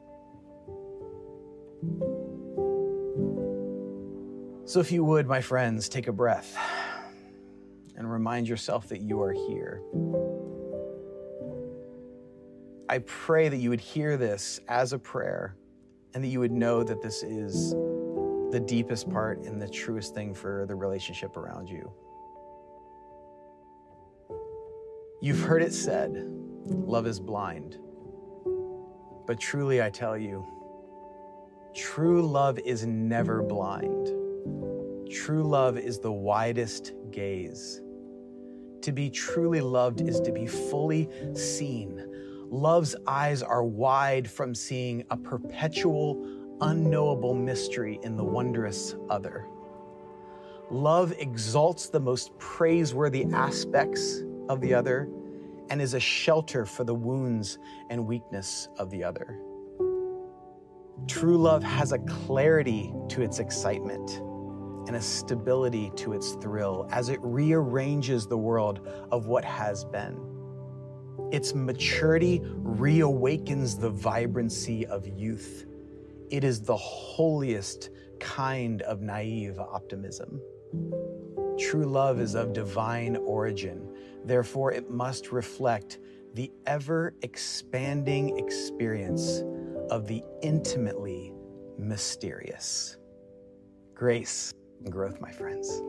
So, 4.65 4.81
if 4.81 4.93
you 4.93 5.05
would, 5.05 5.27
my 5.27 5.41
friends, 5.41 5.89
take 5.89 6.07
a 6.07 6.13
breath 6.13 6.57
and 7.97 8.11
remind 8.11 8.49
yourself 8.49 8.89
that 8.89 9.01
you 9.01 9.21
are 9.21 9.33
here. 9.33 9.83
I 12.89 12.99
pray 12.99 13.49
that 13.49 13.57
you 13.57 13.71
would 13.71 13.81
hear 13.81 14.17
this 14.17 14.61
as 14.69 14.93
a 14.93 14.99
prayer 14.99 15.57
and 16.15 16.23
that 16.23 16.29
you 16.29 16.41
would 16.41 16.53
know 16.53 16.83
that 16.85 17.01
this 17.01 17.23
is 17.23 17.75
the 18.53 18.61
deepest 18.61 19.11
part 19.11 19.41
and 19.41 19.61
the 19.61 19.69
truest 19.69 20.15
thing 20.15 20.35
for 20.35 20.67
the 20.67 20.75
relationship 20.75 21.37
around 21.37 21.69
you. 21.69 21.91
You've 25.21 25.41
heard 25.41 25.63
it 25.63 25.73
said, 25.73 26.13
love 26.67 27.07
is 27.07 27.19
blind. 27.19 27.79
But 29.27 29.41
truly, 29.41 29.83
I 29.83 29.89
tell 29.91 30.19
you, 30.19 30.47
True 31.75 32.21
love 32.21 32.59
is 32.59 32.85
never 32.85 33.43
blind. 33.43 34.11
True 35.11 35.43
love 35.43 35.79
is 35.79 35.99
the 35.99 36.13
widest 36.13 36.93
gaze. 37.11 37.81
To 38.83 38.93
be 38.93 39.09
truly 39.09 39.63
loved 39.63 40.03
is 40.03 40.21
to 40.21 40.33
be 40.33 40.47
fully 40.47 41.09
seen. 41.35 42.05
Love's 42.51 42.95
eyes 43.07 43.43
are 43.43 43.65
wide 43.65 44.29
from 44.29 44.55
seeing 44.55 45.05
a 45.11 45.17
perpetual, 45.17 46.42
unknowable 46.63 47.35
mystery 47.35 47.99
in 48.03 48.17
the 48.17 48.25
wondrous 48.25 48.95
other. 49.11 49.47
Love 50.71 51.13
exalts 51.19 51.89
the 51.89 52.01
most 52.01 52.37
praiseworthy 52.39 53.27
aspects 53.33 54.23
of 54.49 54.61
the 54.61 54.73
other 54.73 55.09
and 55.71 55.83
is 55.83 55.95
a 55.95 56.01
shelter 56.01 56.65
for 56.65 56.85
the 56.85 56.95
wounds 56.95 57.59
and 57.91 58.07
weakness 58.07 58.69
of 58.79 58.89
the 58.91 59.05
other. 59.05 59.39
True 61.09 61.37
love 61.37 61.63
has 61.63 61.93
a 61.93 61.99
clarity 61.99 62.95
to 63.09 63.23
its 63.23 63.39
excitement 63.39 64.19
and 64.87 64.97
a 64.97 65.01
stability 65.01 65.91
to 65.97 66.13
its 66.13 66.33
thrill 66.35 66.89
as 66.93 67.09
it 67.09 67.19
rearranges 67.23 68.27
the 68.27 68.39
world 68.39 68.89
of 69.11 69.27
what 69.27 69.45
has 69.45 69.85
been. 69.85 70.19
Its 71.33 71.55
maturity 71.55 72.41
reawakens 72.41 73.81
the 73.81 73.91
vibrancy 73.91 74.87
of 74.87 75.07
youth. 75.07 75.67
It 76.33 76.45
is 76.45 76.63
the 76.63 76.77
holiest 76.77 77.91
kind 78.19 78.81
of 78.83 79.03
naive 79.03 79.59
optimism. 79.59 80.41
True 81.59 81.85
love 81.85 82.21
is 82.21 82.35
of 82.35 82.55
divine 82.55 83.17
origin, 83.17 83.95
therefore, 84.25 84.73
it 84.73 84.91
must 84.91 85.31
reflect 85.31 85.99
the 86.33 86.51
ever 86.67 87.15
expanding 87.21 88.39
experience 88.39 89.43
of 89.91 90.07
the 90.07 90.25
intimately 90.41 91.35
mysterious. 91.77 92.97
Grace 93.93 94.55
and 94.83 94.91
growth, 94.91 95.21
my 95.21 95.31
friends. 95.31 95.83